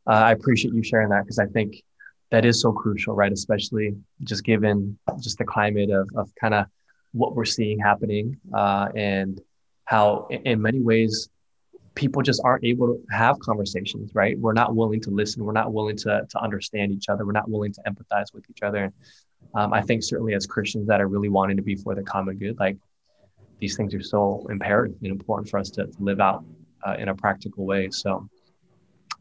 uh, 0.06 0.12
I 0.12 0.32
appreciate 0.32 0.74
you 0.74 0.82
sharing 0.82 1.08
that 1.08 1.24
because 1.24 1.38
I 1.38 1.46
think 1.46 1.82
that 2.30 2.44
is 2.44 2.60
so 2.60 2.72
crucial, 2.72 3.14
right? 3.14 3.32
Especially 3.32 3.96
just 4.22 4.44
given 4.44 4.98
just 5.20 5.38
the 5.38 5.44
climate 5.44 5.90
of, 5.90 6.08
of 6.14 6.32
kind 6.40 6.54
of 6.54 6.66
what 7.12 7.34
we're 7.34 7.44
seeing 7.44 7.78
happening 7.78 8.38
uh, 8.54 8.88
and 8.94 9.40
how, 9.84 10.28
in 10.30 10.62
many 10.62 10.80
ways, 10.80 11.28
people 11.96 12.22
just 12.22 12.40
aren't 12.44 12.64
able 12.64 12.86
to 12.86 13.02
have 13.10 13.38
conversations, 13.40 14.14
right? 14.14 14.38
We're 14.38 14.52
not 14.52 14.76
willing 14.76 15.00
to 15.02 15.10
listen. 15.10 15.44
We're 15.44 15.52
not 15.52 15.72
willing 15.72 15.96
to, 15.98 16.24
to 16.28 16.40
understand 16.40 16.92
each 16.92 17.08
other. 17.08 17.26
We're 17.26 17.32
not 17.32 17.50
willing 17.50 17.72
to 17.72 17.82
empathize 17.82 18.32
with 18.32 18.48
each 18.48 18.62
other. 18.62 18.84
And 18.84 18.92
um, 19.54 19.72
I 19.72 19.82
think 19.82 20.04
certainly 20.04 20.34
as 20.34 20.46
Christians 20.46 20.86
that 20.86 21.00
are 21.00 21.08
really 21.08 21.28
wanting 21.28 21.56
to 21.56 21.62
be 21.62 21.74
for 21.74 21.96
the 21.96 22.02
common 22.02 22.36
good, 22.36 22.58
like 22.60 22.76
these 23.58 23.76
things 23.76 23.92
are 23.94 24.02
so 24.02 24.46
imperative 24.48 24.96
and 25.02 25.10
important 25.10 25.48
for 25.48 25.58
us 25.58 25.68
to, 25.70 25.86
to 25.86 25.96
live 25.98 26.20
out 26.20 26.44
uh, 26.86 26.94
in 26.98 27.08
a 27.08 27.14
practical 27.14 27.66
way. 27.66 27.90
So 27.90 28.28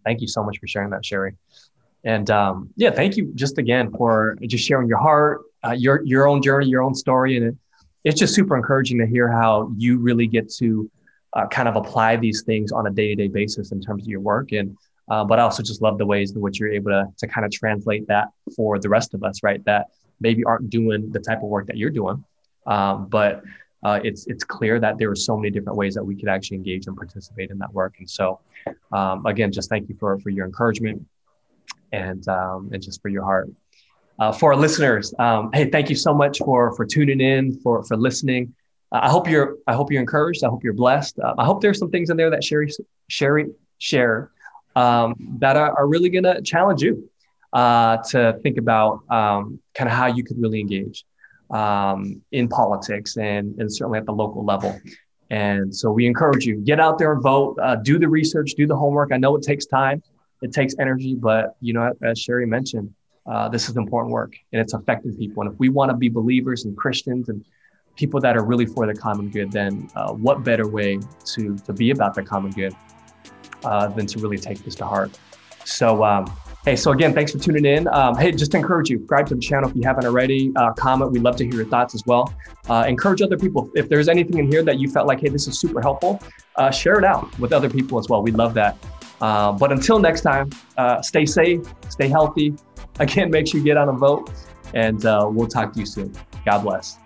thank 0.06 0.22
you 0.22 0.28
so 0.28 0.44
much 0.44 0.60
for 0.60 0.68
sharing 0.68 0.92
that, 0.92 1.04
Sherry. 1.04 1.36
And 2.04 2.30
um, 2.30 2.70
yeah, 2.76 2.92
thank 2.92 3.18
you 3.18 3.32
just 3.36 3.58
again 3.58 3.92
for 3.92 4.38
just 4.48 4.66
sharing 4.66 4.88
your 4.88 5.00
heart, 5.00 5.42
uh, 5.66 5.72
your 5.72 6.02
your 6.06 6.28
own 6.28 6.42
journey, 6.42 6.68
your 6.68 6.82
own 6.82 6.96
story, 6.96 7.36
and 7.38 7.48
it, 7.48 7.56
it's 8.04 8.20
just 8.20 8.34
super 8.34 8.56
encouraging 8.56 8.98
to 9.00 9.06
hear 9.06 9.28
how 9.30 9.72
you 9.76 9.98
really 9.98 10.28
get 10.28 10.50
to 10.54 10.90
uh, 11.34 11.48
kind 11.48 11.68
of 11.68 11.76
apply 11.76 12.16
these 12.16 12.44
things 12.44 12.72
on 12.72 12.88
a 12.88 12.90
day 12.90 13.10
to 13.10 13.16
day 13.16 13.28
basis 13.28 13.72
in 13.72 13.82
terms 13.82 14.04
of 14.04 14.08
your 14.08 14.22
work. 14.22 14.52
And 14.54 14.78
uh, 15.10 15.26
but 15.26 15.40
I 15.40 15.44
also 15.44 15.64
just 15.64 15.82
love 15.82 15.98
the 15.98 16.06
ways 16.06 16.32
in 16.32 16.42
which 16.42 16.60
you're 16.60 16.72
able 16.72 16.92
to 16.92 17.08
to 17.18 17.28
kind 17.28 17.46
of 17.46 17.52
translate 17.52 18.08
that 18.08 18.30
for 18.56 18.80
the 18.80 18.90
rest 18.90 19.14
of 19.14 19.24
us, 19.24 19.44
right? 19.44 19.64
That 19.66 19.88
maybe 20.22 20.44
aren't 20.46 20.70
doing 20.70 21.12
the 21.12 21.20
type 21.20 21.40
of 21.40 21.50
work 21.50 21.68
that 21.68 21.78
you're 21.78 21.90
doing, 21.90 22.24
um, 22.66 23.08
but 23.08 23.44
uh, 23.84 24.00
it's 24.04 24.26
it's 24.28 24.46
clear 24.46 24.80
that 24.80 24.98
there 24.98 25.12
are 25.12 25.16
so 25.16 25.36
many 25.36 25.50
different 25.50 25.78
ways 25.78 25.96
that 25.96 26.04
we 26.04 26.16
could 26.16 26.30
actually 26.30 26.58
engage 26.58 26.88
and 26.88 26.96
participate 26.96 27.50
in 27.52 27.58
that 27.58 27.74
work. 27.74 27.96
And 28.00 28.10
so, 28.10 28.40
um, 28.94 29.26
again, 29.26 29.52
just 29.52 29.68
thank 29.68 29.90
you 29.90 29.96
for 30.00 30.18
for 30.20 30.30
your 30.30 30.46
encouragement 30.46 31.06
and 31.92 32.28
um, 32.28 32.70
and 32.74 32.82
just 32.82 33.02
for 33.02 33.10
your 33.10 33.24
heart. 33.24 33.50
Uh, 34.20 34.34
for 34.34 34.52
our 34.52 34.60
listeners, 34.60 35.14
um, 35.18 35.50
hey, 35.54 35.70
thank 35.70 35.90
you 35.90 35.96
so 35.96 36.14
much 36.14 36.40
for 36.40 36.76
for 36.76 36.86
tuning 36.86 37.22
in, 37.22 37.60
for 37.62 37.84
for 37.84 37.96
listening. 37.96 38.54
Uh, 38.92 39.00
I 39.04 39.10
hope 39.10 39.30
you're 39.30 39.58
I 39.68 39.74
hope 39.74 39.92
you're 39.92 40.02
encouraged. 40.02 40.44
I 40.44 40.50
hope 40.50 40.64
you're 40.64 40.74
blessed. 40.74 41.20
Uh, 41.20 41.36
I 41.38 41.46
hope 41.46 41.62
there's 41.62 41.80
some 41.80 41.90
things 41.90 42.10
in 42.10 42.18
there 42.18 42.30
that 42.30 42.44
Sherry 42.44 42.70
Sherry 43.08 43.48
share 43.78 44.32
um, 44.76 45.16
that 45.40 45.58
are, 45.58 45.78
are 45.78 45.88
really 45.88 46.10
to 46.10 46.42
challenge 46.42 46.82
you 46.82 47.10
uh, 47.54 47.98
to 48.10 48.40
think 48.44 48.58
about 48.58 49.02
um, 49.10 49.60
kind 49.74 49.90
of 49.90 49.96
how 49.96 50.08
you 50.08 50.24
could 50.24 50.40
really 50.40 50.60
engage 50.60 51.06
um, 51.50 52.22
in 52.32 52.48
politics 52.48 53.18
and, 53.18 53.60
and 53.60 53.74
certainly 53.74 54.00
at 54.00 54.06
the 54.06 54.12
local 54.12 54.46
level. 54.46 54.80
And 55.32 55.74
so 55.74 55.92
we 55.92 56.08
encourage 56.08 56.46
you 56.46 56.58
get 56.58 56.80
out 56.80 56.98
there 56.98 57.14
and 57.14 57.22
vote, 57.22 57.58
uh, 57.62 57.76
do 57.76 58.00
the 58.00 58.08
research, 58.08 58.54
do 58.58 58.66
the 58.66 58.76
homework. 58.76 59.12
I 59.12 59.18
know 59.18 59.36
it 59.36 59.44
takes 59.44 59.66
time, 59.66 60.02
it 60.42 60.54
takes 60.54 60.76
energy, 60.80 61.16
but 61.16 61.56
you 61.62 61.74
know, 61.74 61.94
as 62.04 62.20
Sherry 62.20 62.46
mentioned, 62.46 62.94
uh, 63.26 63.50
this 63.50 63.70
is 63.70 63.78
important 63.78 64.12
work 64.12 64.34
and 64.54 64.62
it's 64.62 64.74
affecting 64.74 65.16
people. 65.16 65.44
And 65.44 65.54
if 65.54 65.60
we 65.60 65.70
want 65.70 65.92
to 65.92 65.98
be 65.98 66.10
believers 66.10 66.66
and 66.66 66.76
Christians 66.76 67.30
and 67.30 67.46
people 67.96 68.20
that 68.22 68.38
are 68.38 68.44
really 68.44 68.66
for 68.66 68.88
the 68.88 68.94
common 68.94 69.30
good, 69.30 69.52
then 69.52 69.90
uh, 69.96 70.14
what 70.14 70.44
better 70.44 70.68
way 70.68 71.00
to 71.26 71.58
to 71.58 71.74
be 71.74 71.92
about 71.92 72.16
the 72.16 72.24
common 72.24 72.52
good 72.52 72.76
uh, 73.64 73.88
than 73.88 74.06
to 74.08 74.20
really 74.20 74.38
take 74.38 74.64
this 74.64 74.76
to 74.76 74.86
heart? 74.86 75.18
So 75.66 76.04
um, 76.04 76.26
Hey, 76.66 76.76
so 76.76 76.92
again, 76.92 77.14
thanks 77.14 77.32
for 77.32 77.40
tuning 77.40 77.64
in. 77.64 77.88
Um, 77.88 78.18
hey, 78.18 78.34
just 78.34 78.54
encourage 78.54 78.90
you, 78.90 78.98
subscribe 78.98 79.28
to 79.28 79.36
the 79.36 79.42
channel 79.42 79.70
if 79.70 79.76
you 79.78 79.82
haven't 79.84 80.06
already. 80.06 80.52
Uh, 80.58 80.74
comment. 80.74 81.10
We'd 81.10 81.22
love 81.22 81.38
to 81.38 81.46
hear 81.46 81.56
your 81.56 81.66
thoughts 81.66 81.96
as 81.96 82.06
well. 82.06 82.34
Uh, 82.70 82.84
encourage 82.86 83.22
other 83.22 83.38
people. 83.38 83.72
If 83.76 83.88
there's 83.88 84.10
anything 84.10 84.40
in 84.40 84.52
here 84.52 84.62
that 84.64 84.78
you 84.78 84.90
felt 84.90 85.08
like, 85.08 85.22
hey, 85.22 85.30
this 85.30 85.48
is 85.48 85.58
super 85.58 85.82
helpful, 85.82 86.22
uh, 86.58 86.70
share 86.70 87.00
it 87.00 87.06
out 87.06 87.40
with 87.40 87.54
other 87.54 87.70
people 87.70 87.98
as 87.98 88.10
well. 88.10 88.22
We'd 88.22 88.36
love 88.36 88.54
that. 88.56 88.78
Uh, 89.22 89.52
but 89.52 89.72
until 89.72 90.00
next 90.00 90.22
time, 90.22 90.50
uh, 90.78 91.02
stay 91.02 91.26
safe, 91.26 91.62
stay 91.90 92.08
healthy. 92.08 92.54
Again, 93.00 93.30
make 93.32 93.48
sure 93.48 93.60
you 93.60 93.66
get 93.66 93.78
on 93.78 93.90
a 93.90 93.94
vote, 93.94 94.32
and 94.74 95.06
uh, 95.06 95.28
we'll 95.32 95.48
talk 95.48 95.74
to 95.74 95.80
you 95.80 95.86
soon. 95.86 96.14
God 96.46 96.64
bless. 96.64 96.98